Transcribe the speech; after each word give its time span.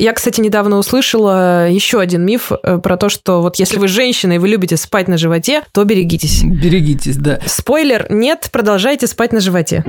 Я, 0.00 0.12
кстати, 0.12 0.40
недавно 0.40 0.78
услышала 0.78 1.68
еще 1.68 1.98
один 1.98 2.24
миф 2.24 2.52
э, 2.52 2.78
про 2.78 2.96
то, 2.96 3.08
что 3.08 3.42
вот 3.42 3.56
если 3.56 3.78
вы 3.78 3.88
женщина 3.88 4.34
и 4.34 4.38
вы 4.38 4.46
любите 4.46 4.76
спать 4.76 5.08
на 5.08 5.18
животе, 5.18 5.64
то 5.72 5.82
берегитесь. 5.82 6.44
Берегитесь, 6.44 7.16
да. 7.16 7.40
Спойлер, 7.46 8.06
нет, 8.08 8.48
продолжайте 8.52 9.08
спать 9.08 9.32
на 9.32 9.40
животе. 9.40 9.82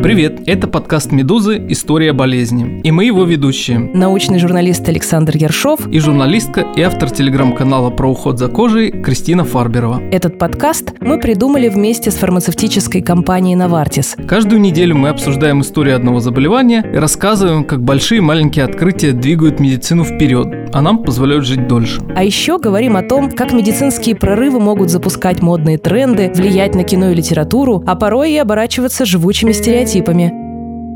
Привет, 0.00 0.42
это 0.46 0.68
подкаст 0.68 1.10
«Медузы. 1.10 1.60
История 1.70 2.12
болезни». 2.12 2.80
И 2.84 2.92
мы 2.92 3.06
его 3.06 3.24
ведущие. 3.24 3.80
Научный 3.80 4.38
журналист 4.38 4.88
Александр 4.88 5.36
Ершов. 5.36 5.88
И 5.88 5.98
журналистка 5.98 6.64
и 6.76 6.82
автор 6.82 7.10
телеграм-канала 7.10 7.90
про 7.90 8.08
уход 8.08 8.38
за 8.38 8.46
кожей 8.46 8.92
Кристина 8.92 9.42
Фарберова. 9.42 10.00
Этот 10.12 10.38
подкаст 10.38 10.92
мы 11.00 11.18
придумали 11.18 11.68
вместе 11.68 12.12
с 12.12 12.14
фармацевтической 12.14 13.02
компанией 13.02 13.56
«Новартис». 13.56 14.14
Каждую 14.28 14.60
неделю 14.60 14.94
мы 14.94 15.08
обсуждаем 15.08 15.62
историю 15.62 15.96
одного 15.96 16.20
заболевания 16.20 16.88
и 16.94 16.96
рассказываем, 16.96 17.64
как 17.64 17.82
большие 17.82 18.18
и 18.18 18.22
маленькие 18.22 18.66
открытия 18.66 19.10
двигают 19.10 19.58
медицину 19.58 20.04
вперед, 20.04 20.70
а 20.72 20.80
нам 20.80 21.02
позволяют 21.02 21.44
жить 21.44 21.66
дольше. 21.66 22.02
А 22.14 22.22
еще 22.22 22.60
говорим 22.60 22.96
о 22.96 23.02
том, 23.02 23.32
как 23.32 23.52
медицинские 23.52 24.14
прорывы 24.14 24.60
могут 24.60 24.90
запускать 24.90 25.42
модные 25.42 25.76
тренды, 25.76 26.30
влиять 26.32 26.76
на 26.76 26.84
кино 26.84 27.10
и 27.10 27.14
литературу, 27.16 27.82
а 27.84 27.96
порой 27.96 28.30
и 28.30 28.36
оборачиваться 28.36 29.04
живучими 29.04 29.50
стереотипами 29.50 29.87
стереотипами. 29.88 30.48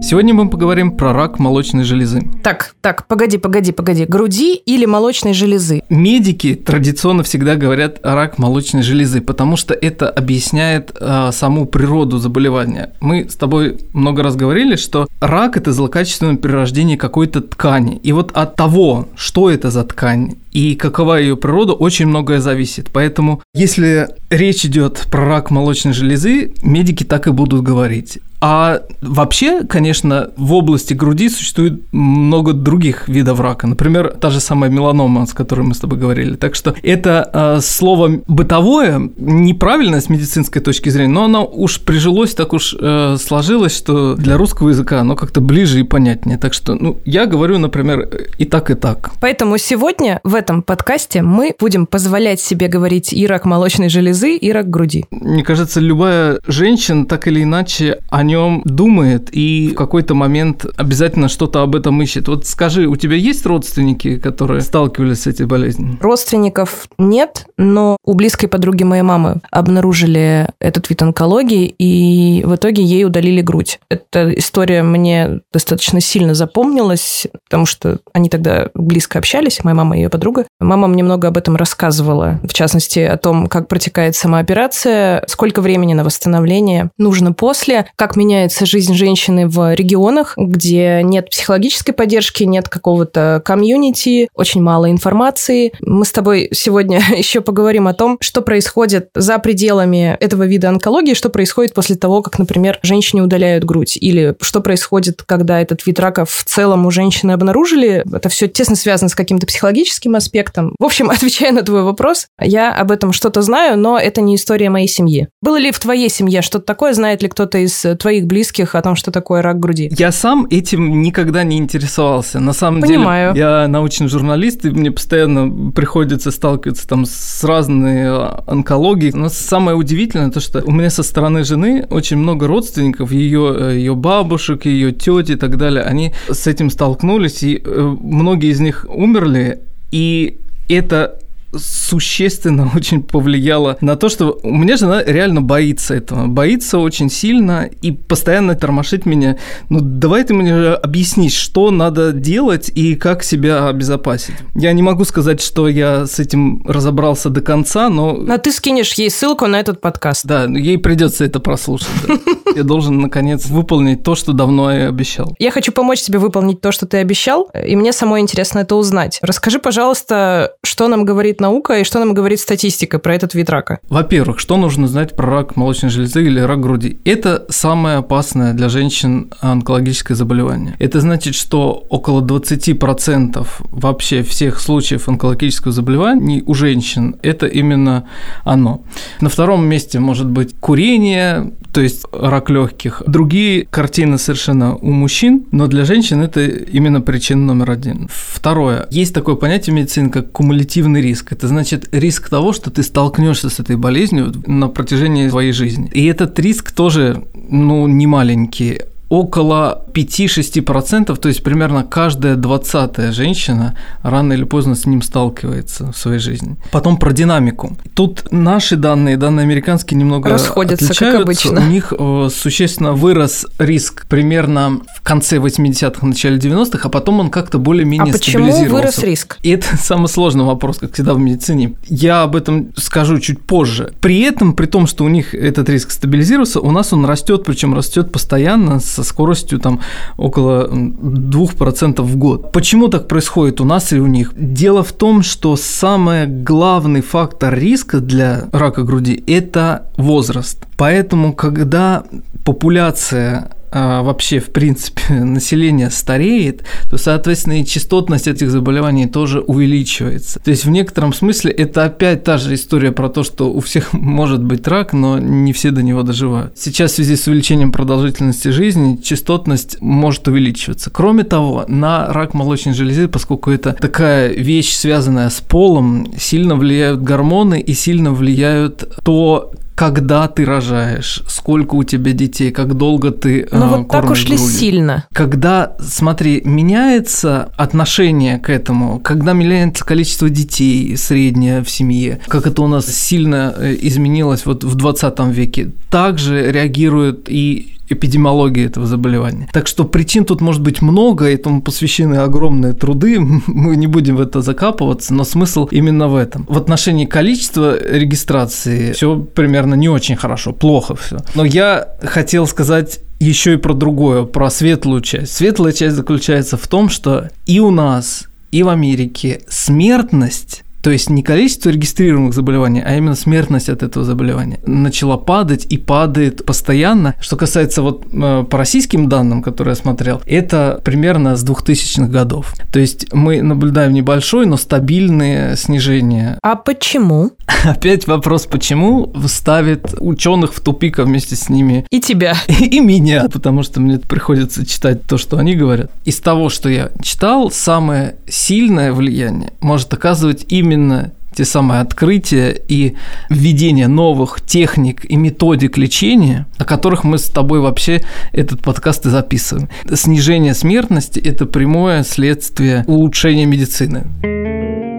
Сегодня 0.03 0.35
мы 0.35 0.51
поговорим 0.51 0.97
про 0.97 1.13
рак 1.13 1.39
молочной 1.39 1.85
железы. 1.85 2.23
Так, 2.43 2.75
так, 2.81 3.07
погоди, 3.07 3.39
погоди, 3.39 3.71
погоди. 3.71 4.05
Груди 4.05 4.57
или 4.57 4.85
молочной 4.85 5.33
железы? 5.33 5.83
Медики 5.89 6.57
традиционно 6.57 7.23
всегда 7.23 7.55
говорят 7.55 8.01
рак 8.03 8.37
молочной 8.37 8.83
железы, 8.83 9.21
потому 9.21 9.57
что 9.57 9.75
это 9.75 10.11
объясняет 10.11 10.93
э, 10.99 11.31
саму 11.33 11.67
природу 11.67 12.19
заболевания. 12.19 12.95
Мы 13.01 13.29
с 13.31 13.37
тобой 13.37 13.79
много 13.93 14.25
раз 14.25 14.35
говорили, 14.35 14.75
что 14.75 15.07
рак 15.21 15.57
это 15.57 15.73
злокачественное 15.73 16.37
перерождение 16.37 16.99
какой-то 16.99 17.41
ткани. 17.41 18.01
И 18.03 18.11
вот 18.11 18.33
от 18.33 18.57
того, 18.57 19.09
что 19.15 19.51
это 19.51 19.71
за 19.71 19.85
ткань 19.85 20.35
и 20.51 20.75
какова 20.75 21.21
ее 21.21 21.37
природа, 21.37 21.75
очень 21.75 22.07
многое 22.07 22.41
зависит. 22.41 22.91
Поэтому, 22.93 23.41
если 23.55 24.09
речь 24.31 24.65
идет 24.67 25.07
про 25.13 25.25
рак 25.27 25.53
молочной 25.53 25.95
железы, 25.95 26.55
медики 26.63 27.05
так 27.05 27.29
и 27.29 27.31
будут 27.31 27.63
говорить. 27.63 28.19
А 28.43 28.83
вообще, 29.01 29.63
конечно, 29.63 30.33
в 30.37 30.53
области 30.53 30.95
груди 30.95 31.29
существует 31.29 31.81
много 31.93 32.53
других 32.53 33.09
видов 33.09 33.39
рака. 33.39 33.69
Например, 33.69 34.17
та 34.21 34.31
же 34.31 34.41
самая 34.41 34.69
меланома, 34.69 35.27
с 35.27 35.33
которой 35.33 35.61
мы 35.61 35.75
с 35.77 35.79
тобой 35.79 35.97
говорили. 35.97 36.35
Так 36.35 36.57
что 36.57 36.75
это 36.83 37.31
э, 37.33 37.61
слово 37.61 38.21
бытовое, 38.27 39.11
неправильное 39.17 40.01
с 40.01 40.09
медицинской 40.09 40.61
точки 40.61 40.89
зрения, 40.89 41.13
но 41.13 41.27
оно 41.27 41.47
уж 41.47 41.81
прижилось, 41.83 42.35
так 42.35 42.53
уж 42.53 42.75
э, 42.77 43.17
сложилось, 43.21 43.77
что 43.77 44.17
для 44.17 44.37
русского 44.37 44.71
языка 44.71 44.99
оно 44.99 45.15
как-то 45.15 45.41
ближе 45.41 45.79
и 45.79 45.85
понятнее. 45.85 46.37
Так 46.37 46.53
что, 46.53 46.75
ну, 46.75 46.99
я 47.05 47.27
говорю, 47.27 47.59
например, 47.59 48.09
и 48.39 48.45
так, 48.45 48.73
и 48.73 48.75
так. 48.75 49.13
Поэтому 49.21 49.57
сегодня 49.57 50.19
в 50.25 50.35
этом 50.35 50.65
подкасте 50.65 51.23
мы 51.23 51.55
будем 51.61 51.87
позволять 51.87 52.41
себе 52.41 52.67
говорить 52.67 53.13
и 53.13 53.25
рак 53.25 53.45
молочной 53.45 53.89
железы, 53.89 54.35
и 54.35 54.51
рак 54.51 54.69
груди. 54.69 55.05
Мне 55.13 55.45
кажется, 55.45 55.79
любая 55.79 56.41
женщина 56.49 57.07
так 57.07 57.29
или 57.29 57.45
иначе 57.45 58.01
о 58.11 58.25
нем 58.25 58.32
думает 58.65 59.29
и 59.33 59.71
в 59.73 59.75
какой-то 59.75 60.15
момент 60.15 60.67
обязательно 60.77 61.29
что-то 61.29 61.63
об 61.63 61.77
этом 61.77 62.01
ищет. 62.03 62.29
Вот 62.29 62.47
скажи, 62.47 62.87
у 62.87 62.97
тебя 62.97 63.17
есть 63.17 63.45
родственники, 63.47 64.19
которые 64.19 64.61
сталкивались 64.61 65.23
с 65.23 65.27
этой 65.27 65.47
болезнью? 65.47 65.99
Родственников 66.01 66.89
нет, 66.99 67.47
но 67.57 67.97
у 68.05 68.15
близкой 68.15 68.49
подруги 68.49 68.83
моей 68.83 69.03
мамы 69.03 69.41
обнаружили 69.51 70.49
этот 70.61 70.89
вид 70.91 71.03
онкологии, 71.03 71.75
и 71.79 72.45
в 72.45 72.55
итоге 72.55 72.83
ей 72.83 73.05
удалили 73.05 73.41
грудь. 73.41 73.81
Эта 73.89 74.31
история 74.37 74.83
мне 74.83 75.41
достаточно 75.53 76.01
сильно 76.01 76.35
запомнилась, 76.35 77.27
потому 77.49 77.67
что 77.67 78.01
они 78.13 78.29
тогда 78.29 78.69
близко 78.75 79.19
общались, 79.19 79.65
моя 79.65 79.75
мама 79.75 79.97
и 79.97 80.03
ее 80.03 80.09
подруга. 80.09 80.47
Мама 80.61 80.89
мне 80.89 81.03
много 81.03 81.29
об 81.29 81.37
этом 81.37 81.57
рассказывала, 81.57 82.41
в 82.43 82.53
частности, 82.53 83.01
о 83.01 83.17
том, 83.17 83.47
как 83.47 83.69
протекает 83.69 84.17
сама 84.17 84.39
операция, 84.39 85.25
сколько 85.29 85.61
времени 85.61 85.95
на 85.95 86.05
восстановление 86.05 86.91
нужно 86.99 87.33
после, 87.33 87.87
как 87.97 88.17
меняется 88.23 88.67
жизнь 88.67 88.95
женщины 88.95 89.49
в 89.49 89.75
регионах, 89.75 90.35
где 90.37 91.03
нет 91.03 91.29
психологической 91.31 91.93
поддержки, 91.93 92.45
нет 92.45 92.69
какого-то 92.69 93.43
комьюнити, 93.45 94.29
очень 94.35 94.63
мало 94.63 94.91
информации. 94.91 95.73
Мы 95.81 96.05
с 96.05 96.13
тобой 96.13 96.49
сегодня 96.53 97.03
еще 97.17 97.41
поговорим 97.41 97.89
о 97.89 97.95
том, 97.95 98.19
что 98.21 98.43
происходит 98.43 99.09
за 99.15 99.39
пределами 99.39 100.17
этого 100.21 100.45
вида 100.45 100.69
онкологии, 100.69 101.15
что 101.15 101.31
происходит 101.31 101.75
после 101.75 101.97
того, 101.97 102.23
как, 102.23 102.39
например, 102.39 102.79
женщине 102.83 103.23
удаляют 103.23 103.65
грудь, 103.65 103.99
или 104.01 104.37
что 104.41 104.61
происходит, 104.61 105.23
когда 105.25 105.61
этот 105.61 105.85
вид 105.85 105.99
рака 105.99 106.25
в 106.25 106.45
целом 106.45 106.87
у 106.87 106.91
женщины 106.93 107.33
обнаружили. 107.33 108.05
Это 108.13 108.29
все 108.29 108.47
тесно 108.47 108.77
связано 108.77 109.09
с 109.09 109.15
каким-то 109.17 109.47
психологическим 109.47 110.15
аспектом. 110.15 110.77
В 110.79 110.85
общем, 110.85 111.11
отвечая 111.11 111.51
на 111.51 111.63
твой 111.63 111.83
вопрос, 111.83 112.27
я 112.41 112.73
об 112.73 112.93
этом 112.93 113.13
что-то 113.13 113.43
знаю, 113.43 113.77
но 113.79 113.99
это 113.99 114.21
не 114.21 114.37
история 114.37 114.71
моей 114.71 114.89
семьи. 114.89 115.29
Было 115.41 115.57
ли 115.57 115.73
в 115.73 115.81
твоей 115.81 116.09
семье 116.09 116.41
что-то 116.43 116.67
такое? 116.67 116.93
Знает 116.93 117.23
ли 117.23 117.29
кто-то 117.29 117.59
из 117.59 117.85
твоих 118.13 118.27
близких 118.27 118.75
о 118.75 118.83
том, 118.83 118.95
что 118.95 119.11
такое 119.11 119.41
рак 119.41 119.59
груди? 119.59 119.91
Я 119.97 120.13
сам 120.13 120.47
этим 120.51 121.01
никогда 121.01 121.45
не 121.45 121.57
интересовался. 121.57 122.41
На 122.41 122.53
самом 122.53 122.83
Понимаю. 122.83 123.33
деле, 123.33 123.47
я 123.47 123.69
научный 123.69 124.09
журналист, 124.09 124.67
и 124.67 124.71
мне 124.71 124.91
постоянно 124.91 125.73
приходится 125.73 126.31
сталкиваться 126.31 126.87
там 126.87 127.07
с 127.07 127.43
разной 127.45 128.11
онкологией. 128.47 129.13
Но 129.15 129.31
самое 129.31 129.77
удивительное 129.77 130.31
то, 130.31 130.41
что 130.41 130.63
у 130.63 130.73
меня 130.73 130.91
со 130.91 131.03
стороны 131.03 131.43
жены 131.45 131.87
очень 131.89 132.19
много 132.19 132.47
родственников, 132.47 133.13
ее, 133.13 133.73
ее 133.77 133.95
бабушек, 133.95 134.67
ее 134.67 134.93
тети 134.93 135.33
и 135.33 135.37
так 135.37 135.57
далее, 135.57 135.83
они 135.83 136.13
с 136.31 136.47
этим 136.47 136.69
столкнулись, 136.69 137.43
и 137.43 137.63
э, 137.65 137.97
многие 138.01 138.51
из 138.51 138.61
них 138.61 138.85
умерли, 138.91 139.61
и 139.91 140.39
это 140.69 141.19
существенно 141.55 142.71
очень 142.75 143.03
повлияло 143.03 143.77
на 143.81 143.97
то, 143.97 144.09
что 144.09 144.39
у 144.43 144.55
меня 144.55 144.77
жена 144.77 145.03
реально 145.05 145.43
боится 145.43 145.95
этого. 145.95 146.27
Боится 146.27 146.79
очень 146.79 147.11
сильно 147.11 147.69
и 147.83 147.93
постоянно 147.93 148.55
тормошит 148.55 149.07
меня. 149.07 149.39
Ну, 149.69 149.81
давай 149.81 150.25
ты 150.25 150.35
мне 150.35 150.55
объяснишь, 150.55 151.35
что 151.35 151.71
надо 151.71 152.13
делать 152.13 152.71
и 152.75 152.95
как 152.95 153.23
себя 153.23 153.69
обезопасить. 153.69 154.35
Я 154.55 154.73
не 154.73 154.83
могу 154.83 155.05
сказать, 155.05 155.41
что 155.41 155.69
я 155.69 156.07
с 156.07 156.19
этим 156.19 156.65
разобрался 156.67 157.31
до 157.31 157.41
конца, 157.41 157.89
но... 157.89 158.25
А 158.29 158.39
ты 158.39 158.53
скинешь 158.53 158.93
ей 158.95 159.11
ссылку 159.11 159.47
на 159.47 159.61
этот 159.61 159.81
подкаст. 159.81 160.25
Да, 160.25 160.45
ей 160.45 160.79
придется 160.79 161.25
это 161.25 161.41
прослушать. 161.41 161.89
Я 162.57 162.65
должен, 162.65 163.01
наконец, 163.01 163.47
выполнить 163.47 164.03
то, 164.03 164.15
что 164.15 164.35
давно 164.35 164.71
я 164.71 164.89
обещал. 164.89 165.35
Я 165.39 165.51
хочу 165.51 165.73
помочь 165.73 166.03
тебе 166.03 166.19
выполнить 166.19 166.61
то, 166.61 166.71
что 166.71 166.87
ты 166.87 166.99
обещал, 166.99 167.51
и 167.67 167.75
мне 167.77 167.93
самой 167.93 168.21
интересно 168.21 168.59
это 168.59 168.77
узнать. 168.77 169.19
Расскажи, 169.23 169.59
пожалуйста, 169.59 170.53
что 170.63 170.89
нам 170.89 171.07
говорит 171.07 171.41
наука 171.43 171.81
и 171.81 171.85
что 171.85 171.99
нам 171.99 172.15
говорит 172.15 172.41
статистика 172.41 172.99
про 172.99 173.15
этот 173.15 173.35
вид 173.35 173.51
рака? 173.51 173.81
Во-первых, 173.91 174.39
что 174.39 174.57
нужно 174.57 174.89
знать 174.89 175.15
про 175.15 175.29
рак 175.29 175.57
молочной 175.57 175.91
железы 175.91 176.25
или 176.25 176.41
рак 176.41 176.61
груди? 176.61 176.99
Это 177.05 177.45
самое 177.51 177.99
опасное 177.99 178.55
для 178.55 178.71
женщин 178.71 179.31
онкологическое 179.41 180.17
заболевание. 180.17 180.75
Это 180.79 181.01
значит, 181.01 181.35
что 181.35 181.85
около 181.91 182.23
20% 182.23 183.47
вообще 183.71 184.23
всех 184.23 184.61
случаев 184.61 185.09
онкологического 185.09 185.73
заболевания 185.73 186.43
у 186.47 186.55
женщин– 186.55 187.17
это 187.23 187.47
именно 187.47 188.05
оно. 188.45 188.85
На 189.21 189.29
втором 189.29 189.67
месте 189.67 189.99
может 189.99 190.29
быть 190.29 190.55
курение, 190.59 191.53
то 191.73 191.81
есть 191.81 192.05
рак 192.13 192.51
легких. 192.51 193.03
Другие 193.07 193.67
картины 193.67 194.19
совершенно 194.19 194.77
у 194.77 194.91
мужчин, 194.93 195.47
но 195.51 195.67
для 195.67 195.85
женщин 195.85 196.23
это 196.23 196.45
именно 196.45 197.01
причина 197.01 197.47
номер 197.47 197.71
один. 197.71 198.09
Второе. 198.11 198.87
Есть 198.91 199.15
такое 199.15 199.35
понятие 199.35 199.75
в 199.75 199.77
медицине, 199.77 200.11
как 200.11 200.33
кумулятивный 200.33 201.01
риск. 201.01 201.32
Это 201.33 201.49
значит 201.49 201.89
риск 201.93 202.29
того, 202.29 202.53
что 202.53 202.71
ты 202.71 202.83
столкнешься 202.83 203.49
с 203.49 203.59
этой 203.59 203.77
болезнью 203.77 204.35
на 204.47 204.69
протяжении 204.69 205.31
своей 205.31 205.53
жизни. 205.53 205.91
И 205.95 206.05
этот 206.05 206.39
риск 206.39 206.73
тоже, 206.73 207.25
ну, 207.33 207.87
не 207.87 208.07
маленький 208.07 208.83
около 209.13 209.85
5-6%, 209.93 211.15
то 211.15 211.29
есть 211.29 211.43
примерно 211.43 211.85
каждая 211.85 212.35
двадцатая 212.35 213.13
женщина 213.13 213.77
рано 214.03 214.33
или 214.33 214.45
поздно 214.45 214.75
с 214.75 214.87
ним 214.87 215.03
сталкивается 215.03 215.93
в 215.93 215.99
своей 215.99 216.19
жизни. 216.19 216.57
Потом 216.71 216.97
про 216.97 217.13
динамику. 217.13 217.77
Тут 217.93 218.33
наши 218.33 218.77
данные, 218.77 219.19
данные 219.19 219.45
американские 219.45 220.01
немного 220.01 220.31
расходятся, 220.31 220.87
отличаются. 220.87 221.19
как 221.19 221.27
обычно. 221.27 221.61
У 221.61 221.71
них 221.71 221.93
э, 221.93 222.29
существенно 222.35 222.93
вырос 222.93 223.47
риск 223.59 224.07
примерно 224.07 224.81
в 224.97 225.03
конце 225.03 225.37
80-х, 225.37 226.07
начале 226.07 226.39
90-х, 226.39 226.81
а 226.83 226.89
потом 226.89 227.21
он 227.21 227.29
как-то 227.29 227.59
более-менее 227.59 228.15
а 228.15 228.17
почему 228.17 228.65
вырос 228.65 228.99
риск? 229.01 229.37
И 229.43 229.51
это 229.51 229.77
самый 229.79 230.09
сложный 230.09 230.45
вопрос, 230.45 230.79
как 230.79 230.95
всегда 230.95 231.13
в 231.13 231.19
медицине. 231.19 231.75
Я 231.87 232.23
об 232.23 232.35
этом 232.35 232.73
скажу 232.79 233.19
чуть 233.19 233.43
позже. 233.43 233.93
При 234.01 234.23
этом, 234.23 234.55
при 234.55 234.65
том, 234.65 234.87
что 234.87 235.05
у 235.05 235.09
них 235.09 235.35
этот 235.35 235.69
риск 235.69 235.91
стабилизировался, 235.91 236.61
у 236.61 236.71
нас 236.71 236.95
он 236.95 237.05
растет, 237.05 237.45
причем 237.45 237.75
растет 237.75 238.11
постоянно 238.11 238.81
с 238.81 239.02
со 239.03 239.09
скоростью 239.09 239.59
там 239.59 239.81
около 240.17 240.69
2% 240.69 242.03
в 242.03 242.17
год. 242.17 242.53
Почему 242.53 242.89
так 242.89 243.09
происходит 243.09 243.61
у 243.61 243.65
нас 243.65 243.93
и 243.93 243.99
у 243.99 244.07
них? 244.07 244.33
Дело 244.37 244.83
в 244.83 244.93
том, 244.93 245.23
что 245.23 245.57
самый 245.57 246.27
главный 246.27 247.01
фактор 247.01 247.55
риска 247.55 248.01
для 248.01 248.45
рака 248.53 248.83
груди– 248.83 249.23
это 249.27 249.91
возраст. 249.97 250.67
Поэтому, 250.83 251.33
когда 251.33 252.03
популяция 252.45 253.53
а, 253.71 254.03
вообще, 254.03 254.41
в 254.41 254.51
принципе, 254.51 255.15
население 255.15 255.91
стареет, 255.91 256.65
то, 256.91 256.97
соответственно, 256.97 257.61
и 257.61 257.65
частотность 257.65 258.27
этих 258.27 258.51
заболеваний 258.51 259.07
тоже 259.07 259.43
увеличивается. 259.43 260.41
То 260.41 260.51
есть, 260.51 260.65
в 260.65 260.71
некотором 260.71 261.13
смысле, 261.13 261.53
это 261.53 261.85
опять 261.85 262.25
та 262.25 262.37
же 262.37 262.53
история 262.55 262.91
про 262.91 263.09
то, 263.09 263.23
что 263.23 263.53
у 263.53 263.61
всех 263.61 263.93
может 263.93 264.43
быть 264.43 264.67
рак, 264.67 264.93
но 264.93 265.21
не 265.21 265.53
все 265.53 265.71
до 265.71 265.85
него 265.85 266.03
доживают. 266.03 266.59
Сейчас 266.59 266.91
в 266.91 266.95
связи 266.97 267.15
с 267.15 267.29
увеличением 267.29 267.71
продолжительности 267.71 268.49
жизни 268.49 268.97
частотность 268.97 269.81
может 269.81 270.27
увеличиваться. 270.27 270.91
Кроме 270.91 271.23
того, 271.23 271.65
на 271.69 272.13
рак 272.13 272.35
молочной 272.35 272.75
железы, 272.75 273.07
поскольку 273.07 273.53
это 273.53 273.73
такая 273.73 274.33
вещь, 274.33 274.73
связанная 274.73 275.31
с 275.31 275.41
полом, 275.41 276.13
сильно 276.19 276.57
влияют 276.57 277.01
гормоны 277.03 277.61
и 277.61 277.73
сильно 277.73 278.11
влияют 278.11 278.97
то, 279.05 279.53
когда 279.83 280.29
ты 280.29 280.45
рожаешь, 280.45 281.25
сколько 281.27 281.75
у 281.75 281.83
тебя 281.83 282.13
детей, 282.13 282.53
как 282.53 282.75
долго 282.75 283.11
ты 283.11 283.49
Ну 283.51 283.65
э, 283.65 283.69
вот 283.69 283.89
так 283.89 284.09
уж 284.09 284.27
ли 284.27 284.39
сильно? 284.39 285.09
Когда, 285.13 285.73
смотри, 285.81 286.41
меняется 286.45 287.51
отношение 287.57 288.39
к 288.39 288.49
этому, 288.49 289.01
когда 289.01 289.33
меняется 289.33 289.85
количество 289.85 290.31
детей 290.31 290.97
среднее 290.97 291.65
в 291.65 291.69
семье, 291.69 292.21
как 292.29 292.47
это 292.47 292.63
у 292.63 292.69
нас 292.69 292.87
сильно 292.87 293.53
э, 293.59 293.77
изменилось 293.81 294.47
вот 294.47 294.63
в 294.63 294.77
20 294.77 295.19
веке, 295.31 295.73
также 295.91 296.53
реагирует 296.53 297.29
и 297.29 297.75
эпидемиологии 297.93 298.67
этого 298.67 298.87
заболевания. 298.87 299.49
Так 299.53 299.67
что 299.67 299.85
причин 299.85 300.25
тут 300.25 300.41
может 300.41 300.63
быть 300.63 300.83
много, 300.83 301.27
этому 301.27 301.63
посвящены 301.63 302.17
огромные 302.17 302.73
труды, 302.73 303.19
мы 303.47 303.77
не 303.77 303.87
будем 303.87 304.17
в 304.17 304.21
это 304.21 304.41
закапываться, 304.41 305.15
но 305.15 305.25
смысл 305.25 305.69
именно 305.71 306.09
в 306.09 306.17
этом. 306.17 306.47
В 306.49 306.57
отношении 306.57 307.07
количества 307.07 307.77
регистрации 307.83 308.93
все 308.93 309.17
примерно 309.17 309.75
не 309.75 309.89
очень 309.89 310.17
хорошо, 310.17 310.53
плохо 310.53 310.95
все. 310.95 311.19
Но 311.35 311.45
я 311.45 311.89
хотел 312.03 312.47
сказать 312.47 313.01
еще 313.21 313.55
и 313.55 313.57
про 313.57 313.73
другое, 313.73 314.25
про 314.25 314.51
светлую 314.51 315.01
часть. 315.01 315.33
Светлая 315.33 315.73
часть 315.73 315.97
заключается 315.97 316.57
в 316.57 316.67
том, 316.67 316.89
что 316.89 317.29
и 317.47 317.61
у 317.61 317.71
нас, 317.71 318.25
и 318.51 318.63
в 318.63 318.69
Америке 318.69 319.43
смертность 319.49 320.65
то 320.83 320.91
есть 320.91 321.11
не 321.11 321.23
количество 321.23 321.71
регистрируемых 321.71 322.35
заболеваний, 322.35 322.83
а 322.85 322.97
именно 322.97 323.15
смертность 323.15 323.69
от 323.69 323.83
этого 323.83 324.05
заболевания 324.05 324.59
начала 324.67 325.17
падать 325.17 325.67
и 325.71 325.79
падает 325.79 326.45
постоянно. 326.45 327.15
Что 327.21 327.37
касается 327.37 327.83
вот 327.83 328.07
э, 328.13 328.45
по 328.49 328.59
российским 328.59 329.09
данным, 329.09 329.43
которые 329.43 329.73
я 329.73 329.77
смотрел, 329.77 330.21
это 330.27 330.81
примерно 330.85 331.37
с 331.37 331.45
2000-х 331.45 332.09
годов. 332.09 332.53
То 332.73 332.81
есть 332.81 333.13
мы 333.15 333.43
наблюдаем 333.43 333.93
небольшое, 333.93 334.47
но 334.47 334.57
стабильное 334.57 335.55
снижение. 335.55 336.39
А 336.43 336.57
почему? 336.57 337.31
Опять 337.65 338.09
вопрос, 338.09 338.47
почему 338.47 339.13
ставит 339.27 339.95
ученых 340.01 340.53
в 340.53 340.61
тупик, 340.61 340.99
а 340.99 341.05
вместе 341.05 341.37
с 341.37 341.49
ними... 341.49 341.87
И 341.91 342.01
тебя. 342.01 342.35
И 342.49 342.81
меня, 342.81 343.29
потому 343.33 343.63
что 343.63 343.81
мне 343.81 343.99
приходится 343.99 344.67
читать 344.67 345.05
то, 345.07 345.17
что 345.17 345.39
они 345.39 345.55
говорят. 345.55 345.93
Из 346.05 346.19
того, 346.19 346.49
что 346.49 346.69
я 346.69 346.91
читал, 347.03 347.53
самое 347.53 348.17
сильное 348.29 348.93
влияние 348.93 349.53
может 349.61 349.93
оказывать 349.95 350.47
именно 350.49 350.72
именно 350.73 351.13
те 351.35 351.45
самые 351.45 351.81
открытия 351.81 352.51
и 352.69 352.95
введение 353.31 353.89
новых 353.89 354.41
техник 354.45 355.05
и 355.11 355.17
методик 355.17 355.79
лечения, 355.79 356.47
о 356.59 356.65
которых 356.65 357.05
мы 357.05 357.19
с 357.19 357.29
тобой 357.29 357.61
вообще 357.61 358.03
этот 358.33 358.61
подкаст 358.61 359.07
и 359.07 359.11
записываем. 359.11 359.69
Снижение 359.95 360.55
смертности– 360.55 361.19
это 361.25 361.47
прямое 361.47 362.03
следствие 362.03 362.85
улучшения 362.87 363.47
медицины. 363.47 364.92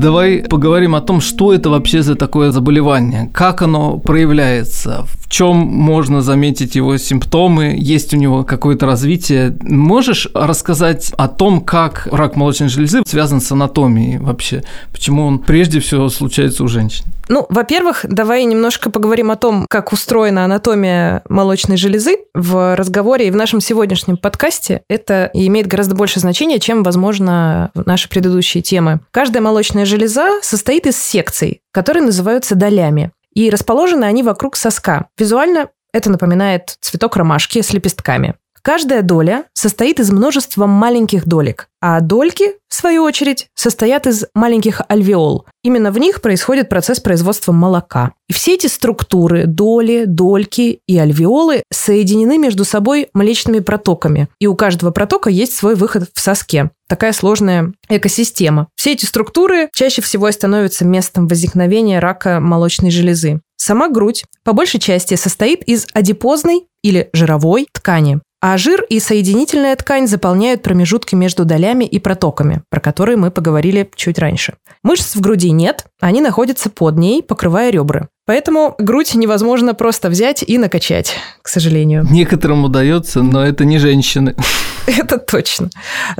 Давай 0.00 0.38
поговорим 0.38 0.94
о 0.94 1.00
том, 1.00 1.20
что 1.20 1.52
это 1.52 1.70
вообще 1.70 2.02
за 2.02 2.16
такое 2.16 2.50
заболевание, 2.50 3.30
как 3.32 3.62
оно 3.62 3.98
проявляется, 3.98 5.06
в 5.20 5.28
чем 5.28 5.56
можно 5.56 6.20
заметить 6.20 6.74
его 6.74 6.96
симптомы, 6.96 7.76
есть 7.78 8.12
у 8.12 8.16
него 8.16 8.42
какое-то 8.44 8.86
развитие. 8.86 9.56
Можешь 9.62 10.28
рассказать 10.34 11.12
о 11.16 11.28
том, 11.28 11.60
как 11.60 12.08
рак 12.10 12.34
молочной 12.36 12.68
железы 12.68 13.02
связан 13.06 13.40
с 13.40 13.52
анатомией 13.52 14.18
вообще, 14.18 14.64
почему 14.92 15.26
он 15.26 15.38
прежде 15.38 15.78
всего 15.78 16.08
случается 16.08 16.64
у 16.64 16.68
женщин? 16.68 17.04
Ну, 17.28 17.46
во-первых, 17.48 18.04
давай 18.08 18.44
немножко 18.44 18.90
поговорим 18.90 19.30
о 19.30 19.36
том, 19.36 19.66
как 19.68 19.92
устроена 19.92 20.44
анатомия 20.44 21.22
молочной 21.28 21.76
железы. 21.76 22.18
В 22.34 22.76
разговоре 22.76 23.28
и 23.28 23.30
в 23.30 23.36
нашем 23.36 23.60
сегодняшнем 23.60 24.16
подкасте 24.16 24.82
это 24.88 25.30
имеет 25.32 25.66
гораздо 25.66 25.94
больше 25.94 26.20
значения, 26.20 26.58
чем, 26.58 26.82
возможно, 26.82 27.70
наши 27.74 28.08
предыдущие 28.08 28.62
темы. 28.62 29.00
Каждая 29.10 29.42
молочная 29.42 29.84
железа 29.84 30.40
состоит 30.42 30.86
из 30.86 30.96
секций, 31.02 31.62
которые 31.72 32.02
называются 32.02 32.54
долями. 32.54 33.10
И 33.32 33.50
расположены 33.50 34.04
они 34.04 34.22
вокруг 34.22 34.56
соска. 34.56 35.06
Визуально 35.18 35.68
это 35.92 36.10
напоминает 36.10 36.76
цветок 36.80 37.16
ромашки 37.16 37.62
с 37.62 37.72
лепестками. 37.72 38.34
Каждая 38.64 39.02
доля 39.02 39.44
состоит 39.52 40.00
из 40.00 40.10
множества 40.10 40.64
маленьких 40.64 41.26
долек, 41.26 41.68
а 41.82 42.00
дольки, 42.00 42.54
в 42.66 42.74
свою 42.74 43.02
очередь, 43.02 43.48
состоят 43.54 44.06
из 44.06 44.24
маленьких 44.34 44.80
альвеол. 44.88 45.44
Именно 45.62 45.92
в 45.92 45.98
них 45.98 46.22
происходит 46.22 46.70
процесс 46.70 46.98
производства 46.98 47.52
молока. 47.52 48.12
И 48.26 48.32
все 48.32 48.54
эти 48.54 48.66
структуры, 48.68 49.44
доли, 49.44 50.04
дольки 50.06 50.80
и 50.86 50.96
альвеолы 50.96 51.62
соединены 51.70 52.38
между 52.38 52.64
собой 52.64 53.10
млечными 53.12 53.58
протоками. 53.58 54.28
И 54.38 54.46
у 54.46 54.56
каждого 54.56 54.92
протока 54.92 55.28
есть 55.28 55.54
свой 55.54 55.74
выход 55.74 56.08
в 56.14 56.18
соске. 56.18 56.70
Такая 56.88 57.12
сложная 57.12 57.74
экосистема. 57.90 58.68
Все 58.76 58.92
эти 58.92 59.04
структуры 59.04 59.68
чаще 59.74 60.00
всего 60.00 60.30
становятся 60.30 60.86
местом 60.86 61.28
возникновения 61.28 61.98
рака 61.98 62.40
молочной 62.40 62.90
железы. 62.90 63.42
Сама 63.56 63.90
грудь 63.90 64.24
по 64.42 64.54
большей 64.54 64.80
части 64.80 65.16
состоит 65.16 65.62
из 65.64 65.86
адипозной 65.92 66.64
или 66.82 67.10
жировой 67.12 67.66
ткани 67.72 68.20
а 68.46 68.58
жир 68.58 68.84
и 68.90 69.00
соединительная 69.00 69.74
ткань 69.74 70.06
заполняют 70.06 70.62
промежутки 70.62 71.14
между 71.14 71.46
долями 71.46 71.86
и 71.86 71.98
протоками, 71.98 72.62
про 72.68 72.78
которые 72.78 73.16
мы 73.16 73.30
поговорили 73.30 73.90
чуть 73.94 74.18
раньше. 74.18 74.52
Мышц 74.82 75.14
в 75.16 75.20
груди 75.22 75.50
нет, 75.50 75.86
они 75.98 76.20
находятся 76.20 76.68
под 76.68 76.98
ней, 76.98 77.22
покрывая 77.22 77.70
ребра. 77.70 78.08
Поэтому 78.26 78.74
грудь 78.78 79.14
невозможно 79.14 79.74
просто 79.74 80.08
взять 80.08 80.42
и 80.46 80.56
накачать, 80.56 81.14
к 81.42 81.48
сожалению. 81.48 82.06
Некоторым 82.10 82.64
удается, 82.64 83.22
но 83.22 83.44
это 83.44 83.64
не 83.64 83.78
женщины. 83.78 84.34
Это 84.86 85.16
точно. 85.18 85.70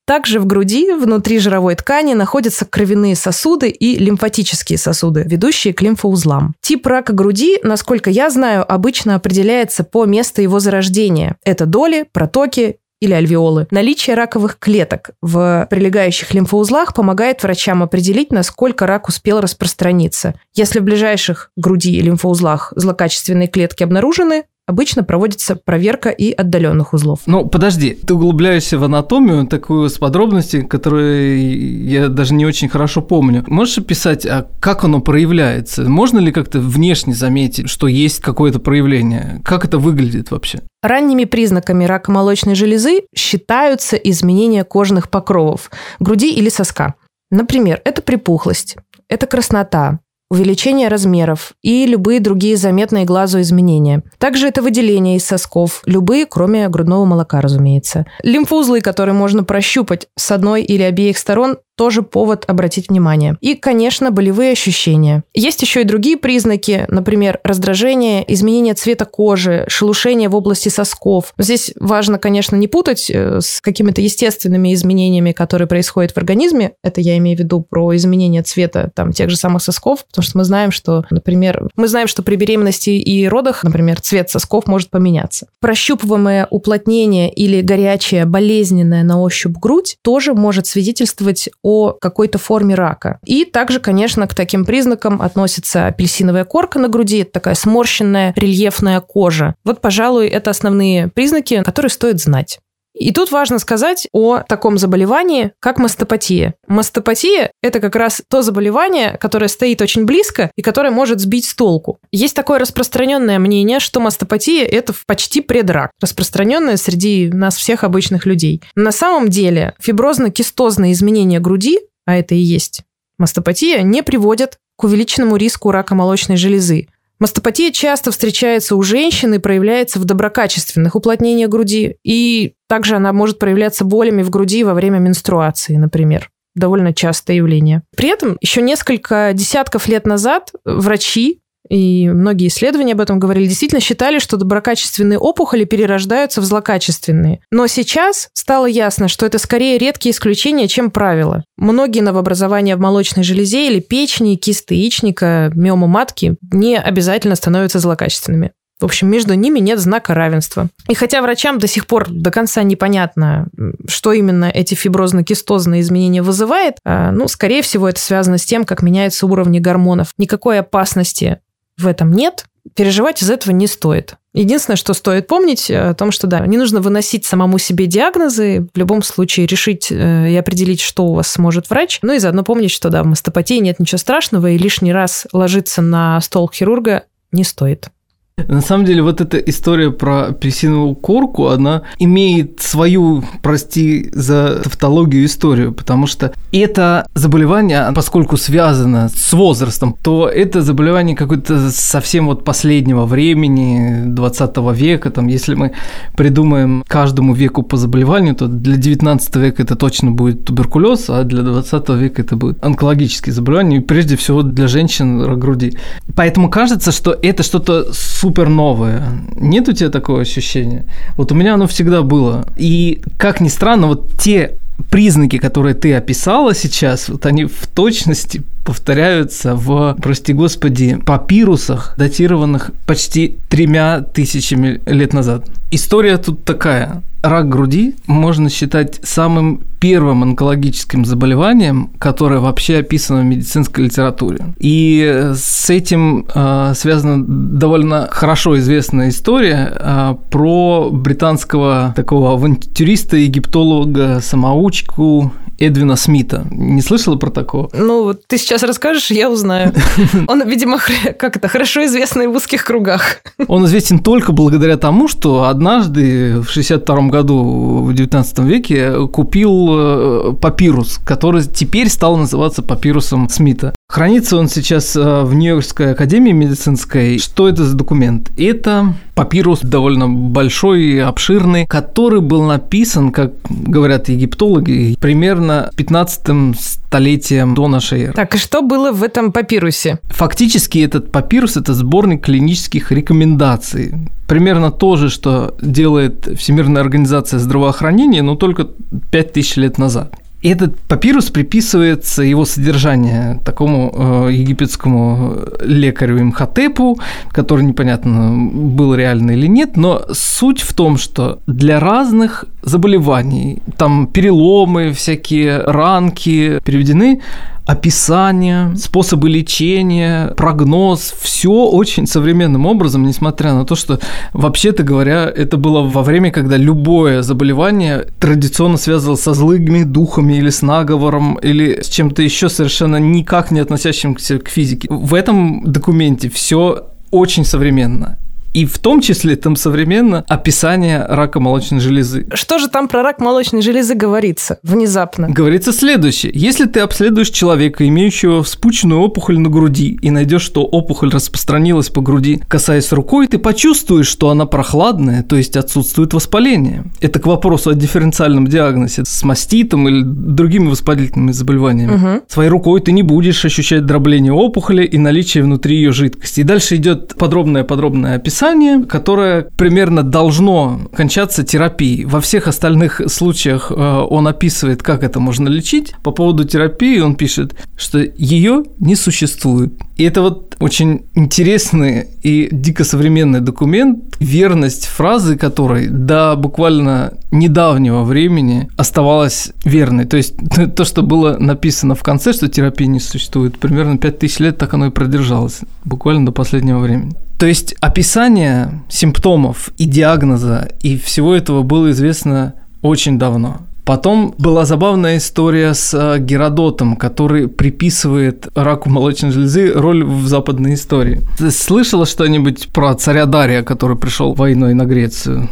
Также 0.06 0.40
в 0.40 0.46
груди, 0.46 0.92
внутри 0.92 1.38
жировой 1.38 1.74
ткани, 1.74 2.14
находятся 2.14 2.64
кровяные 2.64 3.14
сосуды 3.14 3.68
и 3.68 3.98
лимфатические 3.98 4.78
сосуды, 4.78 5.22
ведущие 5.26 5.74
к 5.74 5.82
лимфоузлам. 5.82 6.54
Тип 6.62 6.86
рака 6.86 7.12
груди, 7.12 7.58
насколько 7.62 8.08
я 8.08 8.30
знаю, 8.30 8.64
обычно 8.70 9.16
определяется 9.16 9.84
по 9.84 10.06
месту 10.06 10.40
его 10.40 10.60
зарождения. 10.60 11.36
Это 11.44 11.66
доли, 11.66 12.06
протоки 12.10 12.76
или 13.04 13.12
альвеолы. 13.12 13.66
Наличие 13.70 14.16
раковых 14.16 14.58
клеток 14.58 15.10
в 15.22 15.66
прилегающих 15.70 16.32
лимфоузлах 16.34 16.94
помогает 16.94 17.42
врачам 17.42 17.82
определить, 17.82 18.32
насколько 18.32 18.86
рак 18.86 19.08
успел 19.08 19.40
распространиться. 19.40 20.34
Если 20.54 20.80
в 20.80 20.82
ближайших 20.82 21.50
груди 21.56 21.96
и 21.96 22.00
лимфоузлах 22.00 22.72
злокачественные 22.76 23.48
клетки 23.48 23.82
обнаружены, 23.82 24.44
обычно 24.66 25.04
проводится 25.04 25.56
проверка 25.56 26.10
и 26.10 26.32
отдаленных 26.32 26.92
узлов. 26.92 27.20
Ну, 27.26 27.46
подожди, 27.46 27.90
ты 27.94 28.14
углубляешься 28.14 28.78
в 28.78 28.84
анатомию, 28.84 29.46
такую 29.46 29.88
с 29.88 29.98
подробностями, 29.98 30.62
которые 30.62 31.86
я 31.86 32.08
даже 32.08 32.34
не 32.34 32.46
очень 32.46 32.68
хорошо 32.68 33.02
помню. 33.02 33.44
Можешь 33.46 33.78
описать, 33.78 34.24
а 34.26 34.48
как 34.60 34.84
оно 34.84 35.00
проявляется? 35.00 35.88
Можно 35.88 36.18
ли 36.18 36.32
как-то 36.32 36.60
внешне 36.60 37.14
заметить, 37.14 37.68
что 37.68 37.86
есть 37.86 38.20
какое-то 38.20 38.58
проявление? 38.58 39.40
Как 39.44 39.64
это 39.64 39.78
выглядит 39.78 40.30
вообще? 40.30 40.60
Ранними 40.82 41.24
признаками 41.24 41.84
рака 41.84 42.10
молочной 42.10 42.54
железы 42.54 43.02
считаются 43.14 43.96
изменения 43.96 44.64
кожных 44.64 45.10
покровов 45.10 45.70
груди 45.98 46.32
или 46.32 46.48
соска. 46.48 46.94
Например, 47.30 47.80
это 47.84 48.02
припухлость, 48.02 48.76
это 49.08 49.26
краснота, 49.26 50.00
увеличение 50.30 50.88
размеров 50.88 51.52
и 51.62 51.86
любые 51.86 52.20
другие 52.20 52.56
заметные 52.56 53.04
глазу 53.04 53.40
изменения. 53.40 54.02
Также 54.18 54.48
это 54.48 54.62
выделение 54.62 55.16
из 55.16 55.24
сосков, 55.24 55.82
любые, 55.86 56.26
кроме 56.26 56.68
грудного 56.68 57.04
молока, 57.04 57.40
разумеется. 57.40 58.06
Лимфоузлы, 58.22 58.80
которые 58.80 59.14
можно 59.14 59.44
прощупать 59.44 60.08
с 60.16 60.30
одной 60.30 60.62
или 60.62 60.82
обеих 60.82 61.18
сторон, 61.18 61.58
тоже 61.76 62.02
повод 62.02 62.44
обратить 62.46 62.88
внимание. 62.88 63.36
И, 63.40 63.54
конечно, 63.54 64.10
болевые 64.10 64.52
ощущения. 64.52 65.24
Есть 65.34 65.62
еще 65.62 65.82
и 65.82 65.84
другие 65.84 66.16
признаки, 66.16 66.86
например, 66.88 67.40
раздражение, 67.42 68.24
изменение 68.32 68.74
цвета 68.74 69.04
кожи, 69.04 69.64
шелушение 69.68 70.28
в 70.28 70.36
области 70.36 70.68
сосков. 70.68 71.34
Здесь 71.38 71.72
важно, 71.78 72.18
конечно, 72.18 72.56
не 72.56 72.68
путать 72.68 73.10
э, 73.10 73.40
с 73.40 73.60
какими-то 73.60 74.00
естественными 74.00 74.72
изменениями, 74.74 75.32
которые 75.32 75.68
происходят 75.68 76.12
в 76.12 76.18
организме. 76.18 76.72
Это 76.82 77.00
я 77.00 77.16
имею 77.18 77.36
в 77.36 77.40
виду 77.40 77.60
про 77.60 77.94
изменение 77.96 78.42
цвета 78.42 78.90
там, 78.94 79.12
тех 79.12 79.30
же 79.30 79.36
самых 79.36 79.62
сосков, 79.62 80.04
потому 80.06 80.24
что 80.24 80.38
мы 80.38 80.44
знаем, 80.44 80.70
что, 80.70 81.04
например, 81.10 81.68
мы 81.76 81.88
знаем, 81.88 82.08
что 82.08 82.22
при 82.22 82.36
беременности 82.36 82.90
и 82.90 83.26
родах, 83.26 83.64
например, 83.64 84.00
цвет 84.00 84.30
сосков 84.30 84.66
может 84.66 84.90
поменяться. 84.90 85.48
Прощупываемое 85.60 86.46
уплотнение 86.50 87.32
или 87.32 87.60
горячая, 87.60 88.26
болезненная 88.26 89.02
на 89.02 89.20
ощупь 89.20 89.56
грудь 89.56 89.96
тоже 90.02 90.34
может 90.34 90.66
свидетельствовать 90.66 91.48
о 91.64 91.92
какой-то 91.92 92.38
форме 92.38 92.74
рака. 92.74 93.18
И 93.24 93.44
также, 93.46 93.80
конечно, 93.80 94.28
к 94.28 94.34
таким 94.34 94.64
признакам 94.64 95.20
относится 95.20 95.86
апельсиновая 95.86 96.44
корка 96.44 96.78
на 96.78 96.88
груди, 96.88 97.22
это 97.22 97.32
такая 97.32 97.54
сморщенная 97.54 98.34
рельефная 98.36 99.00
кожа. 99.00 99.54
Вот, 99.64 99.80
пожалуй, 99.80 100.28
это 100.28 100.50
основные 100.50 101.08
признаки, 101.08 101.62
которые 101.62 101.90
стоит 101.90 102.20
знать. 102.20 102.60
И 102.94 103.12
тут 103.12 103.32
важно 103.32 103.58
сказать 103.58 104.08
о 104.12 104.38
таком 104.38 104.78
заболевании, 104.78 105.52
как 105.60 105.78
мастопатия. 105.78 106.54
Мастопатия– 106.68 107.50
это 107.62 107.80
как 107.80 107.96
раз 107.96 108.22
то 108.28 108.42
заболевание, 108.42 109.18
которое 109.18 109.48
стоит 109.48 109.82
очень 109.82 110.04
близко 110.04 110.50
и 110.56 110.62
которое 110.62 110.90
может 110.90 111.20
сбить 111.20 111.46
с 111.46 111.54
толку. 111.54 111.98
Есть 112.12 112.36
такое 112.36 112.58
распространенное 112.60 113.38
мнение, 113.38 113.80
что 113.80 114.00
мастопатия– 114.00 114.64
это 114.70 114.94
почти 115.06 115.40
предрак, 115.40 115.90
распространенное 116.00 116.76
среди 116.76 117.30
нас 117.32 117.56
всех 117.56 117.82
обычных 117.82 118.26
людей. 118.26 118.62
На 118.76 118.92
самом 118.92 119.28
деле 119.28 119.74
фиброзно-кистозные 119.80 120.92
изменения 120.92 121.40
груди, 121.40 121.80
а 122.06 122.16
это 122.16 122.34
и 122.34 122.38
есть 122.38 122.82
мастопатия, 123.18 123.82
не 123.82 124.02
приводят 124.02 124.58
к 124.76 124.84
увеличенному 124.84 125.36
риску 125.36 125.70
рака 125.70 125.94
молочной 125.94 126.36
железы. 126.36 126.88
Мастопатия 127.18 127.70
часто 127.70 128.10
встречается 128.10 128.76
у 128.76 128.82
женщин 128.82 129.34
и 129.34 129.38
проявляется 129.38 129.98
в 129.98 130.04
доброкачественных 130.04 130.96
уплотнениях 130.96 131.48
груди, 131.48 131.96
и 132.02 132.54
также 132.68 132.96
она 132.96 133.12
может 133.12 133.38
проявляться 133.38 133.84
болями 133.84 134.22
в 134.22 134.30
груди 134.30 134.64
во 134.64 134.74
время 134.74 134.98
менструации, 134.98 135.76
например 135.76 136.30
довольно 136.54 136.92
частое 136.94 137.36
явление. 137.36 137.82
При 137.96 138.08
этом 138.08 138.36
еще 138.40 138.62
несколько 138.62 139.32
десятков 139.34 139.88
лет 139.88 140.06
назад 140.06 140.52
врачи 140.64 141.40
и 141.68 142.08
многие 142.08 142.48
исследования 142.48 142.92
об 142.92 143.00
этом 143.00 143.18
говорили, 143.18 143.46
действительно 143.46 143.80
считали, 143.80 144.18
что 144.18 144.36
доброкачественные 144.36 145.18
опухоли 145.18 145.64
перерождаются 145.64 146.40
в 146.40 146.44
злокачественные. 146.44 147.40
Но 147.50 147.66
сейчас 147.66 148.28
стало 148.34 148.66
ясно, 148.66 149.08
что 149.08 149.24
это 149.26 149.38
скорее 149.38 149.78
редкие 149.78 150.12
исключения, 150.12 150.68
чем 150.68 150.90
правило. 150.90 151.44
Многие 151.56 152.00
новообразования 152.00 152.76
в 152.76 152.80
молочной 152.80 153.24
железе 153.24 153.68
или 153.68 153.80
печени, 153.80 154.36
кисты 154.36 154.74
яичника, 154.74 155.50
миома 155.54 155.86
матки 155.86 156.36
не 156.52 156.78
обязательно 156.78 157.36
становятся 157.36 157.78
злокачественными. 157.78 158.52
В 158.80 158.84
общем, 158.84 159.08
между 159.08 159.34
ними 159.34 159.60
нет 159.60 159.78
знака 159.78 160.14
равенства. 160.14 160.68
И 160.88 160.94
хотя 160.94 161.22
врачам 161.22 161.58
до 161.58 161.68
сих 161.68 161.86
пор 161.86 162.10
до 162.10 162.30
конца 162.30 162.62
непонятно, 162.64 163.46
что 163.86 164.12
именно 164.12 164.46
эти 164.52 164.74
фиброзно-кистозные 164.74 165.80
изменения 165.80 166.22
вызывает, 166.22 166.78
а, 166.84 167.12
ну, 167.12 167.28
скорее 167.28 167.62
всего, 167.62 167.88
это 167.88 168.00
связано 168.00 168.36
с 168.36 168.44
тем, 168.44 168.64
как 168.64 168.82
меняются 168.82 169.26
уровни 169.26 169.60
гормонов. 169.60 170.12
Никакой 170.18 170.58
опасности 170.58 171.38
в 171.76 171.86
этом 171.86 172.12
нет, 172.12 172.46
переживать 172.74 173.22
из 173.22 173.30
этого 173.30 173.52
не 173.52 173.66
стоит. 173.66 174.16
Единственное, 174.32 174.76
что 174.76 174.94
стоит 174.94 175.28
помнить 175.28 175.70
э, 175.70 175.90
о 175.90 175.94
том, 175.94 176.10
что 176.10 176.26
да, 176.26 176.44
не 176.46 176.56
нужно 176.56 176.80
выносить 176.80 177.24
самому 177.24 177.58
себе 177.58 177.86
диагнозы, 177.86 178.66
в 178.74 178.78
любом 178.78 179.02
случае 179.02 179.46
решить 179.46 179.92
э, 179.92 180.30
и 180.30 180.36
определить, 180.36 180.80
что 180.80 181.06
у 181.06 181.14
вас 181.14 181.28
сможет 181.28 181.70
врач. 181.70 182.00
Ну 182.02 182.14
и 182.14 182.18
заодно 182.18 182.42
помнить, 182.42 182.72
что 182.72 182.90
да, 182.90 183.02
в 183.02 183.06
мастопатии 183.06 183.58
нет 183.58 183.78
ничего 183.78 183.98
страшного, 183.98 184.50
и 184.50 184.58
лишний 184.58 184.92
раз 184.92 185.26
ложиться 185.32 185.82
на 185.82 186.20
стол 186.20 186.50
хирурга 186.52 187.04
не 187.30 187.44
стоит. 187.44 187.90
На 188.36 188.60
самом 188.62 188.84
деле, 188.84 189.00
вот 189.00 189.20
эта 189.20 189.38
история 189.38 189.92
про 189.92 190.26
апельсиновую 190.26 190.96
корку, 190.96 191.48
она 191.48 191.82
имеет 192.00 192.60
свою, 192.60 193.22
прости 193.42 194.10
за 194.12 194.60
тавтологию, 194.64 195.24
историю, 195.24 195.72
потому 195.72 196.08
что 196.08 196.32
это 196.50 197.06
заболевание, 197.14 197.92
поскольку 197.94 198.36
связано 198.36 199.08
с 199.08 199.32
возрастом, 199.32 199.96
то 200.02 200.28
это 200.28 200.62
заболевание 200.62 201.14
какое-то 201.14 201.70
совсем 201.70 202.26
вот 202.26 202.44
последнего 202.44 203.06
времени, 203.06 204.02
20 204.06 204.56
века, 204.72 205.10
там, 205.10 205.28
если 205.28 205.54
мы 205.54 205.70
придумаем 206.16 206.82
каждому 206.88 207.34
веку 207.34 207.62
по 207.62 207.76
заболеванию, 207.76 208.34
то 208.34 208.48
для 208.48 208.76
19 208.76 209.36
века 209.36 209.62
это 209.62 209.76
точно 209.76 210.10
будет 210.10 210.44
туберкулез, 210.44 211.08
а 211.08 211.22
для 211.22 211.42
20 211.42 211.88
века 211.90 212.22
это 212.22 212.34
будет 212.34 212.64
онкологические 212.64 213.32
заболевания, 213.32 213.80
прежде 213.80 214.16
всего 214.16 214.42
для 214.42 214.66
женщин 214.66 215.22
рак 215.22 215.38
груди. 215.38 215.78
Поэтому 216.16 216.50
кажется, 216.50 216.90
что 216.90 217.16
это 217.22 217.44
что-то 217.44 217.92
супер 218.24 218.48
новое. 218.48 219.02
Нет 219.36 219.68
у 219.68 219.72
тебя 219.72 219.90
такого 219.90 220.22
ощущения? 220.22 220.86
Вот 221.18 221.30
у 221.30 221.34
меня 221.34 221.54
оно 221.54 221.66
всегда 221.66 222.00
было. 222.00 222.46
И, 222.56 223.02
как 223.18 223.40
ни 223.42 223.48
странно, 223.48 223.86
вот 223.88 224.12
те 224.18 224.54
признаки, 224.90 225.36
которые 225.36 225.74
ты 225.74 225.92
описала 225.92 226.54
сейчас, 226.54 227.10
вот 227.10 227.26
они 227.26 227.44
в 227.44 227.66
точности 227.74 228.42
повторяются 228.64 229.54
в, 229.54 229.94
прости 230.02 230.32
господи, 230.32 230.96
папирусах, 231.04 231.94
датированных 231.98 232.70
почти 232.86 233.36
тремя 233.50 234.00
тысячами 234.00 234.80
лет 234.86 235.12
назад. 235.12 235.44
История 235.70 236.16
тут 236.16 236.44
такая. 236.44 237.02
Рак 237.22 237.50
груди 237.50 237.94
можно 238.06 238.48
считать 238.48 239.00
самым 239.02 239.60
первым 239.84 240.22
онкологическим 240.22 241.04
заболеванием, 241.04 241.90
которое 241.98 242.40
вообще 242.40 242.78
описано 242.78 243.20
в 243.20 243.24
медицинской 243.26 243.84
литературе. 243.84 244.38
И 244.58 245.32
с 245.34 245.68
этим 245.68 246.26
э, 246.34 246.72
связана 246.74 247.22
довольно 247.22 248.08
хорошо 248.10 248.56
известная 248.56 249.10
история 249.10 249.76
э, 249.78 250.14
про 250.30 250.88
британского 250.90 251.92
такого 251.94 252.32
авантюриста, 252.32 253.18
египтолога, 253.18 254.20
самоучку 254.22 255.34
Эдвина 255.58 255.96
Смита. 255.96 256.46
Не 256.50 256.82
слышала 256.82 257.16
про 257.16 257.30
такого? 257.30 257.70
Ну, 257.72 258.04
вот 258.04 258.26
ты 258.26 258.38
сейчас 258.38 258.62
расскажешь, 258.62 259.10
я 259.10 259.30
узнаю. 259.30 259.72
Он, 260.28 260.46
видимо, 260.48 260.78
как 261.18 261.36
это, 261.36 261.48
хорошо 261.48 261.84
известный 261.84 262.26
в 262.26 262.34
узких 262.34 262.64
кругах. 262.64 263.18
Он 263.46 263.64
известен 263.66 264.00
только 264.00 264.32
благодаря 264.32 264.76
тому, 264.76 265.08
что 265.08 265.44
однажды 265.44 266.40
в 266.40 266.50
62 266.50 267.08
году 267.08 267.82
в 267.84 267.94
19 267.94 268.38
веке 268.40 269.06
купил 269.08 269.73
э, 269.74 270.32
папирус, 270.40 270.98
который 271.04 271.42
теперь 271.44 271.88
стал 271.88 272.16
называться 272.16 272.62
папирусом 272.62 273.28
Смита. 273.28 273.74
Хранится 273.94 274.36
он 274.36 274.48
сейчас 274.48 274.96
э, 274.96 275.22
в 275.22 275.34
Нью-Йоркской 275.34 275.92
академии 275.92 276.32
медицинской. 276.32 277.16
Что 277.20 277.48
это 277.48 277.62
за 277.62 277.76
документ? 277.76 278.32
Это 278.36 278.92
папирус 279.14 279.60
довольно 279.60 280.08
большой, 280.08 281.00
обширный, 281.00 281.64
который 281.64 282.20
был 282.20 282.42
написан, 282.42 283.12
как 283.12 283.34
говорят 283.48 284.08
египтологи, 284.08 284.96
примерно 285.00 285.70
15 285.76 286.58
столетием 286.58 287.54
до 287.54 287.68
нашей 287.68 288.02
эры. 288.06 288.14
Так, 288.14 288.34
и 288.34 288.38
что 288.38 288.62
было 288.62 288.90
в 288.90 289.04
этом 289.04 289.30
папирусе? 289.30 290.00
Фактически 290.10 290.78
этот 290.78 291.12
папирус– 291.12 291.56
это 291.56 291.72
сборник 291.72 292.24
клинических 292.24 292.90
рекомендаций. 292.90 293.94
Примерно 294.26 294.72
то 294.72 294.96
же, 294.96 295.08
что 295.08 295.54
делает 295.62 296.36
Всемирная 296.36 296.82
организация 296.82 297.38
здравоохранения, 297.38 298.22
но 298.22 298.34
только 298.34 298.66
5000 299.12 299.56
лет 299.58 299.78
назад. 299.78 300.16
И 300.44 300.50
этот 300.50 300.78
папирус 300.78 301.30
приписывается 301.30 302.22
его 302.22 302.44
содержание 302.44 303.40
такому 303.46 304.26
э, 304.28 304.32
египетскому 304.32 305.38
лекарю 305.62 306.20
Имхотепу, 306.20 306.98
который 307.32 307.64
непонятно 307.64 308.36
был 308.52 308.94
реально 308.94 309.30
или 309.30 309.46
нет, 309.46 309.78
но 309.78 310.02
суть 310.12 310.60
в 310.60 310.74
том, 310.74 310.98
что 310.98 311.38
для 311.46 311.80
разных 311.80 312.44
заболеваний, 312.60 313.62
там 313.78 314.06
переломы, 314.06 314.92
всякие 314.92 315.62
ранки 315.62 316.60
переведены 316.62 317.22
описание, 317.66 318.76
способы 318.76 319.28
лечения, 319.28 320.28
прогноз, 320.36 321.14
все 321.20 321.50
очень 321.50 322.06
современным 322.06 322.66
образом, 322.66 323.04
несмотря 323.06 323.54
на 323.54 323.64
то, 323.64 323.74
что, 323.74 324.00
вообще-то 324.32 324.82
говоря, 324.82 325.32
это 325.34 325.56
было 325.56 325.80
во 325.82 326.02
время, 326.02 326.30
когда 326.30 326.56
любое 326.56 327.22
заболевание 327.22 328.06
традиционно 328.20 328.76
связывалось 328.76 329.22
со 329.22 329.34
злыми 329.34 329.84
духами 329.84 330.34
или 330.34 330.50
с 330.50 330.62
наговором, 330.62 331.36
или 331.36 331.80
с 331.80 331.88
чем-то 331.88 332.22
еще 332.22 332.48
совершенно 332.48 332.96
никак 332.96 333.50
не 333.50 333.60
относящимся 333.60 334.38
к 334.38 334.48
физике. 334.48 334.88
В 334.90 335.14
этом 335.14 335.62
документе 335.64 336.28
все 336.28 336.88
очень 337.10 337.44
современно. 337.44 338.18
И 338.54 338.66
в 338.66 338.78
том 338.78 339.00
числе 339.00 339.34
там 339.34 339.56
современно 339.56 340.24
описание 340.28 341.04
рака 341.08 341.40
молочной 341.40 341.80
железы. 341.80 342.28
Что 342.32 342.58
же 342.58 342.68
там 342.68 342.86
про 342.86 343.02
рак 343.02 343.18
молочной 343.18 343.62
железы 343.62 343.96
говорится 343.96 344.58
внезапно? 344.62 345.28
Говорится 345.28 345.72
следующее. 345.72 346.30
Если 346.32 346.66
ты 346.66 346.78
обследуешь 346.80 347.30
человека, 347.30 347.86
имеющего 347.86 348.44
вспученную 348.44 349.00
опухоль 349.00 349.40
на 349.40 349.48
груди, 349.48 349.98
и 350.00 350.10
найдешь, 350.10 350.42
что 350.42 350.62
опухоль 350.62 351.10
распространилась 351.10 351.90
по 351.90 352.00
груди, 352.00 352.40
касаясь 352.46 352.92
рукой, 352.92 353.26
ты 353.26 353.38
почувствуешь, 353.38 354.06
что 354.06 354.30
она 354.30 354.46
прохладная, 354.46 355.24
то 355.24 355.34
есть 355.34 355.56
отсутствует 355.56 356.14
воспаление. 356.14 356.84
Это 357.00 357.18
к 357.18 357.26
вопросу 357.26 357.70
о 357.70 357.74
дифференциальном 357.74 358.46
диагнозе 358.46 359.02
с 359.04 359.24
маститом 359.24 359.88
или 359.88 360.02
другими 360.04 360.68
воспалительными 360.68 361.32
заболеваниями. 361.32 361.94
Угу. 361.94 362.22
Своей 362.28 362.50
рукой 362.50 362.80
ты 362.80 362.92
не 362.92 363.02
будешь 363.02 363.44
ощущать 363.44 363.84
дробление 363.84 364.32
опухоли 364.32 364.84
и 364.84 364.96
наличие 364.96 365.42
внутри 365.42 365.74
ее 365.74 365.90
жидкости. 365.90 366.40
И 366.40 366.44
дальше 366.44 366.76
идет 366.76 367.16
подробное-подробное 367.16 368.14
описание 368.14 368.43
описание, 368.44 368.84
которое 368.84 369.42
примерно 369.56 370.02
должно 370.02 370.80
кончаться 370.94 371.44
терапией. 371.44 372.04
Во 372.04 372.20
всех 372.20 372.48
остальных 372.48 373.00
случаях 373.06 373.70
э, 373.70 373.74
он 373.74 374.28
описывает, 374.28 374.82
как 374.82 375.02
это 375.02 375.20
можно 375.20 375.48
лечить. 375.48 375.94
По 376.02 376.10
поводу 376.10 376.44
терапии 376.44 377.00
он 377.00 377.16
пишет, 377.16 377.54
что 377.76 377.98
ее 377.98 378.64
не 378.78 378.96
существует. 378.96 379.74
И 379.96 380.04
это 380.04 380.22
вот 380.22 380.56
очень 380.58 381.02
интересный 381.14 382.08
и 382.22 382.48
дико 382.50 382.84
современный 382.84 383.40
документ, 383.40 384.16
верность 384.18 384.86
фразы 384.86 385.36
которой 385.36 385.86
до 385.88 386.34
буквально 386.36 387.14
недавнего 387.30 388.02
времени 388.02 388.68
оставалась 388.76 389.52
верной. 389.64 390.04
То 390.06 390.16
есть 390.16 390.34
то, 390.76 390.84
что 390.84 391.02
было 391.02 391.36
написано 391.38 391.94
в 391.94 392.02
конце, 392.02 392.32
что 392.32 392.48
терапии 392.48 392.86
не 392.86 393.00
существует, 393.00 393.58
примерно 393.58 393.98
5000 393.98 394.40
лет 394.40 394.58
так 394.58 394.74
оно 394.74 394.86
и 394.86 394.90
продержалось, 394.90 395.60
буквально 395.84 396.26
до 396.26 396.32
последнего 396.32 396.80
времени. 396.80 397.12
То 397.38 397.46
есть 397.46 397.74
описание 397.80 398.82
симптомов 398.88 399.70
и 399.76 399.84
диагноза 399.84 400.68
и 400.80 400.96
всего 400.96 401.34
этого 401.34 401.62
было 401.62 401.90
известно 401.90 402.54
очень 402.82 403.18
давно. 403.18 403.60
Потом 403.84 404.34
была 404.38 404.64
забавная 404.64 405.18
история 405.18 405.74
с 405.74 405.92
э, 405.92 406.18
Геродотом, 406.18 406.96
который 406.96 407.48
приписывает 407.48 408.48
раку 408.54 408.88
молочной 408.88 409.30
железы 409.30 409.72
роль 409.74 410.02
в 410.02 410.26
западной 410.26 410.74
истории. 410.74 411.20
Ты 411.36 411.50
слышала 411.50 412.06
что-нибудь 412.06 412.68
про 412.72 412.94
царя 412.94 413.26
Дария, 413.26 413.62
который 413.62 413.98
пришел 413.98 414.32
войной 414.32 414.72
на 414.72 414.86
Грецию? 414.86 415.50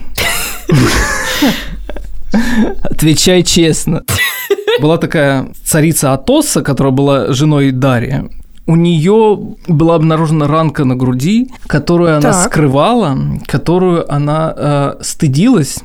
Отвечай 2.83 3.43
честно. 3.43 4.03
Была 4.81 4.97
такая 4.97 5.49
царица 5.65 6.15
Атоса, 6.15 6.63
которая 6.63 6.93
была 6.93 7.33
женой 7.35 7.71
Дария. 7.71 8.31
У 8.67 8.77
нее 8.77 9.39
была 9.69 9.97
обнаружена 9.97 10.47
ранка 10.47 10.85
на 10.85 10.97
груди, 10.97 11.51
которую 11.67 12.17
она 12.17 12.33
так. 12.33 12.47
скрывала, 12.47 13.19
которую 13.47 14.11
она 14.11 14.55
э, 14.57 14.95
стыдилась 15.03 15.81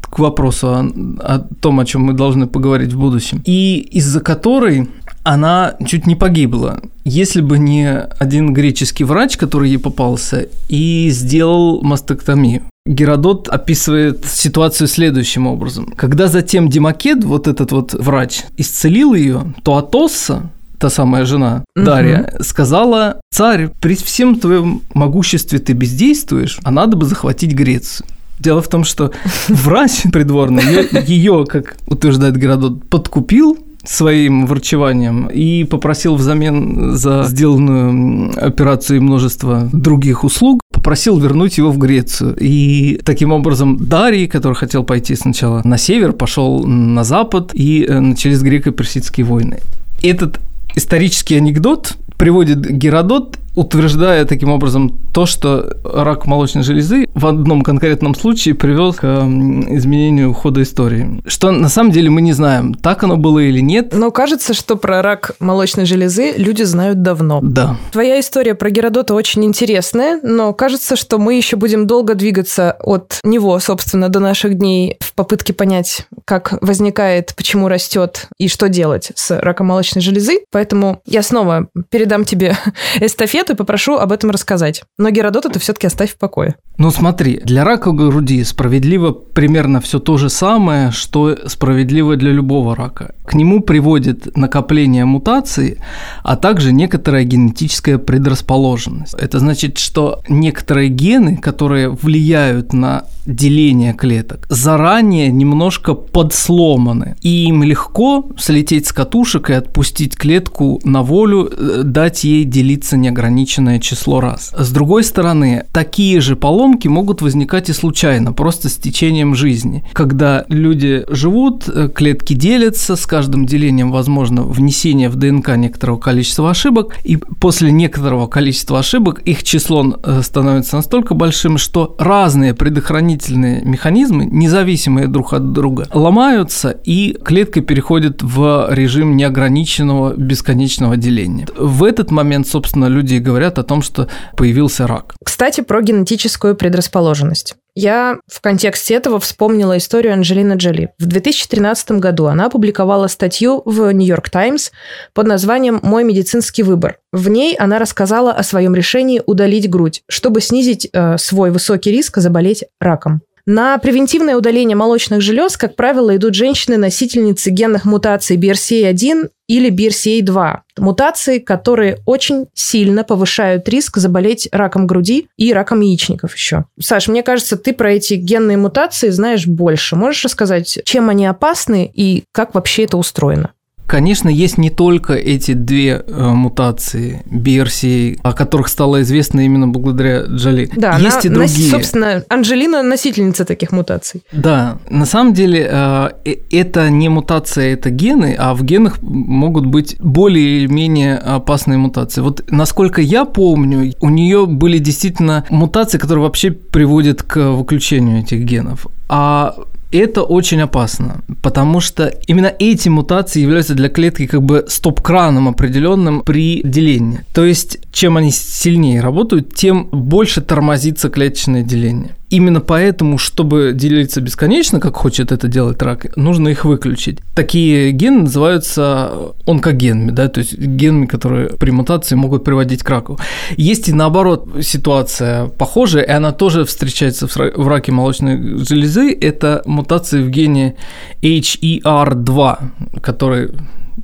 к 0.00 0.18
вопросу 0.18 0.68
о, 0.68 0.80
о 1.20 1.38
том, 1.60 1.80
о 1.80 1.84
чем 1.84 2.02
мы 2.02 2.12
должны 2.12 2.46
поговорить 2.46 2.92
в 2.92 2.98
будущем, 2.98 3.42
и 3.44 3.78
из-за 3.92 4.20
которой 4.20 4.88
она 5.24 5.74
чуть 5.86 6.06
не 6.06 6.14
погибла, 6.14 6.80
если 7.04 7.40
бы 7.40 7.58
не 7.58 7.88
один 8.18 8.52
греческий 8.52 9.04
врач, 9.04 9.36
который 9.36 9.70
ей 9.70 9.78
попался, 9.78 10.46
и 10.68 11.08
сделал 11.10 11.82
мастектомию. 11.82 12.62
Геродот 12.86 13.48
описывает 13.48 14.26
ситуацию 14.26 14.86
следующим 14.88 15.46
образом. 15.46 15.86
Когда 15.96 16.28
затем 16.28 16.68
Демокед, 16.68 17.24
вот 17.24 17.48
этот 17.48 17.72
вот 17.72 17.94
врач, 17.94 18.42
исцелил 18.58 19.14
ее, 19.14 19.54
то 19.62 19.78
Атосса, 19.78 20.50
та 20.78 20.90
самая 20.90 21.24
жена 21.24 21.64
Дарья, 21.74 22.34
сказала, 22.40 23.20
царь, 23.32 23.70
при 23.80 23.94
всем 23.94 24.38
твоем 24.38 24.82
могуществе 24.92 25.58
ты 25.58 25.72
бездействуешь, 25.72 26.60
а 26.62 26.70
надо 26.70 26.98
бы 26.98 27.06
захватить 27.06 27.54
Грецию. 27.54 28.06
Дело 28.44 28.60
в 28.60 28.68
том, 28.68 28.84
что 28.84 29.10
врач 29.48 30.02
придворный 30.12 30.62
ее, 30.62 30.88
ее, 31.06 31.44
как 31.48 31.76
утверждает 31.86 32.36
Геродот, 32.36 32.84
подкупил 32.90 33.58
своим 33.84 34.46
врачеванием 34.46 35.26
и 35.26 35.64
попросил 35.64 36.16
взамен 36.16 36.94
за 36.94 37.24
сделанную 37.24 38.32
операцию 38.36 38.98
и 38.98 39.00
множество 39.00 39.68
других 39.72 40.24
услуг, 40.24 40.60
попросил 40.72 41.18
вернуть 41.18 41.56
его 41.56 41.70
в 41.70 41.78
Грецию. 41.78 42.36
И 42.38 43.00
таким 43.04 43.32
образом 43.32 43.78
Дарий, 43.86 44.26
который 44.26 44.54
хотел 44.54 44.84
пойти 44.84 45.16
сначала 45.16 45.62
на 45.64 45.78
север, 45.78 46.12
пошел 46.12 46.64
на 46.64 47.04
запад, 47.04 47.50
и 47.54 47.86
э, 47.88 48.00
начались 48.00 48.42
греко-персидские 48.42 49.24
войны. 49.24 49.60
Этот 50.02 50.38
исторический 50.74 51.36
анекдот 51.36 51.96
приводит 52.18 52.70
Геродот 52.70 53.38
утверждая 53.54 54.24
таким 54.24 54.50
образом 54.50 54.98
то, 55.12 55.26
что 55.26 55.76
рак 55.84 56.26
молочной 56.26 56.64
железы 56.64 57.06
в 57.14 57.26
одном 57.26 57.62
конкретном 57.62 58.14
случае 58.14 58.54
привел 58.54 58.92
к 58.92 59.04
изменению 59.04 60.34
хода 60.34 60.62
истории. 60.62 61.22
Что 61.26 61.50
на 61.52 61.68
самом 61.68 61.92
деле 61.92 62.10
мы 62.10 62.20
не 62.20 62.32
знаем, 62.32 62.74
так 62.74 63.04
оно 63.04 63.16
было 63.16 63.38
или 63.38 63.60
нет. 63.60 63.92
Но 63.92 64.10
кажется, 64.10 64.54
что 64.54 64.76
про 64.76 65.02
рак 65.02 65.32
молочной 65.38 65.86
железы 65.86 66.32
люди 66.36 66.62
знают 66.62 67.02
давно. 67.02 67.40
Да. 67.42 67.76
Твоя 67.92 68.18
история 68.18 68.54
про 68.54 68.70
Геродота 68.70 69.14
очень 69.14 69.44
интересная, 69.44 70.18
но 70.22 70.52
кажется, 70.52 70.96
что 70.96 71.18
мы 71.18 71.34
еще 71.34 71.56
будем 71.56 71.86
долго 71.86 72.14
двигаться 72.14 72.76
от 72.80 73.20
него, 73.22 73.58
собственно, 73.60 74.08
до 74.08 74.18
наших 74.18 74.54
дней 74.54 74.96
в 75.00 75.14
попытке 75.14 75.52
понять, 75.52 76.06
как 76.24 76.58
возникает, 76.60 77.34
почему 77.36 77.68
растет 77.68 78.28
и 78.38 78.48
что 78.48 78.68
делать 78.68 79.12
с 79.14 79.38
раком 79.40 79.68
молочной 79.68 80.02
железы. 80.02 80.40
Поэтому 80.50 81.00
я 81.06 81.22
снова 81.22 81.68
передам 81.90 82.24
тебе 82.24 82.56
эстафету 83.00 83.43
ответ 83.44 83.50
и 83.50 83.56
попрошу 83.56 83.96
об 83.96 84.12
этом 84.12 84.30
рассказать. 84.30 84.82
Но 84.98 85.10
Геродота 85.10 85.48
ты 85.48 85.58
все-таки 85.58 85.86
оставь 85.86 86.12
в 86.12 86.18
покое. 86.18 86.54
Ну 86.78 86.90
смотри, 86.90 87.40
для 87.44 87.64
рака 87.64 87.92
груди 87.92 88.44
справедливо 88.44 89.12
примерно 89.12 89.80
все 89.80 89.98
то 89.98 90.16
же 90.16 90.28
самое, 90.28 90.90
что 90.90 91.36
справедливо 91.46 92.16
для 92.16 92.32
любого 92.32 92.74
рака. 92.74 93.14
К 93.24 93.34
нему 93.34 93.60
приводит 93.60 94.36
накопление 94.36 95.04
мутаций, 95.04 95.78
а 96.24 96.36
также 96.36 96.72
некоторая 96.72 97.24
генетическая 97.24 97.98
предрасположенность. 97.98 99.14
Это 99.14 99.38
значит, 99.38 99.78
что 99.78 100.20
некоторые 100.28 100.88
гены, 100.88 101.36
которые 101.36 101.90
влияют 101.90 102.72
на 102.72 103.04
деление 103.26 103.94
клеток, 103.94 104.46
заранее 104.50 105.30
немножко 105.30 105.94
подсломаны. 105.94 107.16
И 107.22 107.46
им 107.46 107.62
легко 107.62 108.28
слететь 108.38 108.86
с 108.86 108.92
катушек 108.92 109.50
и 109.50 109.54
отпустить 109.54 110.16
клетку 110.16 110.80
на 110.84 111.02
волю, 111.02 111.50
э, 111.50 111.82
дать 111.84 112.24
ей 112.24 112.44
делиться 112.44 112.96
неограниченное 113.34 113.78
число 113.78 114.20
раз. 114.20 114.52
С 114.56 114.70
другой 114.70 115.04
стороны, 115.04 115.64
такие 115.72 116.20
же 116.20 116.36
поломки 116.36 116.88
могут 116.88 117.22
возникать 117.22 117.68
и 117.68 117.72
случайно, 117.72 118.32
просто 118.32 118.68
с 118.68 118.76
течением 118.76 119.34
жизни. 119.34 119.84
Когда 119.92 120.44
люди 120.48 121.04
живут, 121.08 121.68
э, 121.68 121.88
клетки 121.88 122.34
делятся, 122.34 122.96
с 122.96 123.06
каждым 123.06 123.46
делением 123.46 123.90
возможно 123.90 124.42
внесение 124.42 125.08
в 125.08 125.16
ДНК 125.16 125.56
некоторого 125.56 125.98
количества 125.98 126.50
ошибок, 126.50 126.96
и 127.04 127.16
после 127.16 127.72
некоторого 127.72 128.26
количества 128.26 128.78
ошибок 128.78 129.20
их 129.24 129.42
число 129.42 129.98
э, 130.02 130.22
становится 130.22 130.76
настолько 130.76 131.14
большим, 131.14 131.58
что 131.58 131.96
разные 131.98 132.54
предохранительные 132.54 133.62
механизмы, 133.64 134.26
независимые 134.26 135.08
друг 135.08 135.32
от 135.32 135.52
друга, 135.52 135.88
ломаются, 135.92 136.70
и 136.70 137.16
клетка 137.24 137.60
переходит 137.60 138.22
в 138.22 138.68
режим 138.70 139.16
неограниченного 139.16 140.14
бесконечного 140.14 140.96
деления. 140.96 141.46
В 141.56 141.82
этот 141.82 142.10
момент, 142.10 142.46
собственно, 142.46 142.86
люди 142.86 143.23
говорят 143.24 143.58
о 143.58 143.64
том, 143.64 143.82
что 143.82 144.08
появился 144.36 144.86
рак. 144.86 145.16
Кстати, 145.24 145.62
про 145.62 145.82
генетическую 145.82 146.54
предрасположенность. 146.54 147.56
Я 147.76 148.18
в 148.28 148.40
контексте 148.40 148.94
этого 148.94 149.18
вспомнила 149.18 149.76
историю 149.76 150.12
Анджелины 150.12 150.54
Джоли. 150.54 150.90
В 150.98 151.06
2013 151.06 151.92
году 151.92 152.26
она 152.26 152.46
опубликовала 152.46 153.08
статью 153.08 153.62
в 153.64 153.90
Нью-Йорк 153.90 154.30
Таймс 154.30 154.70
под 155.12 155.26
названием 155.26 155.80
«Мой 155.82 156.04
медицинский 156.04 156.62
выбор». 156.62 156.98
В 157.12 157.28
ней 157.28 157.56
она 157.56 157.80
рассказала 157.80 158.30
о 158.30 158.44
своем 158.44 158.76
решении 158.76 159.20
удалить 159.26 159.68
грудь, 159.68 160.02
чтобы 160.08 160.40
снизить 160.40 160.88
э, 160.92 161.18
свой 161.18 161.50
высокий 161.50 161.90
риск 161.90 162.18
заболеть 162.18 162.64
раком. 162.78 163.22
На 163.46 163.76
превентивное 163.76 164.36
удаление 164.36 164.74
молочных 164.74 165.20
желез, 165.20 165.58
как 165.58 165.76
правило, 165.76 166.16
идут 166.16 166.34
женщины-носительницы 166.34 167.50
генных 167.50 167.84
мутаций 167.84 168.38
BRCA1 168.38 169.28
или 169.48 169.70
BRCA2. 169.70 170.60
Мутации, 170.78 171.38
которые 171.40 171.98
очень 172.06 172.46
сильно 172.54 173.04
повышают 173.04 173.68
риск 173.68 173.98
заболеть 173.98 174.48
раком 174.50 174.86
груди 174.86 175.28
и 175.36 175.52
раком 175.52 175.80
яичников 175.80 176.34
еще. 176.34 176.64
Саш, 176.80 177.08
мне 177.08 177.22
кажется, 177.22 177.58
ты 177.58 177.74
про 177.74 177.92
эти 177.92 178.14
генные 178.14 178.56
мутации 178.56 179.10
знаешь 179.10 179.46
больше. 179.46 179.94
Можешь 179.94 180.24
рассказать, 180.24 180.80
чем 180.84 181.10
они 181.10 181.26
опасны 181.26 181.90
и 181.92 182.24
как 182.32 182.54
вообще 182.54 182.84
это 182.84 182.96
устроено? 182.96 183.52
Конечно, 183.86 184.28
есть 184.28 184.58
не 184.58 184.70
только 184.70 185.12
эти 185.12 185.52
две 185.52 186.02
э, 186.06 186.28
мутации 186.28 187.22
BRCA, 187.26 188.18
о 188.22 188.32
которых 188.32 188.68
стало 188.68 189.02
известно 189.02 189.40
именно 189.40 189.68
благодаря 189.68 190.22
Джоли. 190.22 190.70
Да, 190.74 190.96
есть 190.98 191.26
она, 191.26 191.34
и 191.34 191.46
другие. 191.46 191.70
Собственно, 191.70 192.24
Анжелина 192.28 192.82
носительница 192.82 193.44
таких 193.44 193.72
мутаций. 193.72 194.22
Да, 194.32 194.78
на 194.88 195.04
самом 195.04 195.34
деле 195.34 195.68
э, 195.70 196.08
э, 196.24 196.36
это 196.50 196.88
не 196.88 197.08
мутация, 197.08 197.74
это 197.74 197.90
гены, 197.90 198.34
а 198.38 198.54
в 198.54 198.64
генах 198.64 199.02
могут 199.02 199.66
быть 199.66 199.96
более-менее 200.00 201.18
опасные 201.18 201.78
мутации. 201.78 202.22
Вот 202.22 202.42
насколько 202.50 203.02
я 203.02 203.24
помню, 203.26 203.92
у 204.00 204.08
нее 204.08 204.46
были 204.46 204.78
действительно 204.78 205.44
мутации, 205.50 205.98
которые 205.98 206.24
вообще 206.24 206.50
приводят 206.50 207.22
к 207.22 207.50
выключению 207.50 208.20
этих 208.20 208.40
генов. 208.40 208.86
А 209.08 209.54
это 209.98 210.22
очень 210.22 210.60
опасно, 210.60 211.22
потому 211.42 211.80
что 211.80 212.06
именно 212.26 212.52
эти 212.58 212.88
мутации 212.88 213.40
являются 213.40 213.74
для 213.74 213.88
клетки 213.88 214.26
как 214.26 214.42
бы 214.42 214.64
стоп-краном 214.68 215.48
определенным 215.48 216.22
при 216.22 216.62
делении. 216.62 217.20
То 217.32 217.44
есть, 217.44 217.78
чем 217.92 218.16
они 218.16 218.30
сильнее 218.30 219.00
работают, 219.00 219.54
тем 219.54 219.88
больше 219.90 220.40
тормозится 220.40 221.08
клеточное 221.08 221.62
деление. 221.62 222.14
Именно 222.30 222.60
поэтому, 222.60 223.18
чтобы 223.18 223.72
делиться 223.74 224.20
бесконечно, 224.20 224.80
как 224.80 224.96
хочет 224.96 225.30
это 225.30 225.46
делать 225.46 225.80
рак, 225.82 226.16
нужно 226.16 226.48
их 226.48 226.64
выключить. 226.64 227.20
Такие 227.34 227.92
гены 227.92 228.22
называются 228.22 229.34
онкогенами, 229.46 230.10
да, 230.10 230.28
то 230.28 230.40
есть 230.40 230.58
генами, 230.58 231.06
которые 231.06 231.50
при 231.50 231.70
мутации 231.70 232.14
могут 232.14 232.42
приводить 232.44 232.82
к 232.82 232.90
раку. 232.90 233.18
Есть 233.56 233.88
и 233.88 233.92
наоборот 233.92 234.48
ситуация 234.62 235.46
похожая, 235.46 236.02
и 236.04 236.10
она 236.10 236.32
тоже 236.32 236.64
встречается 236.64 237.28
в 237.28 237.68
раке 237.68 237.92
молочной 237.92 238.64
железы. 238.64 239.16
Это 239.20 239.62
мутации 239.66 240.22
в 240.22 240.30
гене 240.30 240.76
HER2, 241.22 242.58
который 243.00 243.50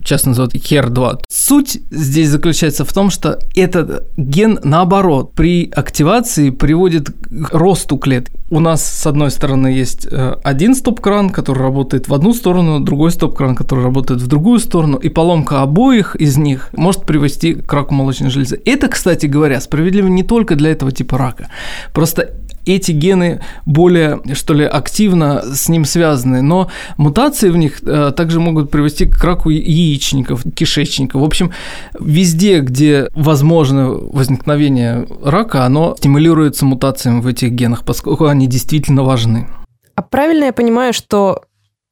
часто 0.04 0.28
называют 0.30 0.54
HER2. 0.54 1.20
Суть 1.28 1.80
здесь 1.90 2.28
заключается 2.28 2.84
в 2.84 2.92
том, 2.92 3.10
что 3.10 3.38
этот 3.54 4.08
ген, 4.16 4.58
наоборот, 4.64 5.34
при 5.34 5.70
активации 5.70 6.50
приводит 6.50 7.10
к 7.10 7.54
росту 7.54 7.96
клеток. 7.96 8.34
У 8.50 8.60
нас, 8.60 8.84
с 8.84 9.06
одной 9.06 9.30
стороны, 9.30 9.68
есть 9.68 10.06
э, 10.10 10.36
один 10.42 10.74
стоп-кран, 10.74 11.30
который 11.30 11.62
работает 11.62 12.08
в 12.08 12.14
одну 12.14 12.34
сторону, 12.34 12.80
другой 12.80 13.12
стоп-кран, 13.12 13.54
который 13.54 13.84
работает 13.84 14.20
в 14.20 14.26
другую 14.26 14.58
сторону, 14.58 14.96
и 14.96 15.08
поломка 15.08 15.62
обоих 15.62 16.16
из 16.16 16.36
них 16.36 16.70
может 16.72 17.04
привести 17.04 17.54
к 17.54 17.72
раку 17.72 17.94
молочной 17.94 18.30
железы. 18.30 18.60
Это, 18.64 18.88
кстати 18.88 19.26
говоря, 19.26 19.60
справедливо 19.60 20.08
не 20.08 20.22
только 20.22 20.56
для 20.56 20.70
этого 20.70 20.90
типа 20.90 21.18
рака. 21.18 21.48
Просто 21.92 22.30
эти 22.76 22.92
гены 22.92 23.40
более, 23.66 24.20
что 24.35 24.54
ли, 24.54 24.64
активно 24.64 25.42
с 25.54 25.68
ним 25.68 25.85
связаны, 25.85 26.42
но 26.42 26.70
мутации 26.96 27.50
в 27.50 27.56
них 27.56 27.80
э, 27.83 28.12
также 28.16 28.40
могут 28.40 28.70
привести 28.70 29.06
к 29.06 29.22
раку 29.22 29.50
яичников, 29.50 30.44
кишечника. 30.54 31.18
В 31.18 31.24
общем, 31.24 31.52
везде, 31.98 32.61
где 32.61 33.09
возможно 33.14 33.90
возникновение 33.90 35.06
рака, 35.24 35.64
оно 35.64 35.94
стимулируется 35.98 36.64
мутациями 36.64 37.20
в 37.20 37.26
этих 37.26 37.50
генах, 37.50 37.85
поскольку 37.85 38.26
они 38.26 38.46
действительно 38.46 39.02
важны. 39.02 39.48
А 39.94 40.02
правильно 40.02 40.44
я 40.44 40.52
понимаю, 40.52 40.92
что 40.92 41.42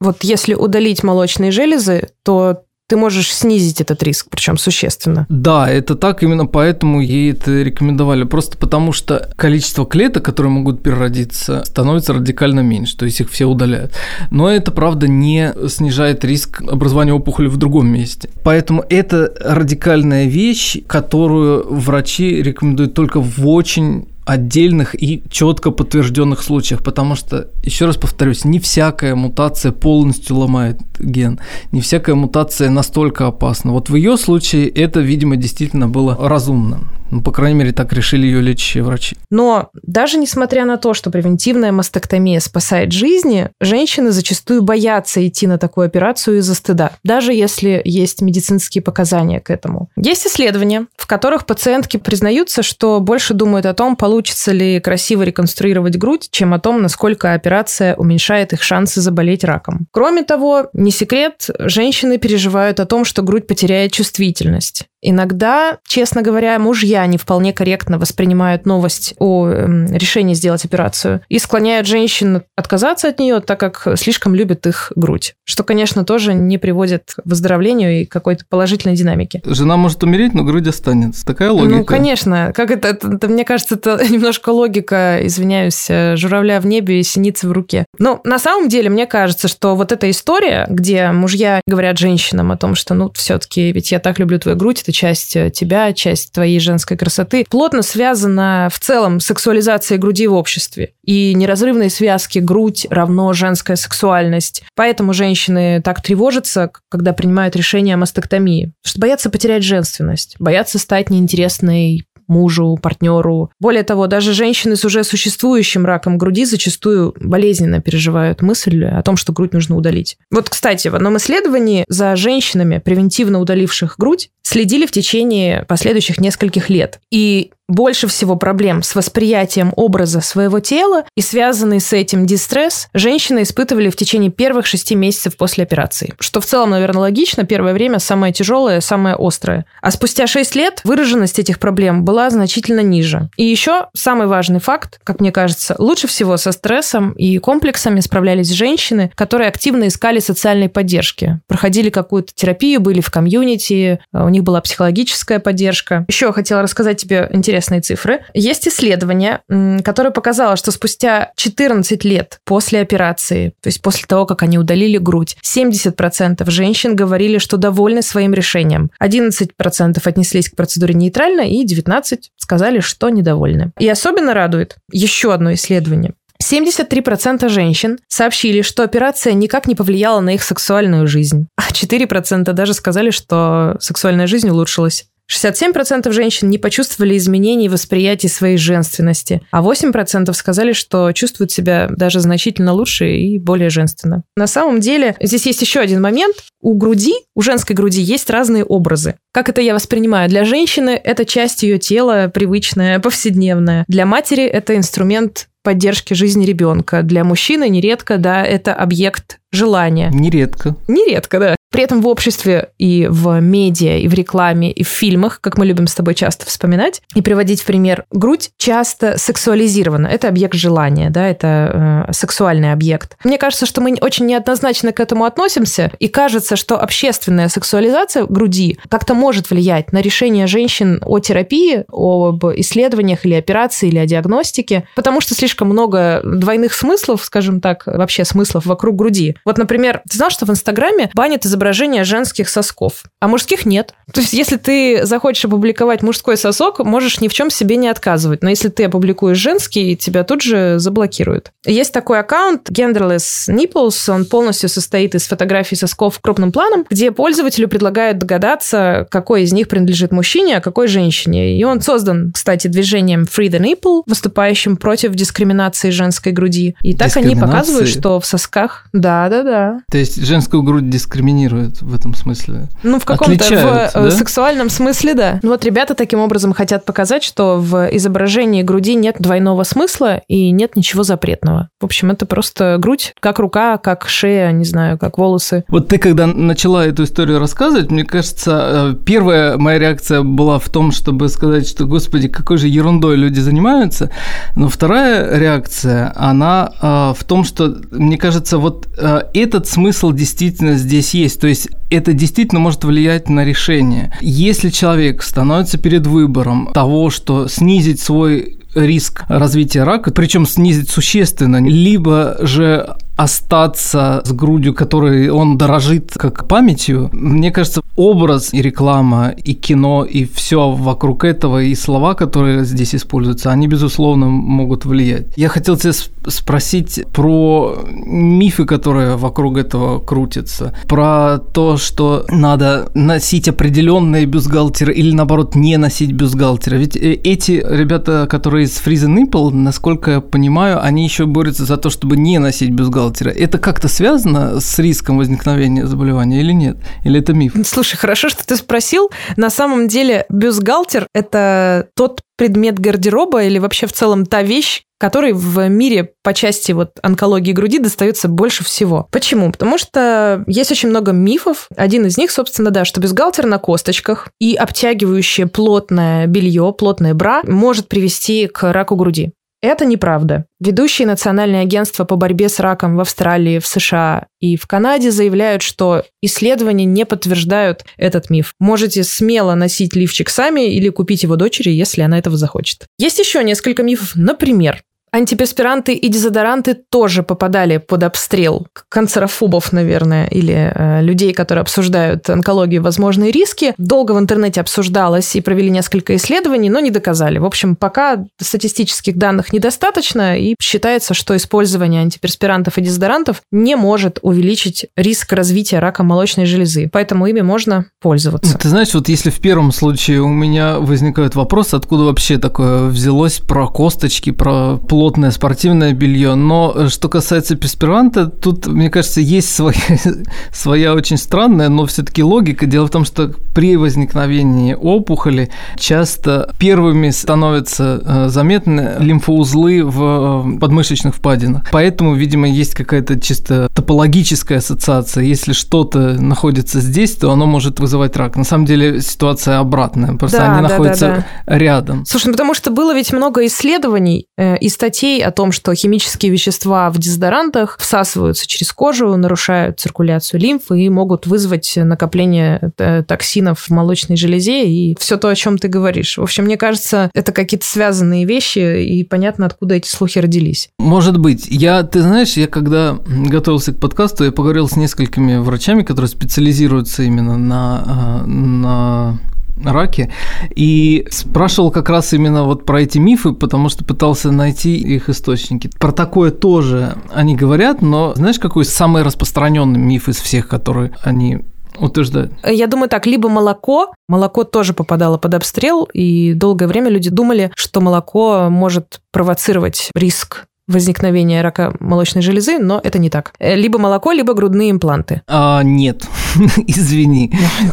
вот 0.01 0.23
если 0.23 0.55
удалить 0.55 1.03
молочные 1.03 1.51
железы, 1.51 2.09
то 2.23 2.63
ты 2.89 2.97
можешь 2.97 3.31
снизить 3.33 3.83
этот 3.83 4.03
риск, 4.03 4.29
причем 4.31 4.57
существенно. 4.57 5.27
Да, 5.29 5.69
это 5.69 5.95
так, 5.95 6.23
именно 6.23 6.47
поэтому 6.47 7.03
ей 7.03 7.33
это 7.33 7.63
рекомендовали. 7.63 8.25
Просто 8.25 8.57
потому 8.57 8.93
что 8.93 9.29
количество 9.37 9.85
клеток, 9.85 10.25
которые 10.25 10.51
могут 10.51 10.83
переродиться, 10.83 11.63
становится 11.67 12.15
радикально 12.15 12.61
меньше, 12.61 12.97
то 12.97 13.05
есть 13.05 13.21
их 13.21 13.31
все 13.31 13.45
удаляют. 13.45 13.93
Но 14.31 14.51
это, 14.51 14.73
правда, 14.73 15.07
не 15.07 15.53
снижает 15.69 16.25
риск 16.25 16.63
образования 16.63 17.13
опухоли 17.13 17.49
в 17.49 17.59
другом 17.59 17.89
месте. 17.89 18.31
Поэтому 18.43 18.83
это 18.89 19.35
радикальная 19.39 20.25
вещь, 20.25 20.79
которую 20.87 21.67
врачи 21.69 22.43
рекомендуют 22.43 22.95
только 22.95 23.21
в 23.21 23.47
очень 23.47 24.09
отдельных 24.29 24.95
и 25.03 25.23
четко 25.31 25.71
подтвержденных 25.71 26.43
случаях, 26.43 26.83
потому 26.83 27.15
что, 27.15 27.49
еще 27.63 27.87
раз 27.87 27.97
повторюсь, 27.97 28.45
не 28.45 28.59
всякая 28.59 29.15
мутация 29.15 29.73
полностью 29.73 30.37
ломает 30.37 30.79
ген, 30.99 31.41
не 31.73 31.81
всякая 31.81 32.15
мутация 32.15 32.69
настолько 32.69 33.27
опасна. 33.27 33.73
Вот 33.73 33.89
в 33.89 33.95
ее 33.95 34.19
случае 34.19 34.69
это, 34.69 35.01
видимо, 35.01 35.37
действительно 35.37 35.89
было 35.89 36.15
разумно. 36.21 36.81
Ну, 37.11 37.23
по 37.23 37.33
крайней 37.33 37.59
мере, 37.59 37.73
так 37.73 37.93
решили 37.93 38.27
ее 38.27 38.41
лечащие 38.41 38.83
врачи. 38.83 39.17
Но 39.31 39.71
даже 39.83 40.19
несмотря 40.19 40.65
на 40.65 40.77
то, 40.77 40.95
что 40.95 41.11
превентивная 41.11 41.73
мастектомия 41.73 42.41
спасает 42.41 42.93
жизни, 42.93 43.51
женщины 43.61 44.11
зачастую 44.11 44.63
боятся 44.63 45.27
идти 45.27 45.47
на 45.47 45.59
такую 45.59 45.87
операцию 45.87 46.39
из-за 46.39 46.55
стыда, 46.55 46.93
даже 47.05 47.33
если 47.33 47.81
есть 47.85 48.21
медицинские 48.21 48.83
показания 48.83 49.41
к 49.41 49.51
этому. 49.51 49.89
Есть 49.97 50.27
исследования, 50.27 50.87
в 50.97 51.07
которых 51.07 51.47
пациентки 51.47 51.97
признаются, 51.97 52.63
что 52.63 53.01
больше 53.01 53.35
думают 53.35 53.67
о 53.67 53.75
том, 53.75 53.97
получится 53.97 54.53
ли 54.53 54.81
красиво 54.81 55.23
реконструировать 55.23 55.97
грудь, 55.97 56.29
чем 56.31 56.55
о 56.55 56.59
том, 56.59 56.83
насколько 56.83 57.33
операция 57.33 57.95
уменьшает 57.97 58.53
их 58.53 58.63
шансы 58.63 59.01
заболеть 59.01 59.45
раком. 59.45 59.87
Кроме 59.91 60.23
того, 60.23 60.69
не 60.73 60.91
секрет, 60.91 61.49
женщины 61.59 62.19
переживают 62.19 62.81
о 62.81 62.87
том, 62.87 63.05
что 63.05 63.23
грудь 63.23 63.47
потеряет 63.47 63.93
чувствительность. 63.93 64.87
Иногда, 65.01 65.79
честно 65.87 66.23
говоря, 66.23 66.59
мужья 66.59 67.07
не 67.07 67.19
вполне 67.19 67.53
корректно 67.53 67.99
воспринимают 67.99 68.67
новость 68.67 69.15
о 69.19 69.49
эм, 69.49 69.87
решении 69.87 70.35
сделать 70.35 70.65
операцию 70.65 71.21
и 71.29 71.39
склоняют 71.39 71.87
женщин 71.87 72.43
отказаться 72.57 73.09
от 73.09 73.19
нее, 73.19 73.41
так 73.41 73.61
как 73.61 73.87
слишком 73.97 74.35
любят 74.35 74.67
их 74.67 74.93
грудь. 74.97 75.35
Что, 75.45 75.63
конечно, 75.63 76.05
тоже 76.05 76.35
не 76.35 76.59
приводит 76.59 77.15
к 77.17 77.21
выздоровлению 77.25 78.01
и 78.01 78.05
какой-то 78.05 78.45
положительной 78.49 78.97
динамике. 78.97 79.41
Жена 79.45 79.77
может 79.77 80.03
умереть, 80.03 80.35
но 80.35 80.43
грудь 80.43 80.67
останется. 80.67 81.25
Такая 81.25 81.51
логика. 81.51 81.77
Ну, 81.77 81.85
конечно. 81.85 82.53
Как 82.55 82.71
это, 82.71 82.89
это, 82.89 83.09
это 83.09 83.29
мне 83.29 83.45
кажется, 83.45 83.77
это 83.77 84.01
немножко 84.09 84.51
логика, 84.51 85.21
извиняюсь, 85.23 85.87
э, 85.89 86.17
журавля 86.17 86.61
в 86.61 86.67
небе 86.67 87.01
и 87.01 87.03
синицы 87.03 87.49
в 87.49 87.53
руке. 87.53 87.87
Но 87.99 88.21
на 88.25 88.39
самом 88.39 88.69
деле, 88.69 88.91
мне 88.91 89.07
кажется, 89.07 89.47
что 89.47 89.77
вот 89.77 89.93
эта 89.93 90.11
история, 90.11 90.67
где 90.69 91.13
мужья 91.13 91.61
говорят 91.67 91.99
женщинам 91.99 92.51
о 92.51 92.57
том, 92.57 92.75
что, 92.75 92.95
ну, 92.95 93.13
все-таки, 93.15 93.73
ведь 93.73 93.93
я 93.93 94.01
так 94.01 94.19
люблю 94.19 94.39
твою 94.39 94.57
грудь, 94.57 94.83
это 94.89 94.93
часть 94.93 95.37
э, 95.37 95.51
тебя, 95.51 95.93
часть 95.93 96.33
твоей 96.33 96.59
женской 96.61 96.97
красоты, 96.97 97.45
плотно 97.49 97.83
связана 97.83 98.69
в 98.73 98.81
целом 98.81 99.21
с 99.21 99.29
сексуализацией 99.29 100.01
груди 100.01 100.27
в 100.27 100.33
обществе. 100.33 100.95
И 101.05 101.35
неразрывные 101.35 101.91
связки 101.91 102.39
грудь 102.39 102.87
равно 102.91 103.33
женская 103.35 103.77
сексуальность. 103.77 104.63
Поэтому 104.75 105.13
женщины 105.13 105.83
так 105.83 106.03
тревожатся, 106.03 106.71
когда 106.91 107.13
принимают 107.13 107.55
решение 107.57 107.95
о 107.95 107.99
мастектомии. 107.99 108.73
Что 108.85 109.01
боятся 109.01 109.29
потерять 109.29 109.63
женственность, 109.63 110.37
боятся 110.39 110.79
стать 110.79 111.11
неинтересной 111.11 112.05
мужу, 112.29 112.79
партнеру. 112.81 113.51
Более 113.59 113.83
того, 113.83 114.07
даже 114.07 114.33
женщины 114.33 114.77
с 114.77 114.85
уже 114.85 115.05
существующим 115.05 115.85
раком 115.85 116.19
груди 116.19 116.45
зачастую 116.45 117.15
болезненно 117.21 117.81
переживают 117.81 118.43
мысль 118.43 118.85
о 118.85 119.03
том, 119.03 119.17
что 119.17 119.33
грудь 119.33 119.53
нужно 119.53 119.77
удалить. 119.77 120.19
Вот, 120.31 120.49
кстати, 120.49 120.89
в 120.89 120.95
одном 120.95 121.17
исследовании 121.17 121.85
за 121.89 122.15
женщинами, 122.17 122.79
превентивно 122.79 123.41
удаливших 123.41 123.97
грудь, 123.99 124.31
следили 124.43 124.87
в 124.87 124.91
течение 124.91 125.65
последующих 125.67 126.21
нескольких 126.21 126.71
лет. 126.71 127.01
И 127.11 127.51
больше 127.69 128.09
всего 128.09 128.37
проблем 128.37 128.83
с 128.83 128.95
восприятием 128.95 129.73
образа 129.77 130.21
своего 130.21 130.59
тела 130.59 131.05
и 131.15 131.21
связанный 131.21 131.81
с 131.81 131.93
этим 131.93 132.27
дистресс 132.27 132.89
женщины 132.95 133.43
испытывали 133.43 133.91
в 133.91 133.97
течение 133.97 134.31
первых 134.31 134.67
шести 134.67 134.95
месяцев 134.95 135.37
после 135.37 135.65
операции. 135.65 136.15
Что 136.19 136.41
в 136.41 136.47
целом, 136.47 136.71
наверное, 136.71 137.03
логично. 137.03 137.45
Первое 137.45 137.75
время 137.75 137.99
самое 137.99 138.33
тяжелое, 138.33 138.81
самое 138.81 139.17
острое. 139.19 139.67
А 139.83 139.91
спустя 139.91 140.27
шесть 140.27 140.55
лет 140.55 140.81
выраженность 140.85 141.39
этих 141.39 141.59
проблем 141.59 142.05
была 142.05 142.31
значительно 142.31 142.81
ниже. 142.81 143.29
И 143.37 143.45
еще 143.45 143.89
самый 143.95 144.27
важный 144.27 144.61
факт, 144.61 145.01
как 145.05 145.21
мне 145.21 145.31
кажется, 145.31 145.77
лучше 145.79 146.09
всего 146.09 146.37
со 146.39 146.53
стрессом 146.53 147.13
и 147.13 147.39
комплексами 147.39 148.01
справлялись 148.01 148.51
женщины, 148.51 149.13
которые 149.15 149.49
активно 149.49 149.89
искали 149.89 150.21
социальной 150.21 150.71
поддержки, 150.71 151.41
проходили 151.47 151.91
какую-то 151.91 152.33
терапию, 152.35 152.81
были 152.81 153.01
в 153.01 153.11
комьюнити, 153.11 154.01
у 154.13 154.29
них 154.29 154.43
была 154.43 154.61
психологическая 154.63 155.39
поддержка. 155.39 156.07
Еще 156.09 156.33
хотела 156.33 156.63
рассказать 156.63 157.01
тебе 157.01 157.29
интересно 157.33 157.58
интересные 157.59 157.81
цифры. 157.81 158.21
Есть 158.35 158.69
исследование, 158.69 159.41
которое 159.85 160.11
показало, 160.11 160.57
что 160.57 160.71
спустя 160.71 161.33
14 161.37 162.05
лет 162.05 162.41
после 162.45 162.81
операции, 162.81 163.53
то 163.61 163.69
есть 163.69 163.83
после 163.83 164.07
того, 164.07 164.27
как 164.27 164.43
они 164.43 164.59
удалили 164.59 164.99
грудь, 164.99 165.37
70% 165.45 166.49
женщин 166.51 166.95
говорили, 166.95 167.39
что 167.39 167.57
довольны 167.57 168.03
своим 168.03 168.33
решением. 168.35 168.91
11% 169.03 170.01
отнеслись 170.05 170.49
к 170.49 170.57
процедуре 170.57 170.95
нейтрально, 170.95 171.43
и 171.43 171.67
19% 171.67 172.19
сказали, 172.37 172.81
что 172.81 173.09
недовольны. 173.11 173.73
И 173.79 173.89
особенно 173.89 174.35
радует 174.35 174.77
еще 174.93 175.33
одно 175.35 175.53
исследование. 175.55 176.15
73% 176.41 177.49
женщин 177.49 177.99
сообщили, 178.07 178.63
что 178.63 178.85
операция 178.85 179.33
никак 179.33 179.67
не 179.67 179.75
повлияла 179.75 180.21
на 180.21 180.35
их 180.35 180.43
сексуальную 180.45 181.09
жизнь, 181.09 181.49
а 181.57 181.73
4% 181.73 182.53
даже 182.53 182.75
сказали, 182.75 183.11
что 183.11 183.77
сексуальная 183.81 184.29
жизнь 184.29 184.49
улучшилась. 184.49 185.07
67% 185.31 186.11
женщин 186.13 186.49
не 186.49 186.59
почувствовали 186.59 187.17
изменений 187.17 187.69
в 187.69 187.73
восприятии 187.73 188.29
своей 188.29 188.57
женственности, 188.57 189.43
а 189.51 189.63
8% 189.63 190.33
сказали, 190.33 190.73
что 190.73 191.13
чувствуют 191.13 191.53
себя 191.53 191.89
даже 191.91 192.21
значительно 192.21 192.73
лучше 192.73 193.11
и 193.11 193.39
более 193.39 193.71
женственно. 193.71 194.25
На 194.37 194.47
самом 194.47 194.81
деле, 194.81 195.17
здесь 195.21 195.47
есть 195.47 195.61
еще 195.61 195.81
один 195.81 196.01
момент. 196.01 196.37
У 196.61 196.75
груди, 196.75 197.15
у 197.35 197.43
женской 197.43 197.77
груди 197.77 198.01
есть 198.01 198.31
разные 198.31 198.65
образы. 198.65 199.15
Как 199.33 199.49
это 199.49 199.61
я 199.61 199.75
воспринимаю? 199.75 200.29
Для 200.29 200.45
женщины 200.45 200.91
это 200.91 201.25
часть 201.25 201.63
ее 201.63 201.79
тела, 201.79 202.31
привычная, 202.33 202.99
повседневная. 202.99 203.85
Для 203.87 204.07
матери 204.07 204.45
это 204.45 204.77
инструмент 204.77 205.49
поддержки 205.63 206.15
жизни 206.15 206.47
ребенка. 206.47 207.03
Для 207.03 207.25
мужчины 207.25 207.69
нередко, 207.69 208.17
да, 208.17 208.43
это 208.43 208.75
объект 208.75 209.39
желания. 209.53 210.11
Нередко. 210.13 210.77
Нередко, 210.89 211.39
да. 211.39 211.57
При 211.71 211.83
этом 211.83 212.01
в 212.01 212.09
обществе 212.09 212.71
и 212.79 213.07
в 213.11 213.41
медиа, 213.41 213.99
и 213.99 214.09
в 214.09 214.15
рекламе, 214.15 214.73
и 214.73 214.83
в 214.83 214.89
фильмах, 214.89 215.41
как 215.41 215.59
мы 215.59 215.67
любим 215.67 215.87
с 215.87 215.95
тобой 215.95 216.15
часто 216.15 216.47
вспоминать 216.47 217.03
и 217.15 217.23
приводить 217.23 217.63
в 217.63 217.67
пример, 217.67 218.05
грудь 218.11 218.51
часто 218.57 219.19
сексуализирована. 219.19 220.07
Это 220.07 220.29
объект 220.29 220.55
желания, 220.55 221.11
да, 221.11 221.29
это 221.29 222.07
э, 222.09 222.13
сексуальный 222.13 222.73
объект. 222.73 223.17
Мне 223.23 223.39
кажется, 223.39 223.67
что 223.67 223.81
мы 223.81 223.97
очень 224.01 224.27
неоднозначно 224.27 224.93
к 224.93 225.01
этому 225.01 225.25
относимся, 225.25 225.93
и 225.99 226.09
кажется, 226.09 226.57
что 226.57 226.81
общественная 226.81 227.49
сексуализация 227.49 228.25
груди 228.25 228.79
как-то 228.89 229.15
может 229.15 229.51
влиять 229.51 229.93
на 229.93 230.01
решение 230.01 230.47
женщин 230.47 231.03
о 231.05 231.19
терапии, 231.19 231.85
об 231.89 232.45
исследованиях 232.47 233.27
или 233.27 233.35
операции, 233.35 233.89
или 233.89 233.99
о 233.99 234.07
диагностике, 234.07 234.89
потому 234.97 235.21
что 235.21 235.35
слишком 235.35 235.69
много 235.69 236.23
двойных 236.25 236.73
смыслов, 236.73 237.25
скажем 237.25 237.61
так, 237.61 237.87
вообще 237.87 238.25
смыслов 238.25 238.65
вокруг 238.65 238.97
груди. 238.97 239.37
Вот, 239.45 239.59
например, 239.59 240.01
ты 240.09 240.17
знал, 240.17 240.31
что 240.31 240.47
в 240.47 240.51
Инстаграме 240.51 241.11
банят 241.15 241.45
изображение 241.45 241.58
изображение 241.59 242.05
женских 242.05 242.49
сосков, 242.49 243.03
а 243.21 243.27
мужских 243.27 243.67
нет. 243.67 243.95
То 244.13 244.21
есть, 244.21 244.33
если 244.33 244.57
ты 244.57 245.05
захочешь 245.05 245.45
опубликовать 245.45 246.03
мужской 246.03 246.37
сосок, 246.37 246.79
можешь 246.79 247.21
ни 247.21 247.29
в 247.29 247.35
чем 247.35 247.51
себе 247.51 247.77
не 247.77 247.89
отказывать. 247.89 248.43
Но 248.43 248.49
если 248.49 248.69
ты 248.69 248.85
опубликуешь 248.85 249.37
женский, 249.37 249.97
тебя 249.97 250.23
тут 250.23 250.41
же 250.41 250.79
заблокируют. 250.79 251.51
Есть 251.67 251.93
такой 251.93 252.21
аккаунт 252.21 252.71
Genderless 252.71 253.49
Nipples, 253.49 254.11
он 254.11 254.25
полностью 254.25 254.69
состоит 254.69 255.15
из 255.15 255.27
фотографий 255.27 255.75
сосков 255.75 256.21
крупным 256.21 256.53
планом, 256.53 256.87
где 256.89 257.11
пользователю 257.11 257.69
предлагают 257.69 258.19
догадаться, 258.19 259.07
какой 259.11 259.43
из 259.43 259.53
них 259.53 259.69
принадлежит 259.69 260.13
мужчине, 260.13 260.59
а 260.59 260.61
какой 260.61 260.87
женщине. 260.87 261.59
И 261.59 261.65
он 261.65 261.81
создан, 261.81 262.33
кстати, 262.33 262.69
движением 262.69 263.23
Free 263.23 263.49
the 263.49 263.59
Nipple, 263.59 264.03
выступающим 264.07 264.77
против 264.77 265.13
дискриминации 265.13 265.91
женской 265.91 266.33
груди. 266.33 266.77
И 266.83 266.95
так 266.95 267.17
они 267.17 267.35
показывают, 267.35 267.89
что 267.89 268.21
в 268.21 268.27
сосках... 268.27 268.87
Да-да-да. 268.93 269.81
То 269.91 269.99
есть 269.99 270.25
женскую 270.25 270.63
грудь 270.63 270.89
дискриминируют 270.89 271.48
в 271.55 271.95
этом 271.95 272.15
смысле? 272.15 272.69
Ну, 272.83 272.99
в 272.99 273.05
каком-то 273.05 273.45
в 273.45 273.53
э, 273.53 273.91
да? 273.95 274.11
сексуальном 274.11 274.71
смысле, 274.71 275.15
да. 275.15 275.41
Ну, 275.43 275.51
вот 275.51 275.65
ребята 275.65 275.95
таким 275.95 276.21
образом 276.21 276.53
хотят 276.53 276.85
показать, 276.85 277.23
что 277.23 277.59
в 277.59 277.89
изображении 277.93 278.63
груди 278.63 278.95
нет 278.95 279.17
двойного 279.19 279.65
смысла 279.65 280.23
и 280.29 280.51
нет 280.51 280.77
ничего 280.77 281.03
запретного. 281.03 281.69
В 281.81 281.85
общем, 281.85 282.11
это 282.11 282.27
просто 282.27 282.77
грудь, 282.79 283.15
как 283.21 283.39
рука, 283.39 283.79
как 283.79 284.09
шея, 284.09 284.53
не 284.53 284.65
знаю, 284.65 284.99
как 284.99 285.19
волосы. 285.19 285.65
Вот 285.69 285.89
ты, 285.89 285.99
когда 285.99 286.27
начала 286.27 286.87
эту 286.87 287.05
историю 287.05 287.39
рассказывать, 287.39 287.91
мне 287.91 288.05
кажется, 288.05 288.93
э, 288.93 289.05
первая 289.05 289.57
моя 289.57 289.79
реакция 289.79 290.23
была 290.23 290.59
в 290.59 290.69
том, 290.69 290.93
чтобы 290.93 291.29
сказать, 291.29 291.69
что, 291.69 291.85
господи, 291.85 292.29
какой 292.29 292.59
же 292.59 292.69
ерундой 292.69 293.17
люди 293.17 293.41
занимаются. 293.41 294.11
Но 294.57 294.69
вторая 294.69 295.39
реакция, 295.39 296.13
она 296.17 296.73
э, 296.81 297.15
в 297.19 297.25
том, 297.25 297.45
что, 297.45 297.77
мне 297.91 298.17
кажется, 298.17 298.59
вот 298.59 298.89
э, 298.99 299.23
этот 299.35 299.67
смысл 299.67 300.13
действительно 300.13 300.75
здесь 300.75 301.15
есть. 301.15 301.38
То 301.41 301.47
есть 301.47 301.69
это 301.91 302.13
действительно 302.13 302.61
может 302.61 302.85
влиять 302.85 303.29
на 303.29 303.45
решение. 303.45 304.13
Если 304.21 304.71
человек 304.71 305.23
становится 305.23 305.79
перед 305.79 306.07
выбором 306.07 306.71
того, 306.75 307.11
что 307.11 307.49
снизить 307.49 308.01
свой 308.01 308.59
риск 308.75 309.25
развития 309.29 309.85
рака, 309.85 310.11
причем 310.11 310.47
снизить 310.47 310.91
существенно, 310.91 311.61
либо 311.63 312.37
же 312.41 312.97
остаться 313.19 314.23
с 314.25 314.33
грудью, 314.33 314.75
которой 314.75 315.29
он 315.29 315.59
дорожит 315.59 316.13
как 316.15 316.47
памятью. 316.47 317.11
Мне 317.13 317.51
кажется, 317.51 317.83
образ 317.97 318.55
и 318.55 318.63
реклама, 318.63 319.31
и 319.31 319.55
кино, 319.55 320.05
и 320.05 320.25
все 320.25 320.71
вокруг 320.71 321.25
этого, 321.25 321.61
и 321.61 321.75
слова, 321.75 322.15
которые 322.15 322.65
здесь 322.65 322.95
используются, 322.95 323.51
они, 323.51 323.67
безусловно, 323.67 324.27
могут 324.27 324.85
влиять. 324.85 325.27
Я 325.37 325.49
хотел 325.49 325.77
тебя 325.77 325.93
спросить 326.29 327.05
про 327.13 327.77
мифы, 327.89 328.65
которые 328.67 329.17
вокруг 329.17 329.59
этого 329.59 329.99
крутятся, 329.99 330.73
про 330.87 331.39
то, 331.39 331.77
что 331.77 332.25
надо 332.29 332.89
носить 332.95 333.49
определенные 333.49 334.27
бюстгальтеры 334.27 334.95
или, 334.95 335.13
наоборот, 335.13 335.57
не 335.57 335.77
носить 335.77 336.13
бюстгальтеры. 336.13 336.79
Ведь 336.79 336.97
э, 336.97 337.15
эти 337.15 337.65
ребята, 337.69 338.29
которые 338.31 338.67
из 338.67 338.81
Freeze 338.81 339.09
Nipple, 339.09 339.51
насколько 339.51 340.11
я 340.13 340.21
понимаю, 340.21 340.81
они 340.81 341.03
еще 341.03 341.27
борются 341.27 341.65
за 341.65 341.77
то, 341.79 341.91
чтобы 341.91 342.17
не 342.17 342.39
носить 342.39 342.71
бюстгальтер 343.09 343.19
бухгалтера. 343.19 343.31
Это 343.31 343.59
как-то 343.59 343.89
связано 343.89 344.61
с 344.61 344.79
риском 344.79 345.19
возникновения 345.19 345.87
заболевания 345.87 346.41
или 346.41 346.53
нет? 346.53 346.77
Или 347.05 347.21
это 347.21 347.33
миф? 347.33 347.55
Слушай, 347.65 347.97
хорошо, 347.97 348.29
что 348.29 348.47
ты 348.47 348.57
спросил. 348.57 349.11
На 349.37 349.51
самом 349.51 349.89
деле 349.89 350.27
бюстгальтер– 350.29 351.07
это 351.15 351.89
тот 351.95 352.21
предмет 352.37 352.79
гардероба 352.79 353.43
или 353.43 353.59
вообще 353.59 353.87
в 353.87 353.93
целом 353.93 354.25
та 354.25 354.43
вещь, 354.43 354.83
который 355.01 355.33
в 355.33 355.69
мире 355.69 356.13
по 356.23 356.33
части 356.33 356.73
вот 356.73 356.93
онкологии 357.03 357.53
груди 357.53 357.79
достается 357.79 358.29
больше 358.29 358.63
всего. 358.65 359.09
Почему? 359.11 359.51
Потому 359.51 359.77
что 359.77 360.45
есть 360.47 360.71
очень 360.71 360.89
много 360.89 361.13
мифов. 361.13 361.69
Один 361.77 362.07
из 362.07 362.17
них, 362.17 362.31
собственно, 362.31 362.71
да, 362.71 362.85
что 362.85 363.01
бюстгальтер 363.01 363.47
на 363.47 363.59
косточках 363.59 364.29
и 364.41 364.55
обтягивающее 364.55 365.47
плотное 365.49 366.27
белье, 366.27 366.73
плотное 366.77 367.15
бра 367.15 367.43
может 367.45 367.89
привести 367.89 368.47
к 368.47 368.73
раку 368.73 368.95
груди. 368.95 369.33
Это 369.61 369.85
неправда. 369.85 370.47
Ведущие 370.61 371.07
национальные 371.07 371.63
агентства 371.63 372.05
по 372.05 372.15
борьбе 372.15 372.49
с 372.49 372.61
раком 372.61 372.97
в 372.97 373.01
Австралии, 373.01 373.59
в 373.59 373.67
США 373.67 374.27
и 374.39 374.57
в 374.57 374.69
Канаде 374.69 375.11
заявляют, 375.11 375.63
что 375.63 376.05
исследования 376.23 376.85
не 376.85 377.05
подтверждают 377.05 377.85
этот 377.97 378.31
миф. 378.31 378.55
Можете 378.61 379.03
смело 379.03 379.55
носить 379.55 379.97
лифчик 379.97 380.29
сами 380.29 380.73
или 380.73 380.91
купить 380.91 381.25
его 381.25 381.35
дочери, 381.35 381.71
если 381.71 382.03
она 382.03 382.19
этого 382.19 382.37
захочет. 382.37 382.87
Есть 382.99 383.19
еще 383.19 383.43
несколько 383.43 383.83
мифов. 383.83 384.13
Например, 384.15 384.81
Антиперспиранты 385.13 385.95
и 385.95 386.09
дезодоранты 386.09 386.75
тоже 386.75 387.23
попадали 387.23 387.79
под 387.79 388.03
обстрел 388.03 388.67
канцерофобов, 388.89 389.73
наверное, 389.73 390.27
или 390.27 390.73
э, 390.75 391.03
людей, 391.03 391.33
которые 391.33 391.63
обсуждают 391.63 392.29
онкологию, 392.29 392.83
возможные 392.83 393.31
риски. 393.31 393.75
Долго 393.79 394.13
в 394.13 394.19
интернете 394.19 394.61
обсуждалось 394.61 395.35
и 395.37 395.41
провели 395.41 395.71
несколько 395.71 396.17
исследований, 396.17 396.71
но 396.71 396.81
не 396.81 396.91
доказали. 396.91 397.39
В 397.39 397.45
общем, 397.45 397.77
пока 397.77 398.25
статистических 398.41 399.17
данных 399.17 399.53
недостаточно, 399.53 400.39
и 400.39 400.55
считается, 400.61 401.15
что 401.15 401.37
использование 401.37 402.03
антиперспирантов 402.03 402.79
и 402.79 402.83
дезодорантов 402.83 403.43
не 403.51 403.77
может 403.77 404.19
увеличить 404.23 404.87
риск 404.97 405.33
развития 405.33 405.79
рака 405.79 406.03
молочной 406.03 406.47
железы, 406.47 406.89
поэтому 406.93 407.27
ими 407.27 407.41
можно 407.41 407.87
пользоваться. 408.01 408.59
Ты 408.59 408.69
знаешь, 408.69 408.95
вот 408.95 409.09
если 409.09 409.31
в 409.31 409.41
первом 409.41 409.73
случае 409.73 410.21
у 410.21 410.29
меня 410.29 410.79
возникает 410.79 411.35
вопрос, 411.35 411.75
откуда 411.75 412.05
вообще 412.05 412.39
такое 412.39 412.87
взялось 412.87 413.39
про 413.39 413.69
косточки, 413.69 414.31
про 414.31 414.77
плотное 414.99 415.31
спортивное 415.31 415.93
белье. 415.93 416.35
Но 416.35 416.73
э, 416.75 416.89
что 416.89 417.09
касается 417.09 417.55
перспиранта, 417.55 418.27
тут, 418.27 418.67
мне 418.67 418.91
кажется, 418.91 419.21
есть 419.21 419.55
своя, 419.55 419.79
своя 420.53 420.93
очень 420.93 421.17
странная, 421.17 421.69
но 421.69 421.87
все-таки 421.87 422.25
логика. 422.25 422.67
Дело 422.67 422.89
в 422.89 422.91
том, 422.91 423.05
что 423.05 423.33
при 423.55 423.77
возникновении 423.77 424.75
опухоли 424.75 425.51
часто 425.79 426.53
первыми 426.59 427.11
становятся 427.11 428.03
э, 428.05 428.29
заметны 428.29 428.97
лимфоузлы 428.99 429.85
в 429.85 430.57
э, 430.57 430.59
подмышечных 430.59 431.15
впадинах. 431.15 431.63
Поэтому, 431.71 432.17
видимо, 432.17 432.49
есть 432.49 432.75
какая-то 432.75 433.21
чисто 433.21 433.69
топологическая 433.73 434.59
ассоциация. 434.59 435.23
Если 435.23 435.53
что-то 435.53 436.21
находится 436.21 436.81
здесь, 436.81 437.15
то 437.15 437.31
оно 437.31 437.47
может 437.47 437.79
вызывать 437.79 438.17
рак. 438.17 438.35
На 438.35 438.43
самом 438.43 438.65
деле 438.65 439.01
ситуация 439.01 439.61
обратная. 439.61 440.17
Просто 440.17 440.39
да, 440.39 440.53
они 440.55 440.63
да, 440.63 440.69
находятся 440.71 441.07
да, 441.07 441.27
да. 441.47 441.57
рядом. 441.57 442.05
Слушай, 442.05 442.27
ну 442.27 442.33
потому 442.33 442.53
что 442.53 442.73
было 442.73 442.93
ведь 442.93 443.13
много 443.13 443.47
исследований 443.47 444.27
и 444.37 444.69
статей 444.69 444.88
статей 444.89 445.23
о 445.23 445.31
том, 445.31 445.53
что 445.53 445.75
химические 445.75 446.33
вещества 446.33 446.91
в 446.91 446.99
дезодорантах 446.99 447.77
всасываются 447.79 448.47
через 448.47 448.73
кожу, 448.73 449.15
нарушают 449.17 449.79
циркуляцию 449.79 450.41
лимфы 450.41 450.81
и 450.81 450.89
могут 450.89 451.27
вызвать 451.27 451.75
накопление 451.77 452.73
э, 452.79 453.03
токсинов 453.03 453.61
в 453.61 453.71
молочной 453.71 454.17
железе 454.17 454.67
и 454.67 454.97
все 454.99 455.19
то, 455.19 455.29
о 455.29 455.35
чем 455.35 455.59
ты 455.59 455.69
говоришь. 455.69 456.17
В 456.17 456.23
общем, 456.23 456.45
мне 456.45 456.57
кажется, 456.57 457.11
это 457.13 457.33
какие-то 457.33 457.67
связанные 457.67 458.25
вещи, 458.25 458.83
и 458.83 459.05
понятно, 459.05 459.45
откуда 459.45 459.75
эти 459.75 459.89
слухи 459.89 460.19
родились. 460.19 460.71
Может 460.79 461.19
быть. 461.19 461.47
Я, 461.51 461.83
ты 461.83 462.01
знаешь, 462.01 462.39
я 462.39 462.47
когда 462.47 462.97
готовился 463.07 463.75
к 463.75 463.79
подкасту, 463.79 464.25
я 464.25 464.33
поговорил 464.33 464.71
с 464.71 464.77
несколькими 464.77 465.37
врачами, 465.37 465.83
которые 465.83 466.09
специализируются 466.09 467.03
именно 467.03 467.37
на, 467.37 468.23
э, 468.25 468.27
на 468.27 469.19
раке, 469.65 470.13
и 470.55 471.07
спрашивал 471.11 471.71
как 471.71 471.89
раз 471.89 472.13
именно 472.13 472.45
вот 472.45 472.65
про 472.65 472.83
эти 472.83 472.99
мифы, 472.99 473.33
потому 473.33 473.69
что 473.69 473.85
пытался 473.85 474.31
найти 474.31 474.77
их 474.77 475.09
источники. 475.09 475.71
Про 475.79 475.93
такое 475.93 476.31
тоже 476.31 476.97
они 477.13 477.37
говорят, 477.37 477.83
но 477.83 478.15
знаешь, 478.15 478.39
какой 478.39 478.65
самый 478.65 479.03
распространенный 479.03 479.79
миф 479.79 480.09
из 480.09 480.17
всех, 480.17 480.49
которые 480.49 480.93
они 481.03 481.41
утверждают? 481.79 482.33
Я 482.45 482.67
думаю 482.67 482.89
так, 482.89 483.07
либо 483.07 483.29
молоко, 483.29 483.93
молоко 484.09 484.45
тоже 484.45 484.75
попадало 484.75 485.19
под 485.19 485.35
обстрел, 485.35 485.89
и 485.93 486.35
долгое 486.35 486.67
время 486.67 486.91
люди 486.91 487.11
думали, 487.11 487.51
что 487.55 487.81
молоко 487.81 488.49
может 488.51 489.01
провоцировать 489.13 489.91
риск 489.95 490.47
возникновения 490.69 491.43
рака 491.43 491.75
молочной 491.81 492.23
железы, 492.23 492.59
но 492.59 492.81
это 492.83 492.99
не 492.99 493.11
так. 493.11 493.33
Э, 493.41 493.57
либо 493.57 493.79
молоко, 493.79 494.13
либо 494.13 494.35
грудные 494.35 494.71
импланты. 494.71 495.23
А, 495.27 495.63
нет, 495.63 496.07
извини, 496.67 497.33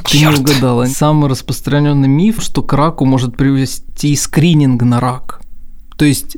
ты 0.10 0.20
не 0.20 0.28
угадала. 0.28 0.86
Самый 0.86 1.30
распространенный 1.30 2.08
миф, 2.08 2.42
что 2.42 2.64
к 2.64 2.74
раку 2.74 3.06
может 3.06 3.38
привести 3.38 4.16
скрининг 4.16 4.82
на 4.82 5.00
рак. 5.00 5.42
То 5.98 6.06
есть 6.06 6.38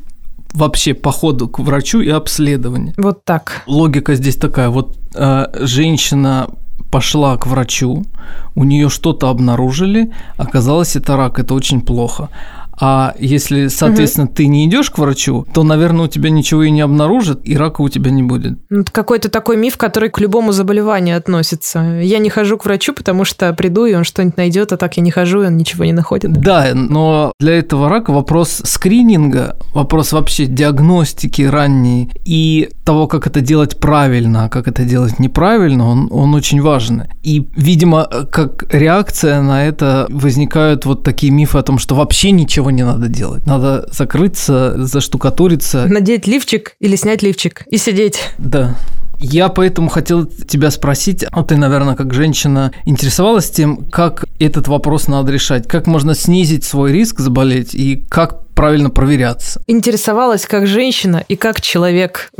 вообще 0.53 0.93
походу 0.93 1.47
к 1.47 1.59
врачу 1.59 2.01
и 2.01 2.09
обследование. 2.09 2.93
Вот 2.97 3.23
так. 3.23 3.61
Логика 3.67 4.15
здесь 4.15 4.35
такая. 4.35 4.69
Вот 4.69 4.97
э, 5.13 5.45
женщина 5.61 6.47
пошла 6.91 7.37
к 7.37 7.47
врачу, 7.47 8.05
у 8.55 8.63
нее 8.63 8.89
что-то 8.89 9.29
обнаружили, 9.29 10.11
оказалось 10.37 10.95
это 10.95 11.17
рак, 11.17 11.37
это 11.37 11.53
очень 11.53 11.81
плохо 11.81 12.29
А 12.79 13.15
если, 13.19 13.67
соответственно, 13.67 14.27
угу. 14.27 14.35
ты 14.35 14.47
не 14.47 14.67
идешь 14.67 14.89
к 14.91 14.97
врачу, 14.97 15.45
то, 15.53 15.63
наверное, 15.63 16.05
у 16.05 16.07
тебя 16.07 16.29
ничего 16.29 16.63
и 16.63 16.71
не 16.71 16.81
обнаружат, 16.81 17.41
и 17.43 17.55
рака 17.57 17.81
у 17.81 17.89
тебя 17.89 18.11
не 18.11 18.23
будет. 18.23 18.59
Ну, 18.69 18.81
это 18.81 18.91
какой-то 18.91 19.29
такой 19.29 19.57
миф, 19.57 19.77
который 19.77 20.09
к 20.09 20.19
любому 20.19 20.51
заболеванию 20.51 21.17
относится. 21.17 21.79
Я 22.01 22.19
не 22.19 22.29
хожу 22.29 22.57
к 22.57 22.65
врачу, 22.65 22.93
потому 22.93 23.25
что 23.25 23.51
приду, 23.53 23.85
и 23.85 23.93
он 23.93 24.03
что-нибудь 24.03 24.37
найдет, 24.37 24.71
а 24.73 24.77
так 24.77 24.97
я 24.97 25.03
не 25.03 25.11
хожу, 25.11 25.43
и 25.43 25.47
он 25.47 25.57
ничего 25.57 25.85
не 25.85 25.93
находит. 25.93 26.31
Да, 26.33 26.71
но 26.73 27.31
для 27.39 27.57
этого 27.57 27.89
рака 27.89 28.11
вопрос 28.11 28.61
скрининга, 28.63 29.57
вопрос 29.73 30.11
вообще 30.11 30.45
диагностики 30.45 31.41
ранней 31.41 32.11
и 32.25 32.69
того, 32.85 33.07
как 33.07 33.27
это 33.27 33.41
делать 33.41 33.79
правильно, 33.79 34.45
а 34.45 34.49
как 34.49 34.67
это 34.67 34.83
делать 34.83 35.19
неправильно, 35.19 35.87
он, 35.87 36.07
он 36.11 36.35
очень 36.35 36.61
важен. 36.61 37.03
И, 37.23 37.47
видимо, 37.55 38.05
как 38.31 38.65
реакция 38.73 39.41
на 39.41 39.65
это 39.65 40.05
возникают 40.09 40.85
вот 40.85 41.03
такие 41.03 41.31
мифы 41.31 41.57
о 41.57 41.63
том, 41.63 41.79
что 41.79 41.95
вообще 41.95 42.31
ничего 42.31 42.66
не 42.73 42.83
надо 42.83 43.07
делать. 43.07 43.45
Надо 43.45 43.87
закрыться, 43.91 44.73
заштукатуриться. 44.77 45.85
Надеть 45.87 46.27
лифчик 46.27 46.75
или 46.79 46.95
снять 46.95 47.21
лифчик 47.21 47.63
и 47.69 47.77
сидеть. 47.77 48.19
Да. 48.37 48.77
Я 49.19 49.49
поэтому 49.49 49.89
хотел 49.89 50.25
тебя 50.25 50.69
спросить, 50.69 51.25
ну 51.31 51.43
ты, 51.43 51.57
наверное, 51.57 51.95
как 51.95 52.13
женщина 52.13 52.71
интересовалась 52.85 53.49
тем, 53.49 53.89
как 53.89 54.25
этот 54.39 54.67
вопрос 54.67 55.07
надо 55.07 55.31
решать, 55.31 55.67
как 55.67 55.87
можно 55.87 56.13
снизить 56.13 56.63
свой 56.63 56.91
риск 56.91 57.19
заболеть 57.19 57.73
и 57.73 58.05
как 58.09 58.47
правильно 58.49 58.89
проверяться. 58.89 59.61
Интересовалась 59.65 60.45
как 60.45 60.67
женщина 60.67 61.23
и 61.27 61.35
как 61.35 61.61
человек. 61.61 62.31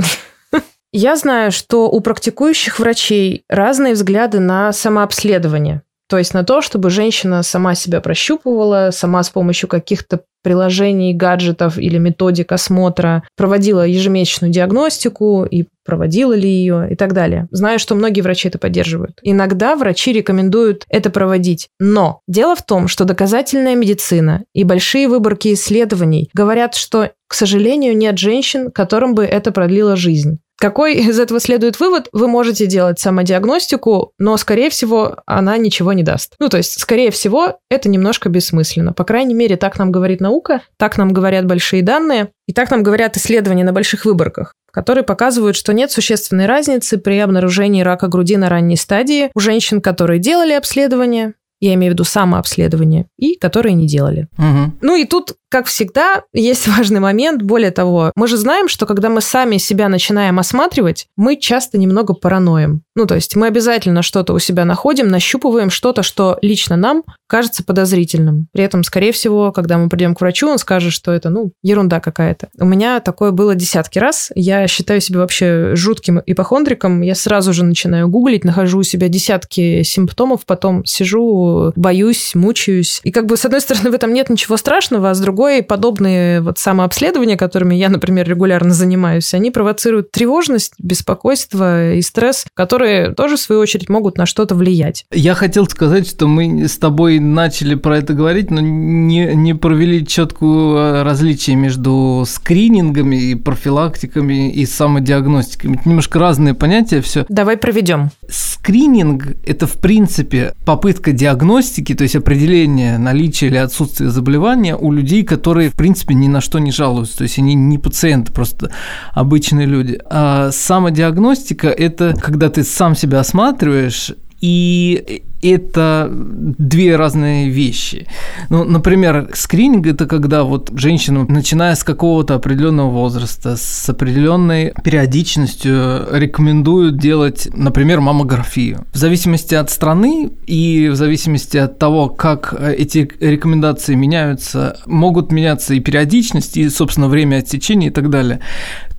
Я 0.92 1.16
знаю, 1.16 1.52
что 1.52 1.90
у 1.90 2.00
практикующих 2.00 2.80
врачей 2.80 3.44
разные 3.50 3.94
взгляды 3.94 4.40
на 4.40 4.72
самообследование. 4.72 5.82
То 6.10 6.18
есть 6.18 6.34
на 6.34 6.44
то, 6.44 6.62
чтобы 6.62 6.90
женщина 6.90 7.44
сама 7.44 7.76
себя 7.76 8.02
прощупывала, 8.02 8.90
сама 8.92 9.24
с 9.24 9.30
помощью 9.30 9.68
каких-то 9.68 10.22
приложений, 10.42 11.14
гаджетов 11.14 11.78
или 11.78 11.98
методик 11.98 12.54
осмотра 12.54 13.24
проводила 13.36 13.86
ежемесячную 13.86 14.52
диагностику 14.54 15.44
и 15.44 15.66
проводила 15.86 16.34
ли 16.34 16.48
ее 16.50 16.88
и 16.90 16.96
так 16.96 17.14
далее. 17.14 17.48
Знаю, 17.52 17.80
что 17.80 17.96
многие 17.96 18.22
врачи 18.22 18.48
это 18.48 18.58
поддерживают. 18.58 19.20
Иногда 19.24 19.76
врачи 19.76 20.14
рекомендуют 20.14 20.86
это 20.88 21.10
проводить. 21.10 21.68
Но 21.80 22.22
дело 22.28 22.56
в 22.56 22.66
том, 22.66 22.88
что 22.88 23.04
доказательная 23.04 23.76
медицина 23.76 24.44
и 24.54 24.64
большие 24.64 25.10
выборки 25.10 25.54
исследований 25.54 26.30
говорят, 26.34 26.76
что, 26.76 27.12
к 27.28 27.34
сожалению, 27.34 27.98
нет 27.98 28.18
женщин, 28.18 28.72
которым 28.72 29.16
бы 29.16 29.26
это 29.26 29.52
продлило 29.52 29.98
жизнь. 29.98 30.40
Какой 30.60 30.96
из 30.96 31.20
этого 31.20 31.40
следует 31.40 31.80
вывод? 31.80 32.10
Вы 32.12 32.28
можете 32.28 32.66
делать 32.66 33.00
самодиагностику, 33.00 34.14
но, 34.18 34.38
скорее 34.38 34.70
всего, 34.70 35.18
она 35.26 35.58
ничего 35.58 35.94
не 35.94 36.04
даст. 36.04 36.34
Ну, 36.40 36.50
то 36.50 36.58
есть, 36.58 36.80
скорее 36.80 37.12
всего, 37.12 37.60
это 37.70 37.90
немножко 37.90 38.30
бессмысленно. 38.30 38.94
По 38.94 39.04
крайней 39.04 39.36
мере, 39.36 39.56
так 39.56 39.78
нам 39.78 39.92
говорит 39.92 40.20
наука, 40.20 40.62
так 40.78 40.98
нам 40.98 41.14
говорят 41.14 41.46
большие 41.46 41.84
данные, 41.84 42.30
и 42.48 42.54
так 42.54 42.72
нам 42.72 42.82
говорят 42.82 43.18
исследования 43.18 43.64
на 43.64 43.74
больших 43.74 44.06
выборках 44.06 44.54
которые 44.70 45.04
показывают, 45.04 45.56
что 45.56 45.74
нет 45.74 45.90
существенной 45.90 46.46
разницы 46.46 47.00
при 47.00 47.18
обнаружении 47.18 47.82
рака 47.82 48.08
груди 48.08 48.38
на 48.38 48.48
ранней 48.48 48.76
стадии 48.76 49.32
у 49.34 49.40
женщин, 49.40 49.82
которые 49.82 50.20
делали 50.20 50.54
обследование, 50.54 51.34
я 51.60 51.74
имею 51.74 51.92
в 51.92 51.94
виду 51.96 52.04
самообследование, 52.04 53.08
и 53.18 53.36
которые 53.38 53.74
не 53.74 53.88
делали. 53.88 54.28
Угу. 54.38 54.74
Ну 54.82 54.96
и 54.96 55.06
тут 55.06 55.34
как 55.50 55.68
всегда, 55.68 56.24
есть 56.34 56.68
важный 56.78 57.00
момент. 57.00 57.42
Более 57.42 57.72
того, 57.72 58.12
мы 58.16 58.28
же 58.28 58.38
знаем, 58.38 58.68
что 58.68 58.86
когда 58.86 59.10
мы 59.10 59.22
сами 59.22 59.58
себя 59.58 59.90
начинаем 59.90 60.40
осматривать, 60.40 61.08
мы 61.16 61.38
часто 61.38 61.78
немного 61.78 62.14
параноим. 62.14 62.82
Ну, 62.96 63.06
то 63.06 63.16
есть 63.16 63.36
мы 63.36 63.48
обязательно 63.48 64.02
что-то 64.02 64.34
у 64.34 64.40
себя 64.40 64.66
находим, 64.66 65.08
нащупываем 65.08 65.70
что-то, 65.70 66.02
что 66.04 66.40
лично 66.42 66.76
нам 66.76 67.04
кажется 67.28 67.64
подозрительным. 67.64 68.48
При 68.54 68.64
этом, 68.64 68.84
скорее 68.84 69.12
всего, 69.12 69.52
когда 69.52 69.78
мы 69.78 69.90
придем 69.90 70.16
к 70.16 70.22
врачу, 70.22 70.50
он 70.50 70.58
скажет, 70.58 70.94
что 70.94 71.12
это, 71.12 71.30
ну, 71.30 71.52
ерунда 71.62 72.00
какая-то. 72.00 72.48
У 72.58 72.66
меня 72.66 73.00
такое 73.00 73.32
было 73.32 73.54
десятки 73.54 74.00
раз. 74.00 74.32
Я 74.34 74.68
считаю 74.68 75.02
себя 75.02 75.20
вообще 75.20 75.76
жутким 75.76 76.22
ипохондриком. 76.26 77.02
Я 77.02 77.14
сразу 77.14 77.54
же 77.54 77.64
начинаю 77.64 78.08
гуглить, 78.08 78.44
нахожу 78.44 78.80
у 78.80 78.84
себя 78.84 79.10
десятки 79.10 79.84
симптомов, 79.84 80.46
потом 80.46 80.84
сижу, 80.86 81.74
боюсь, 81.76 82.34
мучаюсь. 82.34 83.02
И 83.04 83.12
как 83.12 83.28
бы, 83.28 83.38
с 83.38 83.46
одной 83.46 83.62
стороны, 83.62 83.92
в 83.92 83.94
этом 83.94 84.14
нет 84.14 84.30
ничего 84.30 84.58
страшного, 84.58 85.12
а 85.12 85.14
с 85.14 85.20
другой 85.20 85.37
другой 85.38 85.62
подобные 85.62 86.42
вот 86.42 86.58
самообследования, 86.58 87.38
которыми 87.38 87.76
я, 87.76 87.90
например, 87.90 88.28
регулярно 88.28 88.74
занимаюсь, 88.74 89.36
они 89.36 89.52
провоцируют 89.52 90.10
тревожность, 90.10 90.74
беспокойство 90.80 91.94
и 91.94 92.02
стресс, 92.02 92.46
которые 92.56 93.14
тоже, 93.14 93.36
в 93.36 93.40
свою 93.40 93.62
очередь, 93.62 93.88
могут 93.88 94.18
на 94.18 94.26
что-то 94.26 94.56
влиять. 94.56 95.06
Я 95.12 95.36
хотел 95.36 95.68
сказать, 95.68 96.08
что 96.08 96.28
мы 96.28 96.68
с 96.68 96.80
тобой 96.80 97.20
начали 97.20 97.76
про 97.76 98.00
это 98.00 98.14
говорить, 98.14 98.50
но 98.50 98.62
не, 98.62 99.36
не 99.36 99.54
провели 99.54 100.08
четкую 100.08 100.76
э, 100.76 101.04
различие 101.04 101.56
между 101.56 102.26
скринингами 102.28 103.18
и 103.18 103.36
профилактиками 103.36 104.52
и 104.52 104.66
самодиагностиками. 104.66 105.76
Это 105.76 105.88
немножко 105.88 106.18
разные 106.18 106.56
понятия 106.56 107.00
все. 107.02 107.28
Давай 107.30 107.58
проведем. 107.58 108.10
Скрининг– 108.28 109.28
это, 109.46 109.68
в 109.68 109.74
принципе, 109.74 110.56
попытка 110.66 111.12
диагностики, 111.12 111.94
то 111.94 112.02
есть 112.02 112.16
определения 112.16 112.98
наличия 112.98 113.48
или 113.48 113.58
отсутствия 113.58 114.10
заболевания 114.10 114.76
у 114.76 114.92
людей, 114.92 115.27
которые, 115.28 115.70
в 115.70 115.76
принципе, 115.76 116.16
ни 116.16 116.28
на 116.28 116.42
что 116.42 116.60
не 116.60 116.72
жалуются. 116.72 117.18
То 117.18 117.24
есть 117.24 117.38
они 117.38 117.54
не 117.54 117.78
пациенты, 117.78 118.32
просто 118.32 118.72
обычные 119.14 119.68
люди. 119.68 120.00
А 120.10 120.52
самодиагностика– 120.52 121.68
это 121.70 122.16
когда 122.20 122.50
ты 122.50 122.64
сам 122.64 122.96
себя 122.96 123.20
осматриваешь 123.20 124.14
и 124.42 125.24
это 125.50 126.10
две 126.12 126.96
разные 126.96 127.50
вещи. 127.50 128.08
Ну, 128.50 128.64
например, 128.64 129.30
скрининг– 129.34 129.88
это 129.88 130.06
когда 130.06 130.44
вот 130.44 130.72
женщину, 130.76 131.26
начиная 131.28 131.76
с 131.76 131.84
какого-то 131.84 132.36
определенного 132.36 132.90
возраста, 132.90 133.56
с 133.58 133.90
определенной 133.90 134.74
периодичностью 134.84 136.08
рекомендуют 136.12 136.98
делать, 136.98 137.48
например, 137.54 138.02
маммографию. 138.02 138.86
В 138.94 138.98
зависимости 138.98 139.56
от 139.56 139.70
страны 139.70 140.32
и 140.46 140.90
в 140.90 140.96
зависимости 140.96 141.58
от 141.58 141.80
того, 141.80 142.10
как 142.10 142.54
эти 142.54 143.10
рекомендации 143.20 143.96
меняются, 143.96 144.78
могут 144.86 145.32
меняться 145.32 145.74
и 145.74 145.80
периодичность, 145.80 146.58
и, 146.58 146.70
собственно, 146.70 147.08
время 147.08 147.38
отсечения 147.38 147.88
и 147.88 147.92
так 147.92 148.10
далее. 148.10 148.40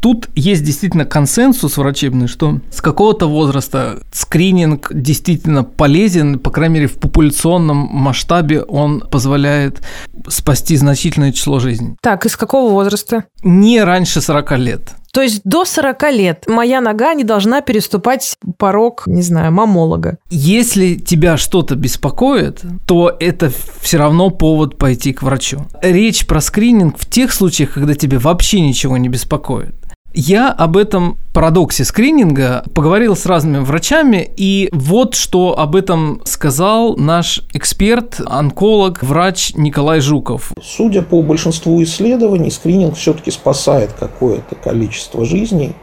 Тут 0.00 0.28
есть 0.36 0.62
действительно 0.62 1.04
консенсус 1.04 1.76
врачебный, 1.76 2.28
что 2.28 2.60
с 2.70 2.80
какого-то 2.80 3.26
возраста 3.26 4.00
скрининг 4.12 4.92
действительно 4.94 5.64
полезен, 5.64 6.37
по 6.38 6.50
крайней 6.50 6.74
мере, 6.74 6.86
в 6.86 6.98
популяционном 6.98 7.76
масштабе 7.76 8.62
он 8.62 9.00
позволяет 9.00 9.82
спасти 10.28 10.76
значительное 10.76 11.32
число 11.32 11.60
жизней. 11.60 11.96
Так, 12.00 12.26
из 12.26 12.36
какого 12.36 12.70
возраста? 12.72 13.24
Не 13.42 13.82
раньше 13.82 14.20
40 14.20 14.58
лет. 14.58 14.94
То 15.12 15.22
есть 15.22 15.40
до 15.44 15.64
40 15.64 16.02
лет 16.12 16.44
моя 16.46 16.80
нога 16.80 17.14
не 17.14 17.24
должна 17.24 17.60
переступать 17.60 18.36
порог, 18.58 19.04
не 19.06 19.22
знаю, 19.22 19.52
мамолога. 19.52 20.18
Если 20.30 20.94
тебя 20.94 21.36
что-то 21.36 21.76
беспокоит, 21.76 22.62
то 22.86 23.16
это 23.18 23.50
все 23.80 23.98
равно 23.98 24.30
повод 24.30 24.76
пойти 24.76 25.12
к 25.12 25.22
врачу. 25.22 25.66
Речь 25.82 26.26
про 26.26 26.40
скрининг 26.40 26.98
в 26.98 27.08
тех 27.08 27.32
случаях, 27.32 27.74
когда 27.74 27.94
тебе 27.94 28.18
вообще 28.18 28.60
ничего 28.60 28.96
не 28.96 29.08
беспокоит. 29.08 29.74
Я 30.14 30.50
об 30.50 30.76
этом 30.76 31.18
парадоксе 31.34 31.84
скрининга 31.84 32.64
поговорил 32.74 33.14
с 33.14 33.26
разными 33.26 33.62
врачами, 33.62 34.28
и 34.36 34.68
вот 34.72 35.14
что 35.14 35.58
об 35.58 35.76
этом 35.76 36.22
сказал 36.24 36.96
наш 36.96 37.42
эксперт, 37.52 38.20
онколог, 38.26 39.02
врач 39.02 39.52
Николай 39.54 40.00
Жуков. 40.00 40.52
Судя 40.62 41.02
по 41.02 41.22
большинству 41.22 41.82
исследований, 41.82 42.50
скрининг 42.50 42.96
все-таки 42.96 43.30
спасает 43.30 43.92
какое-то 43.92 44.54
количество 44.56 45.24
жизней. 45.24 45.74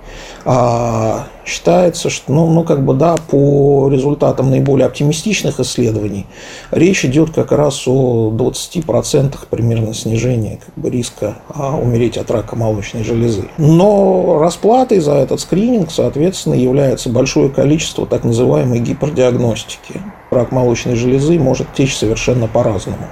А 0.45 1.27
считается, 1.45 2.09
что, 2.09 2.31
ну, 2.31 2.47
ну, 2.47 2.63
как 2.63 2.83
бы, 2.83 2.93
да, 2.93 3.15
по 3.29 3.89
результатам 3.91 4.49
наиболее 4.49 4.87
оптимистичных 4.87 5.59
исследований, 5.59 6.25
речь 6.71 7.05
идет 7.05 7.31
как 7.31 7.51
раз 7.51 7.87
о 7.87 8.31
20% 8.31 9.35
примерно 9.49 9.93
снижения 9.93 10.59
как 10.65 10.73
бы, 10.75 10.89
риска 10.89 11.37
а, 11.49 11.75
умереть 11.75 12.17
от 12.17 12.29
рака 12.31 12.55
молочной 12.55 13.03
железы. 13.03 13.45
Но 13.57 14.39
расплатой 14.39 14.99
за 14.99 15.13
этот 15.13 15.39
скрининг, 15.39 15.91
соответственно, 15.91 16.55
является 16.55 17.09
большое 17.09 17.49
количество 17.49 18.05
так 18.05 18.23
называемой 18.23 18.79
гипердиагностики. 18.79 20.01
Рак 20.31 20.51
молочной 20.51 20.95
железы 20.95 21.39
может 21.39 21.73
течь 21.73 21.95
совершенно 21.95 22.47
по-разному. 22.47 23.07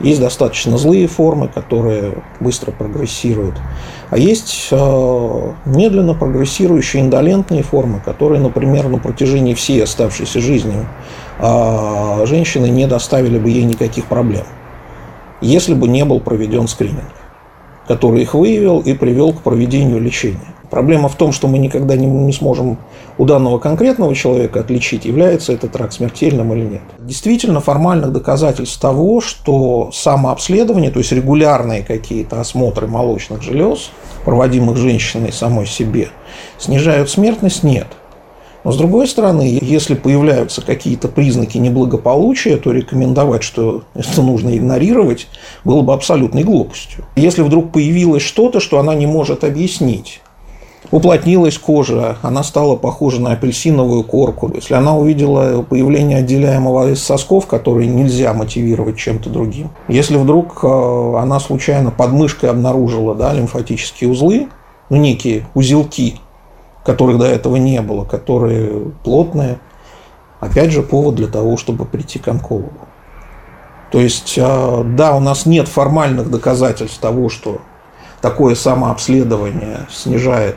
Есть 0.00 0.20
достаточно 0.20 0.76
злые 0.76 1.06
формы, 1.06 1.48
которые 1.48 2.14
быстро 2.40 2.72
прогрессируют. 2.72 3.54
А 4.10 4.18
есть 4.18 4.68
э, 4.70 5.52
медленно 5.64 6.14
прогрессирующие 6.14 7.02
индолентные 7.02 7.62
формы, 7.62 8.00
которые, 8.04 8.40
например, 8.40 8.88
на 8.88 8.98
протяжении 8.98 9.54
всей 9.54 9.82
оставшейся 9.82 10.40
жизни 10.40 10.86
э, 11.38 12.26
женщины 12.26 12.66
не 12.66 12.86
доставили 12.86 13.38
бы 13.38 13.50
ей 13.50 13.64
никаких 13.64 14.06
проблем, 14.06 14.44
если 15.40 15.74
бы 15.74 15.88
не 15.88 16.04
был 16.04 16.20
проведен 16.20 16.66
скрининг, 16.66 17.12
который 17.86 18.22
их 18.22 18.34
выявил 18.34 18.80
и 18.80 18.94
привел 18.94 19.32
к 19.32 19.42
проведению 19.42 20.00
лечения. 20.00 20.53
Проблема 20.70 21.08
в 21.08 21.14
том, 21.14 21.32
что 21.32 21.48
мы 21.48 21.58
никогда 21.58 21.96
не, 21.96 22.06
не 22.06 22.32
сможем 22.32 22.78
у 23.18 23.24
данного 23.24 23.58
конкретного 23.58 24.14
человека 24.14 24.60
отличить, 24.60 25.04
является 25.04 25.52
этот 25.52 25.76
рак 25.76 25.92
смертельным 25.92 26.52
или 26.52 26.64
нет. 26.64 26.82
Действительно, 26.98 27.60
формальных 27.60 28.12
доказательств 28.12 28.80
того, 28.80 29.20
что 29.20 29.90
самообследование, 29.92 30.90
то 30.90 30.98
есть 30.98 31.12
регулярные 31.12 31.82
какие-то 31.82 32.40
осмотры 32.40 32.86
молочных 32.86 33.42
желез, 33.42 33.90
проводимых 34.24 34.76
женщиной 34.76 35.32
самой 35.32 35.66
себе, 35.66 36.08
снижают 36.58 37.10
смертность, 37.10 37.62
нет– 37.62 37.86
но 38.64 38.72
с 38.72 38.78
другой 38.78 39.06
стороны, 39.06 39.58
если 39.60 39.94
появляются 39.94 40.62
какие-то 40.62 41.08
признаки 41.08 41.58
неблагополучия, 41.58 42.56
то 42.56 42.72
рекомендовать, 42.72 43.42
что 43.42 43.84
это 43.94 44.22
нужно 44.22 44.56
игнорировать, 44.56 45.28
было 45.64 45.82
бы 45.82 45.92
абсолютной 45.92 46.44
глупостью. 46.44 47.04
Если 47.14 47.42
вдруг 47.42 47.72
появилось 47.72 48.22
что-то, 48.22 48.60
что 48.60 48.78
она 48.78 48.94
не 48.94 49.06
может 49.06 49.44
объяснить, 49.44 50.22
уплотнилась 50.94 51.58
кожа, 51.58 52.18
она 52.22 52.44
стала 52.44 52.76
похожа 52.76 53.20
на 53.20 53.32
апельсиновую 53.32 54.04
корку. 54.04 54.48
Если 54.54 54.74
она 54.74 54.96
увидела 54.96 55.62
появление 55.62 56.18
отделяемого 56.18 56.92
из 56.92 57.02
сосков, 57.02 57.48
которые 57.48 57.88
нельзя 57.88 58.32
мотивировать 58.32 58.96
чем-то 58.96 59.28
другим. 59.28 59.70
Если 59.88 60.16
вдруг 60.16 60.62
э, 60.62 61.16
она 61.18 61.40
случайно 61.40 61.90
под 61.90 62.12
мышкой 62.12 62.50
обнаружила 62.50 63.16
да, 63.16 63.32
лимфатические 63.32 64.08
узлы, 64.08 64.46
ну, 64.88 64.98
некие 64.98 65.48
узелки, 65.54 66.20
которых 66.84 67.18
до 67.18 67.26
этого 67.26 67.56
не 67.56 67.82
было, 67.82 68.04
которые 68.04 68.92
плотные. 69.02 69.58
Опять 70.38 70.70
же, 70.70 70.84
повод 70.84 71.16
для 71.16 71.26
того, 71.26 71.56
чтобы 71.56 71.86
прийти 71.86 72.20
к 72.20 72.28
онкологу. 72.28 72.70
То 73.90 73.98
есть, 73.98 74.38
а, 74.40 74.84
да, 74.84 75.16
у 75.16 75.20
нас 75.20 75.44
нет 75.44 75.66
формальных 75.66 76.30
доказательств 76.30 76.98
того, 76.98 77.30
что 77.30 77.62
такое 78.20 78.54
самообследование 78.54 79.80
снижает 79.90 80.56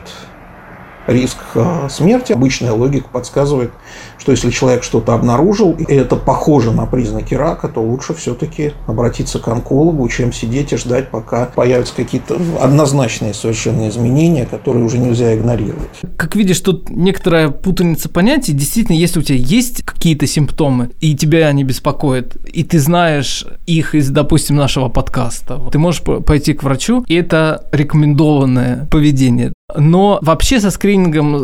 риск 1.08 1.38
а, 1.54 1.88
смерти. 1.88 2.32
Обычная 2.32 2.72
логика 2.72 3.08
подсказывает, 3.10 3.72
что 4.18 4.32
если 4.32 4.50
человек 4.50 4.84
что-то 4.84 5.14
обнаружил, 5.14 5.72
и 5.72 5.92
это 5.92 6.16
похоже 6.16 6.70
на 6.70 6.86
признаки 6.86 7.34
рака, 7.34 7.68
то 7.68 7.80
лучше 7.80 8.14
все-таки 8.14 8.72
обратиться 8.86 9.38
к 9.38 9.48
онкологу, 9.48 10.08
чем 10.08 10.32
сидеть 10.32 10.72
и 10.72 10.76
ждать, 10.76 11.10
пока 11.10 11.46
появятся 11.46 11.94
какие-то 11.94 12.38
однозначные 12.60 13.34
совершенно 13.34 13.88
изменения, 13.88 14.46
которые 14.46 14.84
уже 14.84 14.98
нельзя 14.98 15.34
игнорировать. 15.34 15.88
Как 16.16 16.36
видишь, 16.36 16.60
тут 16.60 16.90
некоторая 16.90 17.48
путаница 17.48 18.08
понятий. 18.08 18.52
Действительно, 18.52 18.96
если 18.96 19.20
у 19.20 19.22
тебя 19.22 19.38
есть 19.38 19.82
какие-то 19.82 20.26
симптомы, 20.26 20.90
и 21.00 21.16
тебя 21.16 21.48
они 21.48 21.64
беспокоят, 21.64 22.36
и 22.36 22.62
ты 22.64 22.78
знаешь 22.78 23.46
их 23.66 23.94
из, 23.94 24.10
допустим, 24.10 24.56
нашего 24.56 24.88
подкаста, 24.88 25.60
ты 25.72 25.78
можешь 25.78 26.02
пойти 26.02 26.52
к 26.52 26.62
врачу, 26.62 27.04
и 27.08 27.14
это 27.14 27.64
рекомендованное 27.72 28.86
поведение. 28.90 29.52
Но 29.76 30.18
вообще 30.22 30.60
со 30.60 30.70
скринингом 30.70 31.36
э, 31.36 31.38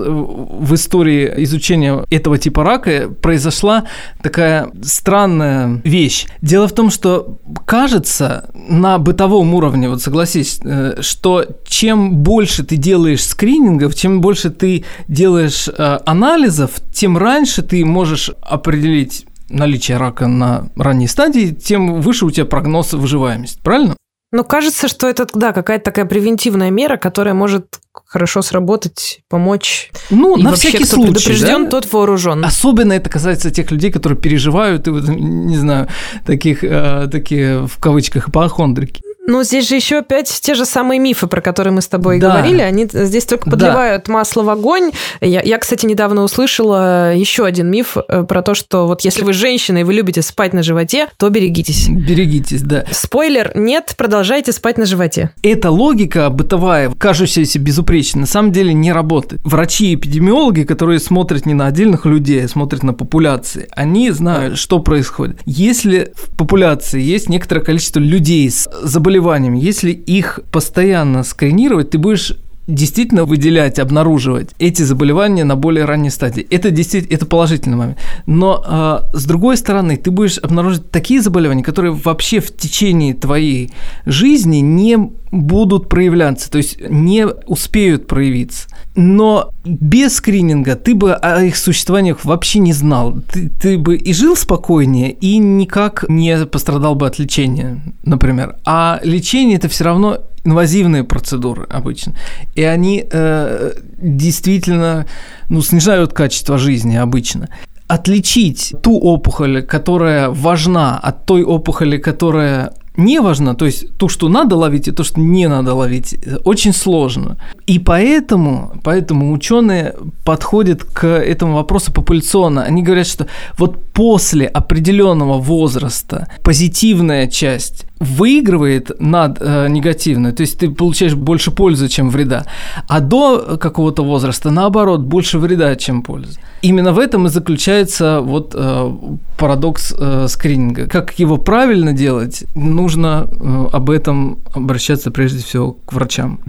в 0.64 0.74
истории 0.74 1.30
изучения 1.44 2.06
этого 2.08 2.38
типа 2.38 2.64
рака 2.64 3.10
произошла 3.10 3.84
такая 4.22 4.70
странная 4.82 5.82
вещь. 5.84 6.26
Дело 6.40 6.66
в 6.66 6.72
том, 6.72 6.90
что 6.90 7.38
кажется 7.66 8.48
на 8.54 8.96
бытовом 8.96 9.52
уровне, 9.52 9.90
вот 9.90 10.00
согласись, 10.00 10.58
э, 10.64 11.02
что 11.02 11.44
чем 11.66 12.16
больше 12.16 12.64
ты 12.64 12.76
делаешь 12.76 13.26
скринингов, 13.26 13.94
чем 13.94 14.22
больше 14.22 14.48
ты 14.48 14.86
делаешь 15.06 15.68
э, 15.68 15.98
анализов, 16.06 16.80
тем 16.94 17.18
раньше 17.18 17.60
ты 17.60 17.84
можешь 17.84 18.30
определить 18.40 19.26
наличие 19.50 19.98
рака 19.98 20.28
на 20.28 20.70
ранней 20.76 21.08
стадии, 21.08 21.50
тем 21.50 22.00
выше 22.00 22.24
у 22.24 22.30
тебя 22.30 22.46
прогноз 22.46 22.94
выживаемости. 22.94 23.60
Правильно? 23.62 23.96
Ну, 24.35 24.43
кажется, 24.43 24.89
что 24.89 25.09
это, 25.09 25.28
да, 25.32 25.53
какая-то 25.53 25.85
такая 25.85 26.07
превентивная 26.07 26.70
мера, 26.70 26.97
которая 26.97 27.35
может 27.35 27.78
хорошо 28.05 28.43
сработать, 28.43 29.20
помочь. 29.28 29.93
Ну, 30.11 30.37
и 30.37 30.43
на 30.43 30.51
вообще, 30.51 30.70
всякий 30.70 30.87
кто 30.87 30.97
случай, 30.97 31.12
предупрежден, 31.12 31.64
да? 31.66 31.70
тот 31.70 31.93
вооружен. 31.93 32.45
Особенно 32.45 32.95
это 32.95 33.09
касается 33.09 33.53
тех 33.53 33.70
людей, 33.70 33.93
которые 33.93 34.18
переживают, 34.18 34.89
и, 34.89 34.91
не 34.91 35.57
знаю, 35.57 35.87
таких, 36.26 36.64
э, 36.64 37.07
такие 37.12 37.68
в 37.68 37.78
кавычках, 37.78 38.28
ипохондрики. 38.28 39.03
Ну, 39.26 39.42
здесь 39.42 39.68
же 39.68 39.76
еще 39.76 39.98
опять 39.98 40.28
те 40.42 40.54
же 40.54 40.66
самые 40.66 41.00
мифы, 41.00 41.26
про 41.26 41.40
которые 41.40 41.72
мы 41.72 41.80
с 41.80 41.88
тобой 41.88 42.18
да. 42.20 42.30
говорили, 42.30 42.60
они 42.60 42.86
здесь 42.92 43.24
только 43.24 43.50
подливают 43.50 44.04
да. 44.06 44.12
масло 44.12 44.42
в 44.42 44.50
огонь. 44.50 44.90
Я, 45.20 45.40
я, 45.40 45.58
кстати, 45.58 45.86
недавно 45.86 46.22
услышала 46.22 47.14
еще 47.14 47.46
один 47.46 47.70
миф 47.70 47.96
э, 47.96 48.24
про 48.24 48.42
то, 48.42 48.54
что 48.54 48.86
вот 48.86 49.00
если 49.00 49.24
вы 49.24 49.32
женщина 49.32 49.78
и 49.78 49.82
вы 49.82 49.94
любите 49.94 50.20
спать 50.20 50.52
на 50.52 50.62
животе, 50.62 51.08
то 51.16 51.30
берегитесь. 51.30 51.88
Берегитесь, 51.88 52.60
да. 52.60 52.84
Спойлер, 52.90 53.52
нет, 53.54 53.94
продолжайте 53.96 54.52
спать 54.52 54.76
на 54.76 54.84
животе. 54.84 55.30
Эта 55.42 55.70
логика 55.70 56.28
бытовая, 56.28 56.90
кажущаяся 56.90 57.58
безупречной, 57.58 58.22
на 58.22 58.26
самом 58.26 58.52
деле 58.52 58.74
не 58.74 58.92
работает. 58.92 59.40
Врачи 59.44 59.92
и 59.92 59.94
эпидемиологи, 59.94 60.64
которые 60.64 61.00
смотрят 61.00 61.46
не 61.46 61.54
на 61.54 61.66
отдельных 61.66 62.04
людей, 62.04 62.44
а 62.44 62.48
смотрят 62.48 62.82
на 62.82 62.92
популяции, 62.92 63.68
они 63.70 64.10
знают, 64.10 64.58
что 64.58 64.80
происходит. 64.80 65.40
Если 65.46 66.12
в 66.14 66.36
популяции 66.36 67.00
есть 67.00 67.30
некоторое 67.30 67.62
количество 67.62 68.00
людей 68.00 68.50
с 68.50 68.68
заболеванием, 68.82 69.13
заболеваниями, 69.14 69.58
если 69.58 69.92
их 69.92 70.40
постоянно 70.50 71.22
сканировать, 71.22 71.90
ты 71.90 71.98
будешь 71.98 72.36
действительно 72.66 73.24
выделять, 73.24 73.78
обнаруживать 73.78 74.50
эти 74.58 74.82
заболевания 74.82 75.44
на 75.44 75.56
более 75.56 75.84
ранней 75.84 76.10
стадии. 76.10 76.46
Это 76.50 76.70
действительно 76.70 77.14
это 77.14 77.26
положительный 77.26 77.76
момент. 77.76 77.98
Но 78.26 78.64
э, 78.66 79.16
с 79.16 79.24
другой 79.26 79.56
стороны, 79.56 79.96
ты 79.96 80.10
будешь 80.10 80.38
обнаружить 80.38 80.90
такие 80.90 81.20
заболевания, 81.20 81.62
которые 81.62 81.92
вообще 81.92 82.40
в 82.40 82.56
течение 82.56 83.14
твоей 83.14 83.70
жизни 84.06 84.58
не 84.58 84.98
будут 85.30 85.88
проявляться, 85.88 86.50
то 86.50 86.58
есть 86.58 86.78
не 86.88 87.26
успеют 87.26 88.06
проявиться. 88.06 88.68
Но 88.94 89.50
без 89.64 90.14
скрининга 90.14 90.76
ты 90.76 90.94
бы 90.94 91.12
о 91.12 91.42
их 91.42 91.56
существованиях 91.56 92.24
вообще 92.24 92.60
не 92.60 92.72
знал. 92.72 93.16
Ты, 93.32 93.48
ты 93.48 93.76
бы 93.76 93.96
и 93.96 94.12
жил 94.14 94.36
спокойнее, 94.36 95.10
и 95.10 95.38
никак 95.38 96.04
не 96.08 96.46
пострадал 96.46 96.94
бы 96.94 97.06
от 97.06 97.18
лечения, 97.18 97.82
например. 98.04 98.56
А 98.64 99.00
лечение 99.02 99.56
это 99.56 99.68
все 99.68 99.84
равно 99.84 100.20
инвазивные 100.45 101.05
процедуры 101.05 101.66
обычно. 101.70 102.14
И 102.55 102.62
они 102.62 103.05
э, 103.11 103.72
действительно 103.99 105.07
ну, 105.49 105.62
снижают 105.62 106.12
качество 106.12 106.59
жизни 106.59 106.97
обычно 106.97 107.49
отличить 107.86 108.74
ту 108.82 108.99
опухоль, 108.99 109.62
которая 109.62 110.30
важна, 110.30 110.99
от 110.99 111.26
той 111.26 111.42
опухоли, 111.42 111.99
которая 111.99 112.72
не 112.97 113.20
важно, 113.20 113.55
то 113.55 113.66
есть 113.66 113.97
то, 113.97 114.09
что 114.09 114.28
надо 114.28 114.57
ловить, 114.57 114.88
и 114.88 114.92
то, 114.92 115.03
что 115.03 115.20
не 115.20 115.49
надо 115.49 115.74
ловить, 115.74 116.16
очень 116.45 116.72
сложно. 116.72 117.36
И 117.66 117.78
поэтому, 117.78 118.72
поэтому 118.84 119.32
ученые 119.32 119.95
подходят 120.24 120.84
к 120.84 121.05
этому 121.05 121.55
вопросу 121.55 121.92
популяционно. 121.92 122.62
Они 122.62 122.82
говорят, 122.82 123.07
что 123.07 123.26
вот 123.59 123.84
после 123.92 124.47
определенного 124.47 125.38
возраста 125.38 126.28
позитивная 126.45 127.26
часть 127.26 127.86
выигрывает 128.01 128.90
над 129.01 129.38
э, 129.40 129.68
негативной, 129.68 130.32
то 130.32 130.42
есть 130.42 130.59
ты 130.59 130.70
получаешь 130.70 131.14
больше 131.14 131.51
пользы, 131.51 131.88
чем 131.88 132.11
вреда, 132.11 132.45
а 132.88 133.01
до 133.01 133.57
какого-то 133.59 134.03
возраста, 134.03 134.51
наоборот, 134.51 135.01
больше 135.01 135.38
вреда, 135.38 135.76
чем 135.76 136.03
пользы. 136.03 136.38
Именно 136.62 136.92
в 136.92 136.99
этом 136.99 137.26
и 137.26 137.28
заключается 137.28 138.20
вот 138.20 138.55
э, 138.55 138.90
парадокс 139.38 139.95
э, 139.99 140.26
скрининга. 140.28 140.86
Как 140.86 141.18
его 141.18 141.36
правильно 141.36 141.92
делать, 141.92 142.45
нужно 142.55 143.28
э, 143.30 143.66
об 143.72 143.90
этом 143.90 144.38
обращаться 144.55 145.11
прежде 145.11 145.42
всего 145.42 145.72
к 145.72 145.92
врачам. 145.92 146.40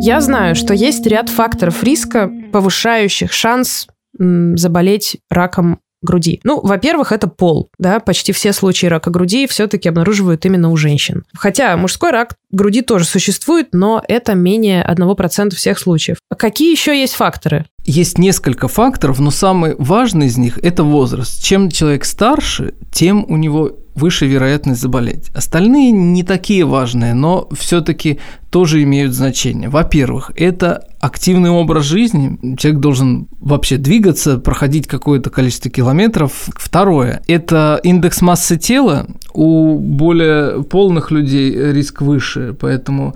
Я 0.00 0.20
знаю, 0.20 0.54
что 0.54 0.74
есть 0.74 1.06
ряд 1.06 1.28
факторов 1.28 1.82
риска, 1.82 2.30
повышающих 2.52 3.32
шанс 3.32 3.86
заболеть 4.18 5.18
раком 5.30 5.78
груди. 6.04 6.40
Ну, 6.44 6.60
во-первых, 6.60 7.12
это 7.12 7.26
пол. 7.26 7.68
Да? 7.78 7.98
Почти 8.00 8.32
все 8.32 8.52
случаи 8.52 8.86
рака 8.86 9.10
груди 9.10 9.46
все-таки 9.46 9.88
обнаруживают 9.88 10.44
именно 10.46 10.70
у 10.70 10.76
женщин. 10.76 11.24
Хотя 11.36 11.76
мужской 11.76 12.10
рак 12.10 12.36
груди 12.50 12.82
тоже 12.82 13.04
существует, 13.04 13.68
но 13.72 14.02
это 14.06 14.34
менее 14.34 14.84
1% 14.88 15.54
всех 15.54 15.78
случаев. 15.78 16.18
А 16.30 16.34
какие 16.36 16.70
еще 16.70 16.98
есть 16.98 17.14
факторы? 17.14 17.66
Есть 17.84 18.18
несколько 18.18 18.68
факторов, 18.68 19.18
но 19.18 19.30
самый 19.30 19.74
важный 19.76 20.26
из 20.26 20.38
них– 20.38 20.58
это 20.62 20.84
возраст. 20.84 21.42
Чем 21.42 21.70
человек 21.70 22.04
старше, 22.04 22.74
тем 22.92 23.26
у 23.28 23.36
него 23.36 23.72
выше 23.94 24.26
вероятность 24.26 24.80
заболеть. 24.80 25.30
Остальные 25.34 25.92
не 25.92 26.22
такие 26.22 26.64
важные, 26.64 27.14
но 27.14 27.48
все-таки 27.56 28.18
тоже 28.50 28.82
имеют 28.82 29.14
значение. 29.14 29.68
Во-первых, 29.68 30.32
это 30.36 30.84
активный 31.00 31.50
образ 31.50 31.84
жизни. 31.84 32.56
Человек 32.56 32.80
должен 32.80 33.28
вообще 33.40 33.76
двигаться, 33.76 34.38
проходить 34.38 34.86
какое-то 34.86 35.30
количество 35.30 35.70
километров. 35.70 36.48
Второе, 36.56 37.22
это 37.26 37.80
индекс 37.82 38.20
массы 38.20 38.56
тела. 38.56 39.06
У 39.32 39.78
более 39.78 40.62
полных 40.64 41.10
людей 41.10 41.52
риск 41.72 42.02
выше, 42.02 42.56
поэтому 42.58 43.14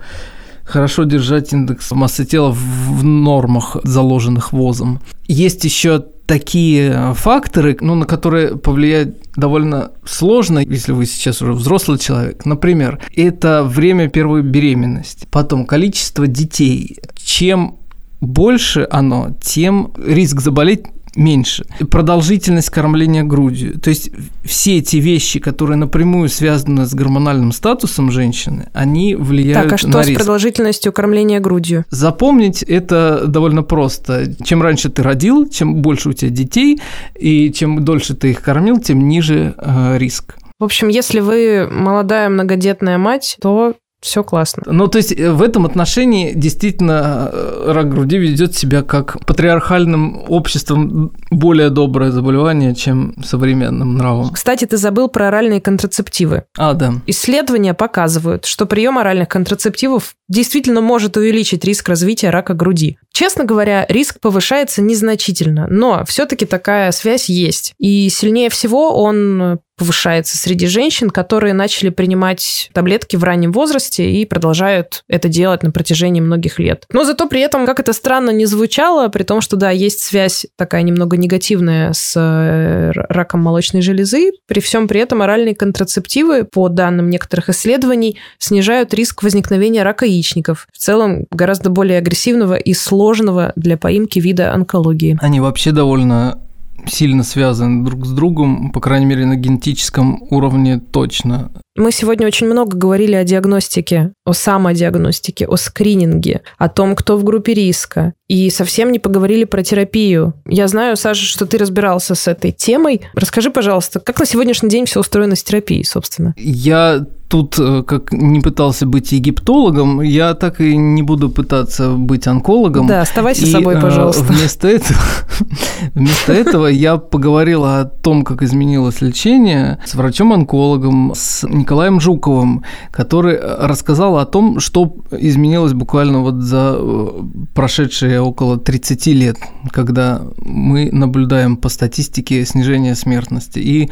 хорошо 0.63 1.03
держать 1.03 1.51
индекс 1.51 1.91
массы 1.91 2.25
тела 2.25 2.51
в 2.51 3.03
нормах, 3.03 3.77
заложенных 3.83 4.53
ВОЗом. 4.53 5.01
Есть 5.27 5.65
еще 5.65 6.05
такие 6.29 7.15
факторы, 7.15 7.75
ну, 7.81 7.95
на 7.95 8.05
которые 8.05 8.55
повлиять 8.55 9.15
довольно 9.35 9.93
сложно, 10.05 10.59
если 10.59 10.91
вы 10.91 11.07
сейчас 11.07 11.41
уже 11.41 11.53
взрослый 11.53 11.97
человек. 11.97 12.45
Например, 12.45 12.99
это 13.15 13.63
время 13.63 14.09
первой 14.09 14.43
беременности, 14.43 15.27
потом 15.31 15.65
количество 15.65 16.27
детей. 16.27 16.99
Чем 17.15 17.77
больше 18.21 18.87
оно, 18.91 19.35
тем 19.41 19.91
риск 19.97 20.39
заболеть 20.41 20.83
меньше. 21.19 21.65
Продолжительность 21.91 22.69
кормления 22.69 23.23
грудью. 23.23 23.79
То 23.79 23.89
есть 23.89 24.11
все 24.43 24.77
эти 24.77 24.97
вещи, 24.97 25.39
которые 25.39 25.77
напрямую 25.77 26.29
связаны 26.29 26.85
с 26.85 26.93
гормональным 26.93 27.51
статусом 27.51 28.11
женщины, 28.11 28.69
они 28.73 29.15
влияют 29.15 29.69
так, 29.69 29.73
а 29.73 29.77
что 29.77 29.89
на 29.89 30.03
с 30.03 30.07
риск. 30.07 30.19
продолжительностью 30.19 30.91
кормления 30.93 31.39
грудью? 31.39 31.85
Запомнить 31.89 32.63
это 32.63 33.27
довольно 33.27 33.61
просто. 33.63 34.33
Чем 34.43 34.61
раньше 34.61 34.89
ты 34.89 35.03
родил, 35.03 35.47
чем 35.49 35.75
больше 35.75 36.09
у 36.09 36.13
тебя 36.13 36.31
детей, 36.31 36.81
и 37.15 37.51
чем 37.51 37.83
дольше 37.83 38.15
ты 38.15 38.31
их 38.31 38.41
кормил, 38.41 38.79
тем 38.79 39.07
ниже 39.07 39.53
э, 39.57 39.97
риск. 39.97 40.35
В 40.57 40.63
общем, 40.63 40.87
если 40.89 41.19
вы 41.19 41.67
молодая 41.71 42.29
многодетная 42.29 42.97
мать, 42.97 43.37
то 43.41 43.75
все 44.01 44.23
классно. 44.23 44.63
Ну, 44.65 44.87
то 44.87 44.97
есть 44.97 45.11
э, 45.11 45.31
в 45.31 45.41
этом 45.41 45.65
отношении 45.65 46.33
действительно 46.33 47.29
э, 47.31 47.71
рак 47.71 47.89
груди 47.89 48.17
ведет 48.17 48.55
себя 48.55 48.81
как 48.81 49.23
патриархальным 49.25 50.23
обществом 50.29 51.13
более 51.29 51.69
доброе 51.69 52.11
заболевание, 52.11 52.73
чем 52.75 53.13
современным 53.23 53.97
нравом. 53.97 54.29
Кстати, 54.31 54.65
ты 54.65 54.77
забыл 54.77 55.09
про 55.09 55.27
оральные 55.27 55.59
контрацептивы. 55.59 56.45
А, 56.57 56.73
да. 56.73 56.93
Исследования 57.07 57.73
показывают, 57.73 58.45
что 58.45 58.65
прием 58.65 58.97
оральных 58.97 59.27
контрацептивов 59.27 60.15
действительно 60.29 60.79
может 60.79 61.17
увеличить 61.17 61.65
риск 61.65 61.89
развития 61.89 62.29
рака 62.29 62.53
груди. 62.53 62.97
Честно 63.11 63.43
говоря, 63.43 63.85
риск 63.89 64.21
повышается 64.21 64.81
незначительно, 64.81 65.67
но 65.67 66.05
все-таки 66.05 66.45
такая 66.45 66.91
связь 66.91 67.27
есть. 67.27 67.73
И 67.79 68.07
сильнее 68.09 68.49
всего 68.49 69.01
он 69.01 69.59
повышается 69.79 70.37
среди 70.37 70.67
женщин, 70.67 71.09
которые 71.09 71.53
начали 71.53 71.89
принимать 71.89 72.69
таблетки 72.73 73.15
в 73.15 73.23
раннем 73.23 73.53
возрасте 73.53 74.11
и 74.11 74.25
продолжают 74.25 75.03
это 75.07 75.29
делать 75.29 75.63
на 75.63 75.71
протяжении 75.71 76.19
многих 76.19 76.59
лет. 76.59 76.85
Но 76.91 77.05
зато 77.05 77.27
при 77.27 77.39
этом, 77.39 77.65
как 77.65 77.79
это 77.79 77.93
странно 77.93 78.31
не 78.31 78.45
звучало, 78.45 79.07
при 79.07 79.23
том, 79.23 79.39
что 79.39 79.55
да, 79.55 79.71
есть 79.71 80.01
связь 80.01 80.45
такая 80.57 80.81
немного 80.83 81.15
негативная 81.15 81.93
с 81.93 82.13
э, 82.17 82.91
раком 82.93 83.41
молочной 83.41 83.81
железы, 83.81 84.31
при 84.47 84.59
всем 84.59 84.87
при 84.89 84.99
этом 84.99 85.21
оральные 85.21 85.55
контрацептивы, 85.55 86.43
по 86.43 86.67
данным 86.67 87.09
некоторых 87.09 87.49
исследований, 87.49 88.17
снижают 88.37 88.93
риск 88.93 89.23
возникновения 89.23 89.83
рака 89.83 90.05
яичников, 90.05 90.67
в 90.73 90.77
целом 90.77 91.25
гораздо 91.31 91.69
более 91.69 91.99
агрессивного 91.99 92.55
и 92.55 92.73
сложного 92.73 93.53
для 93.55 93.77
поимки 93.77 94.19
вида 94.19 94.53
онкологии. 94.53 95.17
Они 95.21 95.39
вообще 95.39 95.71
довольно 95.71 96.39
сильно 96.87 97.23
связаны 97.23 97.83
друг 97.83 98.05
с 98.05 98.11
другом, 98.11 98.71
по 98.71 98.79
крайней 98.79 99.05
мере, 99.05 99.25
на 99.25 99.35
генетическом 99.35 100.21
уровне 100.29 100.79
точно. 100.79 101.51
Мы 101.75 101.91
сегодня 101.91 102.27
очень 102.27 102.47
много 102.47 102.75
говорили 102.75 103.13
о 103.13 103.23
диагностике, 103.23 104.11
о 104.25 104.33
самодиагностике, 104.33 105.45
о 105.45 105.55
скрининге, 105.55 106.41
о 106.57 106.67
том, 106.67 106.95
кто 106.95 107.17
в 107.17 107.23
группе 107.23 107.53
риска. 107.53 108.13
И 108.27 108.49
совсем 108.49 108.91
не 108.91 108.99
поговорили 108.99 109.45
про 109.45 109.63
терапию. 109.63 110.33
Я 110.45 110.67
знаю, 110.67 110.97
Саша, 110.97 111.25
что 111.25 111.45
ты 111.45 111.57
разбирался 111.57 112.15
с 112.15 112.27
этой 112.27 112.51
темой. 112.51 113.01
Расскажи, 113.13 113.49
пожалуйста, 113.49 113.99
как 113.99 114.19
на 114.19 114.25
сегодняшний 114.25 114.69
день 114.69 114.85
все 114.85 114.99
устроено 114.99 115.35
с 115.35 115.43
терапией, 115.43 115.85
собственно? 115.85 116.33
Я 116.37 117.05
тут 117.29 117.59
э, 117.59 117.83
как 117.83 118.11
не 118.11 118.41
пытался 118.41 118.87
быть 118.87 119.11
египтологом, 119.11 120.01
я 120.01 120.33
так 120.33 120.59
и 120.59 120.75
не 120.75 121.03
буду 121.03 121.29
пытаться 121.29 121.91
быть 121.91 122.27
онкологом. 122.27 122.87
Да, 122.87 123.01
оставайся 123.01 123.45
и, 123.45 123.51
собой, 123.51 123.79
пожалуйста. 123.79 124.23
Вместо 124.23 124.67
этого, 124.67 124.99
вместо 125.93 126.33
этого 126.33 126.65
я 126.65 126.97
поговорил 126.97 127.63
о 127.65 127.85
том, 127.85 128.23
как 128.23 128.41
изменилось 128.41 129.01
лечение 129.01 129.77
с 129.85 129.93
врачом-онкологом, 129.93 131.13
с 131.15 131.47
Николаем 131.47 132.01
Жуковым, 132.01 132.63
который 132.89 133.39
рассказал 133.39 134.17
о 134.17 134.25
том, 134.25 134.59
что 134.59 134.95
изменилось 135.11 135.73
буквально 135.73 136.21
вот 136.21 136.41
за 136.41 136.77
э, 136.79 137.07
прошедшие 137.53 138.21
около 138.21 138.57
30 138.57 139.05
лет, 139.07 139.37
когда 139.71 140.23
мы 140.37 140.89
наблюдаем 140.91 141.57
по 141.57 141.69
статистике 141.69 142.43
снижение 142.43 142.95
смертности. 142.95 143.59
И 143.59 143.91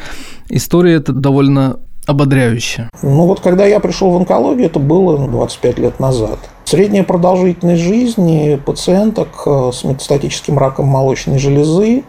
история 0.49 0.95
эта 0.95 1.13
довольно 1.13 1.77
ободряюще? 2.07 2.89
Ну 3.03 3.25
вот 3.27 3.41
когда 3.41 3.65
я 3.65 3.79
пришел 3.79 4.09
в 4.11 4.17
онкологию, 4.17 4.65
это 4.65 4.79
было 4.79 5.17
25 5.17 5.77
лет 5.77 5.99
назад. 5.99 6.39
Средняя 6.65 7.03
продолжительность 7.03 7.81
жизни 7.81 8.59
пациенток 8.65 9.43
э, 9.45 9.71
с 9.73 9.83
метастатическим 9.83 10.57
раком 10.57 10.87
молочной 10.87 11.37
железы 11.37 12.03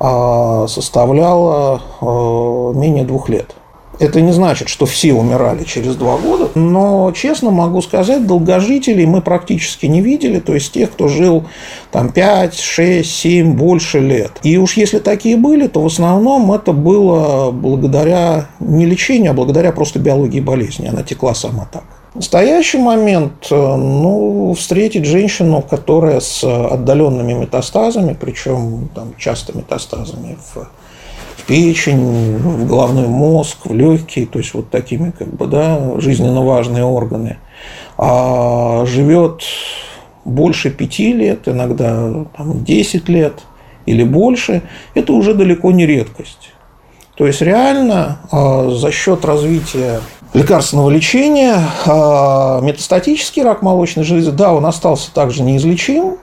а, 0.00 0.66
составляла 0.66 1.80
э, 2.00 2.04
менее 2.74 3.04
двух 3.04 3.28
лет. 3.28 3.54
Это 3.98 4.20
не 4.20 4.32
значит, 4.32 4.68
что 4.68 4.86
все 4.86 5.12
умирали 5.12 5.64
через 5.64 5.96
два 5.96 6.16
года, 6.16 6.50
но, 6.54 7.12
честно 7.14 7.50
могу 7.50 7.82
сказать, 7.82 8.26
долгожителей 8.26 9.06
мы 9.06 9.20
практически 9.20 9.86
не 9.86 10.00
видели, 10.00 10.40
то 10.40 10.54
есть 10.54 10.72
тех, 10.72 10.90
кто 10.90 11.08
жил 11.08 11.44
там 11.90 12.10
5, 12.10 12.58
6, 12.58 13.10
7, 13.10 13.52
больше 13.52 14.00
лет. 14.00 14.32
И 14.42 14.56
уж 14.56 14.76
если 14.76 14.98
такие 14.98 15.36
были, 15.36 15.68
то 15.68 15.82
в 15.82 15.86
основном 15.86 16.52
это 16.52 16.72
было 16.72 17.50
благодаря 17.50 18.48
не 18.60 18.86
лечению, 18.86 19.32
а 19.32 19.34
благодаря 19.34 19.72
просто 19.72 19.98
биологии 19.98 20.40
болезни. 20.40 20.88
Она 20.88 21.02
текла 21.02 21.34
сама 21.34 21.68
так. 21.70 21.84
В 22.12 22.16
настоящий 22.16 22.78
момент, 22.78 23.46
э, 23.50 23.54
ну, 23.54 24.54
встретить 24.54 25.06
женщину, 25.06 25.62
которая 25.62 26.20
с 26.20 26.44
отдаленными 26.44 27.32
метастазами, 27.32 28.16
причем 28.18 28.90
там 28.94 29.14
часто 29.16 29.56
метастазами 29.56 30.36
в 30.54 30.68
печень, 31.46 32.36
в 32.38 32.66
головной 32.66 33.08
мозг, 33.08 33.66
в 33.66 33.74
легкие, 33.74 34.26
то 34.26 34.38
есть 34.38 34.54
вот 34.54 34.70
такими 34.70 35.10
как 35.10 35.28
бы, 35.28 35.46
да, 35.46 36.00
жизненно 36.00 36.42
важные 36.42 36.84
органы, 36.84 37.38
а 37.98 38.84
живет 38.86 39.42
больше 40.24 40.70
пяти 40.70 41.12
лет, 41.12 41.48
иногда 41.48 42.26
там, 42.36 42.64
10 42.64 43.08
лет 43.08 43.34
или 43.86 44.04
больше, 44.04 44.62
это 44.94 45.12
уже 45.12 45.34
далеко 45.34 45.72
не 45.72 45.86
редкость. 45.86 46.52
То 47.16 47.26
есть 47.26 47.42
реально 47.42 48.20
а, 48.30 48.70
за 48.70 48.90
счет 48.90 49.24
развития 49.24 50.00
лекарственного 50.32 50.88
лечения 50.88 51.56
а, 51.84 52.60
метастатический 52.60 53.42
рак 53.42 53.62
молочной 53.62 54.04
железы, 54.04 54.32
да, 54.32 54.52
он 54.52 54.64
остался 54.64 55.12
также 55.12 55.42
неизлечим, 55.42 56.16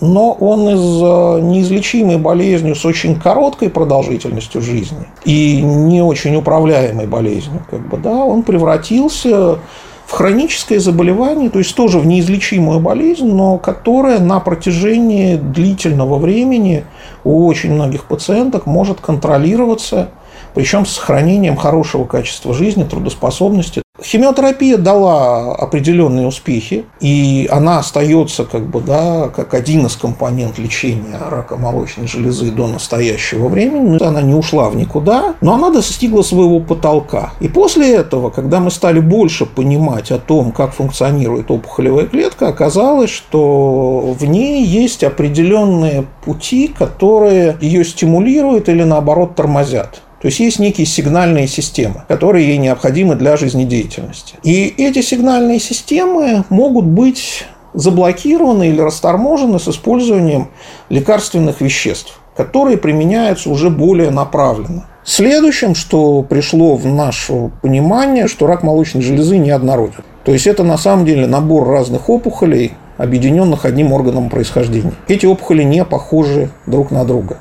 но 0.00 0.32
он 0.32 0.68
из 0.68 1.02
э, 1.02 1.40
неизлечимой 1.42 2.18
болезнью 2.18 2.74
с 2.74 2.84
очень 2.84 3.18
короткой 3.18 3.70
продолжительностью 3.70 4.60
жизни 4.60 5.06
и 5.24 5.60
не 5.62 6.02
очень 6.02 6.36
управляемой 6.36 7.06
болезнью, 7.06 7.64
как 7.70 7.88
бы, 7.88 7.96
да, 7.96 8.14
он 8.24 8.42
превратился 8.42 9.58
в 10.06 10.12
хроническое 10.12 10.78
заболевание, 10.78 11.50
то 11.50 11.58
есть 11.58 11.74
тоже 11.74 11.98
в 11.98 12.06
неизлечимую 12.06 12.78
болезнь, 12.78 13.26
но 13.26 13.58
которая 13.58 14.20
на 14.20 14.38
протяжении 14.38 15.36
длительного 15.36 16.18
времени 16.18 16.84
у 17.24 17.46
очень 17.46 17.72
многих 17.72 18.04
пациенток 18.04 18.66
может 18.66 19.00
контролироваться, 19.00 20.10
причем 20.54 20.86
с 20.86 20.92
сохранением 20.92 21.56
хорошего 21.56 22.04
качества 22.04 22.54
жизни, 22.54 22.84
трудоспособности. 22.84 23.82
Химиотерапия 24.02 24.76
дала 24.76 25.54
определенные 25.54 26.26
успехи, 26.26 26.84
и 27.00 27.48
она 27.50 27.78
остается 27.78 28.44
как 28.44 28.66
бы, 28.66 28.80
да, 28.80 29.28
как 29.28 29.54
один 29.54 29.86
из 29.86 29.96
компонент 29.96 30.58
лечения 30.58 31.18
рака 31.30 31.56
молочной 31.56 32.06
железы 32.06 32.50
до 32.50 32.66
настоящего 32.66 33.48
времени. 33.48 34.02
Она 34.02 34.20
не 34.20 34.34
ушла 34.34 34.68
в 34.68 34.76
никуда, 34.76 35.34
но 35.40 35.54
она 35.54 35.70
достигла 35.70 36.22
своего 36.22 36.60
потолка. 36.60 37.32
И 37.40 37.48
после 37.48 37.94
этого, 37.94 38.30
когда 38.30 38.60
мы 38.60 38.70
стали 38.70 39.00
больше 39.00 39.46
понимать 39.46 40.10
о 40.10 40.18
том, 40.18 40.52
как 40.52 40.74
функционирует 40.74 41.50
опухолевая 41.50 42.06
клетка, 42.06 42.48
оказалось, 42.48 43.10
что 43.10 44.14
в 44.18 44.24
ней 44.24 44.64
есть 44.64 45.04
определенные 45.04 46.06
пути, 46.24 46.68
которые 46.68 47.56
ее 47.60 47.84
стимулируют 47.84 48.68
или 48.68 48.82
наоборот 48.82 49.34
тормозят. 49.36 50.02
То 50.26 50.28
есть 50.28 50.40
есть 50.40 50.58
некие 50.58 50.88
сигнальные 50.88 51.46
системы, 51.46 52.02
которые 52.08 52.48
ей 52.48 52.58
необходимы 52.58 53.14
для 53.14 53.36
жизнедеятельности. 53.36 54.34
И 54.42 54.74
эти 54.76 55.00
сигнальные 55.00 55.60
системы 55.60 56.42
могут 56.48 56.84
быть 56.84 57.44
заблокированы 57.74 58.70
или 58.70 58.80
расторможены 58.80 59.60
с 59.60 59.68
использованием 59.68 60.48
лекарственных 60.88 61.60
веществ, 61.60 62.18
которые 62.36 62.76
применяются 62.76 63.50
уже 63.50 63.70
более 63.70 64.10
направленно. 64.10 64.88
Следующим, 65.04 65.76
что 65.76 66.22
пришло 66.22 66.74
в 66.74 66.86
наше 66.86 67.52
понимание, 67.62 68.26
что 68.26 68.48
рак 68.48 68.64
молочной 68.64 69.04
железы 69.04 69.38
неоднороден. 69.38 70.02
То 70.24 70.32
есть 70.32 70.48
это 70.48 70.64
на 70.64 70.76
самом 70.76 71.06
деле 71.06 71.28
набор 71.28 71.68
разных 71.68 72.10
опухолей, 72.10 72.72
объединенных 72.96 73.64
одним 73.64 73.92
органом 73.92 74.28
происхождения. 74.28 74.94
Эти 75.06 75.24
опухоли 75.24 75.62
не 75.62 75.84
похожи 75.84 76.50
друг 76.66 76.90
на 76.90 77.04
друга. 77.04 77.38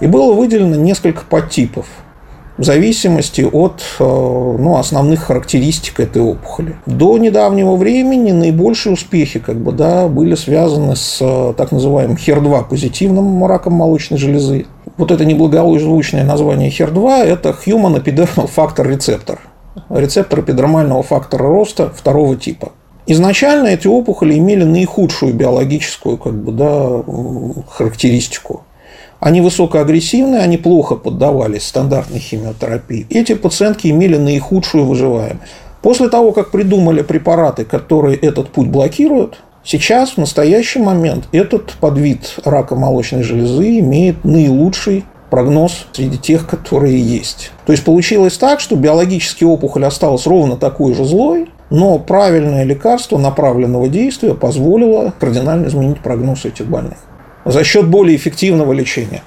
И 0.00 0.06
было 0.06 0.34
выделено 0.34 0.76
несколько 0.76 1.24
подтипов. 1.24 1.86
В 2.60 2.64
зависимости 2.64 3.40
от 3.40 3.80
э, 3.98 4.04
ну, 4.04 4.76
основных 4.76 5.22
характеристик 5.22 5.98
этой 5.98 6.20
опухоли. 6.20 6.76
До 6.84 7.16
недавнего 7.16 7.74
времени 7.74 8.32
наибольшие 8.32 8.92
успехи 8.92 9.40
как 9.40 9.56
бы, 9.56 9.72
да, 9.72 10.08
были 10.08 10.34
связаны 10.34 10.94
с 10.94 11.18
э, 11.22 11.54
так 11.56 11.72
называемым 11.72 12.16
HER2 12.16 12.68
позитивным 12.68 13.46
раком 13.46 13.72
молочной 13.72 14.18
железы. 14.18 14.66
Вот 14.98 15.10
это 15.10 15.24
неблагозвучное 15.24 16.22
название 16.22 16.68
HER2– 16.68 17.22
это 17.24 17.56
Human 17.64 18.04
Epidermal 18.04 18.50
Factor 18.54 18.86
Receptor. 18.86 19.38
Рецептор 19.88 20.40
эпидермального 20.40 21.02
фактора 21.02 21.44
роста 21.44 21.90
второго 21.96 22.36
типа. 22.36 22.72
Изначально 23.06 23.68
эти 23.68 23.86
опухоли 23.86 24.36
имели 24.36 24.64
наихудшую 24.64 25.32
биологическую 25.32 26.18
как 26.18 26.34
бы, 26.34 26.52
да, 26.52 27.02
характеристику. 27.70 28.64
Они 29.20 29.42
высокоагрессивные, 29.42 30.40
они 30.40 30.56
плохо 30.56 30.96
поддавались 30.96 31.66
стандартной 31.66 32.20
химиотерапии. 32.20 33.06
Эти 33.10 33.34
пациентки 33.34 33.88
имели 33.88 34.16
наихудшую 34.16 34.86
выживаемость. 34.86 35.42
После 35.82 36.08
того, 36.08 36.32
как 36.32 36.50
придумали 36.50 37.02
препараты, 37.02 37.66
которые 37.66 38.16
этот 38.16 38.48
путь 38.48 38.68
блокируют, 38.68 39.42
сейчас, 39.62 40.12
в 40.12 40.18
настоящий 40.18 40.78
момент, 40.78 41.28
этот 41.32 41.72
подвид 41.80 42.36
рака 42.44 42.74
молочной 42.74 43.22
железы 43.22 43.78
имеет 43.80 44.24
наилучший 44.24 45.04
прогноз 45.28 45.86
среди 45.92 46.16
тех, 46.16 46.46
которые 46.46 46.98
есть. 46.98 47.52
То 47.66 47.72
есть 47.72 47.84
получилось 47.84 48.38
так, 48.38 48.60
что 48.60 48.74
биологически 48.74 49.44
опухоль 49.44 49.84
осталась 49.84 50.26
ровно 50.26 50.56
такой 50.56 50.94
же 50.94 51.04
злой, 51.04 51.48
но 51.68 51.98
правильное 51.98 52.64
лекарство 52.64 53.18
направленного 53.18 53.88
действия 53.88 54.34
позволило 54.34 55.12
кардинально 55.20 55.68
изменить 55.68 56.00
прогноз 56.00 56.46
этих 56.46 56.66
больных 56.66 56.98
за 57.44 57.64
счет 57.64 57.88
более 57.88 58.16
эффективного 58.16 58.72
лечения. 58.72 59.22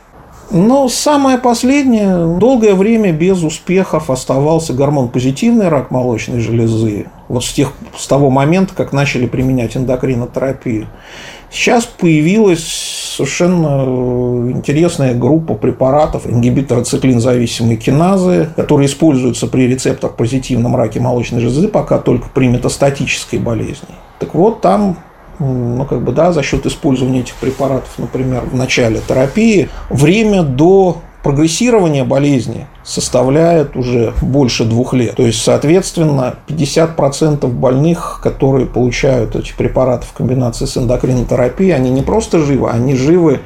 Но 0.51 0.87
самое 0.87 1.39
последнее, 1.39 2.37
долгое 2.37 2.75
время 2.75 3.11
без 3.11 3.41
успехов 3.41 4.11
оставался 4.11 4.73
гормон-позитивный 4.73 5.67
рак 5.67 5.89
молочной 5.89 6.41
железы. 6.41 7.07
Вот 7.27 7.43
с, 7.43 7.51
тех, 7.53 7.71
с 7.97 8.05
того 8.05 8.29
момента, 8.29 8.75
как 8.75 8.93
начали 8.93 9.25
применять 9.25 9.75
эндокринотерапию. 9.75 10.87
Сейчас 11.49 11.85
появилась 11.85 12.63
совершенно 13.15 14.51
интересная 14.51 15.15
группа 15.15 15.55
препаратов, 15.55 16.27
ингибиторы 16.27 16.83
циклинзависимой 16.83 17.77
киназы, 17.77 18.49
которые 18.55 18.87
используются 18.87 19.47
при 19.47 19.67
рецептор-позитивном 19.67 20.75
раке 20.75 20.99
молочной 20.99 21.41
железы, 21.41 21.67
пока 21.67 21.97
только 21.97 22.29
при 22.29 22.47
метастатической 22.47 23.39
болезни. 23.39 23.89
Так 24.19 24.35
вот, 24.35 24.61
там 24.61 24.97
ну, 25.39 25.85
как 25.85 26.01
бы, 26.01 26.11
да, 26.11 26.31
за 26.31 26.43
счет 26.43 26.65
использования 26.65 27.21
этих 27.21 27.35
препаратов, 27.35 27.89
например, 27.97 28.43
в 28.43 28.55
начале 28.55 29.01
терапии, 29.07 29.69
время 29.89 30.43
до 30.43 30.97
прогрессирования 31.23 32.03
болезни 32.03 32.67
составляет 32.83 33.77
уже 33.77 34.13
больше 34.21 34.65
двух 34.65 34.93
лет. 34.93 35.15
То 35.15 35.23
есть, 35.23 35.41
соответственно, 35.41 36.35
50% 36.47 37.47
больных, 37.47 38.19
которые 38.21 38.67
получают 38.67 39.35
эти 39.35 39.53
препараты 39.53 40.05
в 40.05 40.11
комбинации 40.11 40.65
с 40.65 40.77
эндокринотерапией, 40.77 41.73
они 41.73 41.89
не 41.89 42.01
просто 42.01 42.39
живы, 42.39 42.69
они 42.69 42.95
живы 42.95 43.39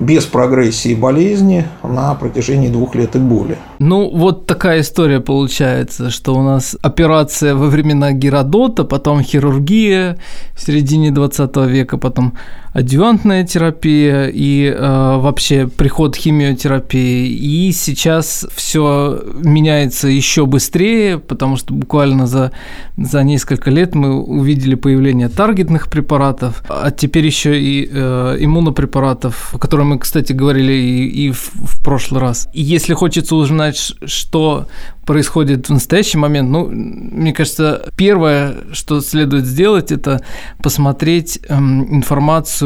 без 0.00 0.24
прогрессии 0.24 0.94
болезни 0.94 1.66
на 1.82 2.14
протяжении 2.14 2.68
двух 2.68 2.94
лет 2.94 3.16
и 3.16 3.18
более. 3.18 3.58
Ну, 3.78 4.10
вот 4.10 4.46
такая 4.46 4.80
история 4.80 5.20
получается, 5.20 6.10
что 6.10 6.34
у 6.34 6.42
нас 6.42 6.76
операция 6.82 7.54
во 7.54 7.66
времена 7.66 8.12
Геродота, 8.12 8.84
потом 8.84 9.22
хирургия 9.22 10.16
в 10.56 10.60
середине 10.62 11.10
20 11.10 11.56
века, 11.68 11.98
потом 11.98 12.32
адювантная 12.72 13.44
терапия 13.44 14.26
и 14.26 14.66
э, 14.66 14.78
вообще 14.78 15.66
приход 15.66 16.16
химиотерапии. 16.16 17.26
И 17.28 17.72
сейчас 17.72 18.46
все 18.54 19.22
меняется 19.34 20.08
еще 20.08 20.46
быстрее, 20.46 21.18
потому 21.18 21.56
что 21.56 21.74
буквально 21.74 22.26
за, 22.26 22.52
за 22.96 23.22
несколько 23.24 23.70
лет 23.70 23.94
мы 23.94 24.22
увидели 24.22 24.76
появление 24.76 25.28
таргетных 25.28 25.88
препаратов, 25.90 26.62
а 26.68 26.90
теперь 26.90 27.26
еще 27.26 27.60
и 27.60 27.88
э, 27.90 28.36
иммунопрепаратов, 28.38 29.54
о 29.54 29.58
которых 29.58 29.86
мы, 29.86 29.98
кстати, 29.98 30.32
говорили 30.32 30.72
и, 30.72 31.26
и 31.26 31.30
в, 31.32 31.50
в 31.54 31.82
прошлый 31.82 32.20
раз. 32.20 32.48
И 32.52 32.62
если 32.62 32.94
хочется 32.94 33.34
узнать, 33.34 33.76
что 34.04 34.68
происходит 35.10 35.68
в 35.68 35.72
настоящий 35.72 36.18
момент, 36.18 36.50
ну, 36.50 36.68
мне 36.70 37.32
кажется, 37.32 37.86
первое, 37.96 38.58
что 38.72 39.00
следует 39.00 39.44
сделать, 39.44 39.90
это 39.90 40.22
посмотреть 40.62 41.40
эм, 41.48 41.96
информацию 41.96 42.59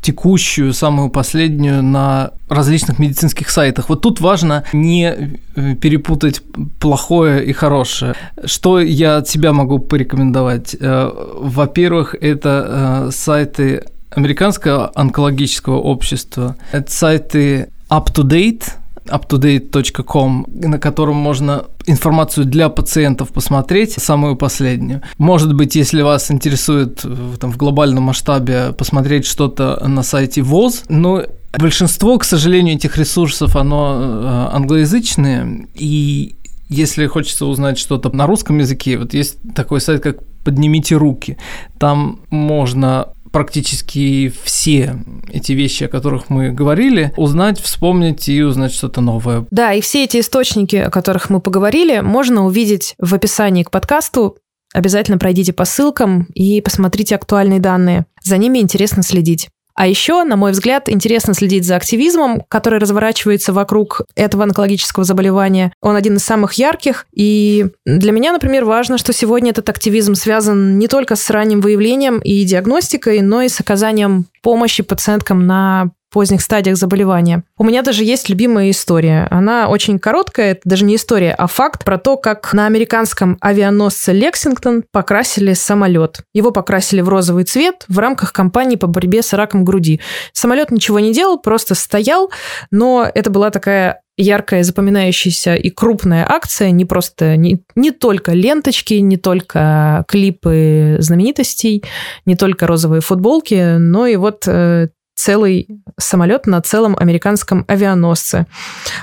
текущую, 0.00 0.72
самую 0.72 1.10
последнюю 1.10 1.82
на 1.82 2.30
различных 2.48 2.98
медицинских 2.98 3.50
сайтах. 3.50 3.88
Вот 3.88 4.02
тут 4.02 4.20
важно 4.20 4.64
не 4.72 5.34
э, 5.54 5.74
перепутать 5.74 6.42
плохое 6.78 7.44
и 7.44 7.52
хорошее. 7.52 8.14
Что 8.44 8.80
я 8.80 9.18
от 9.18 9.28
себя 9.28 9.52
могу 9.52 9.78
порекомендовать? 9.78 10.76
Э, 10.78 11.10
во-первых, 11.40 12.14
это 12.20 13.06
э, 13.08 13.10
сайты 13.12 13.84
Американского 14.10 14.92
онкологического 14.94 15.76
общества. 15.76 16.56
Это 16.72 16.90
сайты 16.90 17.68
UpToDate, 17.90 18.64
uptodate.com, 19.08 20.46
на 20.48 20.78
котором 20.78 21.16
можно 21.16 21.64
информацию 21.86 22.46
для 22.46 22.68
пациентов 22.68 23.30
посмотреть, 23.30 23.92
самую 23.92 24.36
последнюю. 24.36 25.02
Может 25.18 25.54
быть, 25.54 25.76
если 25.76 26.02
вас 26.02 26.30
интересует 26.30 27.04
там, 27.40 27.52
в 27.52 27.56
глобальном 27.56 28.04
масштабе 28.04 28.72
посмотреть 28.72 29.26
что-то 29.26 29.82
на 29.86 30.02
сайте 30.02 30.42
ВОЗ, 30.42 30.84
но 30.88 31.22
большинство, 31.58 32.18
к 32.18 32.24
сожалению, 32.24 32.76
этих 32.76 32.98
ресурсов, 32.98 33.56
оно 33.56 33.96
э, 33.98 34.54
англоязычное, 34.54 35.66
и 35.74 36.36
если 36.68 37.06
хочется 37.06 37.46
узнать 37.46 37.78
что-то 37.78 38.14
на 38.14 38.26
русском 38.26 38.58
языке, 38.58 38.98
вот 38.98 39.14
есть 39.14 39.38
такой 39.54 39.80
сайт, 39.80 40.02
как 40.02 40.18
«Поднимите 40.44 40.96
руки». 40.96 41.38
Там 41.78 42.20
можно 42.30 43.08
практически 43.36 44.32
все 44.44 44.96
эти 45.30 45.52
вещи, 45.52 45.84
о 45.84 45.88
которых 45.88 46.30
мы 46.30 46.52
говорили, 46.52 47.12
узнать, 47.18 47.60
вспомнить 47.60 48.30
и 48.30 48.42
узнать 48.42 48.72
что-то 48.72 49.02
новое. 49.02 49.44
Да, 49.50 49.74
и 49.74 49.82
все 49.82 50.04
эти 50.04 50.20
источники, 50.20 50.76
о 50.76 50.88
которых 50.88 51.28
мы 51.28 51.42
поговорили, 51.42 52.00
можно 52.00 52.46
увидеть 52.46 52.94
в 52.98 53.14
описании 53.14 53.62
к 53.62 53.70
подкасту. 53.70 54.38
Обязательно 54.72 55.18
пройдите 55.18 55.52
по 55.52 55.66
ссылкам 55.66 56.28
и 56.32 56.62
посмотрите 56.62 57.14
актуальные 57.14 57.60
данные. 57.60 58.06
За 58.22 58.38
ними 58.38 58.58
интересно 58.58 59.02
следить. 59.02 59.50
А 59.76 59.86
еще, 59.86 60.24
на 60.24 60.36
мой 60.36 60.52
взгляд, 60.52 60.88
интересно 60.88 61.34
следить 61.34 61.66
за 61.66 61.76
активизмом, 61.76 62.42
который 62.48 62.78
разворачивается 62.78 63.52
вокруг 63.52 64.02
этого 64.14 64.44
онкологического 64.44 65.04
заболевания. 65.04 65.72
Он 65.82 65.94
один 65.96 66.16
из 66.16 66.24
самых 66.24 66.54
ярких. 66.54 67.06
И 67.12 67.66
для 67.84 68.12
меня, 68.12 68.32
например, 68.32 68.64
важно, 68.64 68.96
что 68.96 69.12
сегодня 69.12 69.50
этот 69.50 69.68
активизм 69.68 70.14
связан 70.14 70.78
не 70.78 70.88
только 70.88 71.14
с 71.14 71.28
ранним 71.28 71.60
выявлением 71.60 72.18
и 72.18 72.44
диагностикой, 72.44 73.20
но 73.20 73.42
и 73.42 73.48
с 73.48 73.60
оказанием 73.60 74.24
помощи 74.42 74.82
пациенткам 74.82 75.46
на 75.46 75.90
поздних 76.16 76.40
стадиях 76.40 76.78
заболевания. 76.78 77.42
У 77.58 77.64
меня 77.64 77.82
даже 77.82 78.02
есть 78.02 78.30
любимая 78.30 78.70
история. 78.70 79.28
Она 79.30 79.68
очень 79.68 79.98
короткая, 79.98 80.52
это 80.52 80.62
даже 80.64 80.86
не 80.86 80.96
история, 80.96 81.34
а 81.36 81.46
факт 81.46 81.84
про 81.84 81.98
то, 81.98 82.16
как 82.16 82.54
на 82.54 82.64
американском 82.64 83.36
авианосце 83.42 84.14
Лексингтон 84.14 84.82
покрасили 84.90 85.52
самолет. 85.52 86.22
Его 86.32 86.52
покрасили 86.52 87.02
в 87.02 87.10
розовый 87.10 87.44
цвет 87.44 87.84
в 87.88 87.98
рамках 87.98 88.32
кампании 88.32 88.76
по 88.76 88.86
борьбе 88.86 89.20
с 89.20 89.34
раком 89.34 89.62
груди. 89.62 90.00
Самолет 90.32 90.70
ничего 90.70 91.00
не 91.00 91.12
делал, 91.12 91.38
просто 91.38 91.74
стоял, 91.74 92.30
но 92.70 93.06
это 93.14 93.28
была 93.28 93.50
такая 93.50 94.00
яркая, 94.16 94.62
запоминающаяся 94.62 95.54
и 95.54 95.68
крупная 95.68 96.26
акция, 96.26 96.70
не 96.70 96.86
просто, 96.86 97.36
не, 97.36 97.62
не 97.74 97.90
только 97.90 98.32
ленточки, 98.32 98.94
не 98.94 99.18
только 99.18 100.06
клипы 100.08 100.96
знаменитостей, 101.00 101.84
не 102.24 102.36
только 102.36 102.66
розовые 102.66 103.02
футболки, 103.02 103.76
но 103.76 104.06
и 104.06 104.16
вот 104.16 104.44
э, 104.46 104.88
целый 105.16 105.66
самолет 105.98 106.46
на 106.46 106.60
целом 106.60 106.94
американском 106.98 107.64
авианосце. 107.66 108.46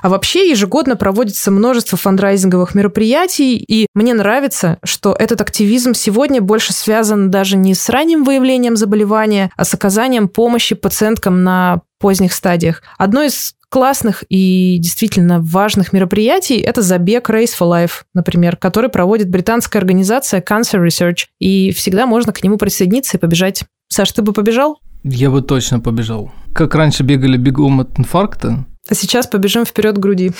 А 0.02 0.10
вообще 0.10 0.50
ежегодно 0.50 0.96
проводится 0.96 1.52
множество 1.52 1.98
фандрайзинговых 1.98 2.76
мероприятий, 2.76 3.58
и 3.58 3.88
мне 3.94 4.14
нравится, 4.14 4.78
что 4.84 5.16
этот 5.18 5.42
активизм 5.42 5.94
сегодня 5.94 6.40
больше 6.40 6.72
связан 6.72 7.32
даже 7.32 7.58
не 7.58 7.74
с 7.74 7.90
ранним 7.90 8.24
выявлением 8.24 8.78
заболевания, 8.78 9.52
а 9.58 9.66
с 9.66 9.74
оказанием 9.74 10.30
помощи 10.30 10.76
пациенткам 10.76 11.44
на 11.44 11.82
поздних 12.00 12.34
стадиях. 12.34 12.84
Одно 12.98 13.24
из 13.24 13.56
классных 13.74 14.24
и 14.30 14.78
действительно 14.80 15.40
важных 15.42 15.94
мероприятий– 15.94 16.60
это 16.62 16.84
забег 16.84 17.32
Race 17.32 17.54
for 17.60 17.68
Life, 17.68 18.04
например, 18.14 18.56
который 18.56 18.92
проводит 18.92 19.32
британская 19.32 19.80
организация 19.80 20.42
Cancer 20.42 20.80
Research. 20.86 21.26
И 21.40 21.72
всегда 21.72 22.06
можно 22.06 22.32
к 22.34 22.44
нему 22.44 22.58
присоединиться 22.58 23.18
и 23.18 23.20
побежать. 23.20 23.64
Саш, 23.88 24.12
ты 24.12 24.22
бы 24.22 24.32
побежал? 24.32 24.80
Я 25.04 25.32
бы 25.32 25.42
точно 25.42 25.80
побежал. 25.80 26.32
Как 26.54 26.76
раньше 26.76 27.02
бегали 27.02 27.36
бегом 27.36 27.80
от 27.80 27.98
инфаркта. 27.98 28.64
А 28.88 28.94
сейчас 28.94 29.26
побежим 29.26 29.66
вперед 29.66 29.98
груди. 29.98 30.34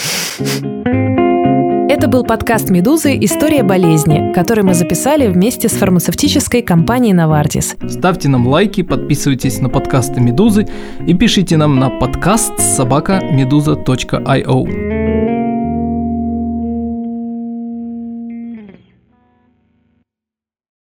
Это 1.94 2.08
был 2.08 2.24
подкаст 2.24 2.72
«Медузы. 2.72 3.16
История 3.22 3.62
болезни», 3.62 4.34
который 4.34 4.64
мы 4.64 4.74
записали 4.74 5.28
вместе 5.28 5.70
с 5.70 5.74
фармацевтической 5.74 6.64
компанией 6.64 7.14
«Новартис». 7.14 7.76
Ставьте 7.88 8.30
нам 8.30 8.48
лайки, 8.48 8.82
подписывайтесь 8.82 9.60
на 9.60 9.70
подкасты 9.70 10.20
«Медузы» 10.20 10.68
и 11.06 11.14
пишите 11.14 11.56
нам 11.56 11.78
на 11.78 11.92
подкаст 11.92 12.58
собака 12.58 13.22
медуза.io. 13.24 15.23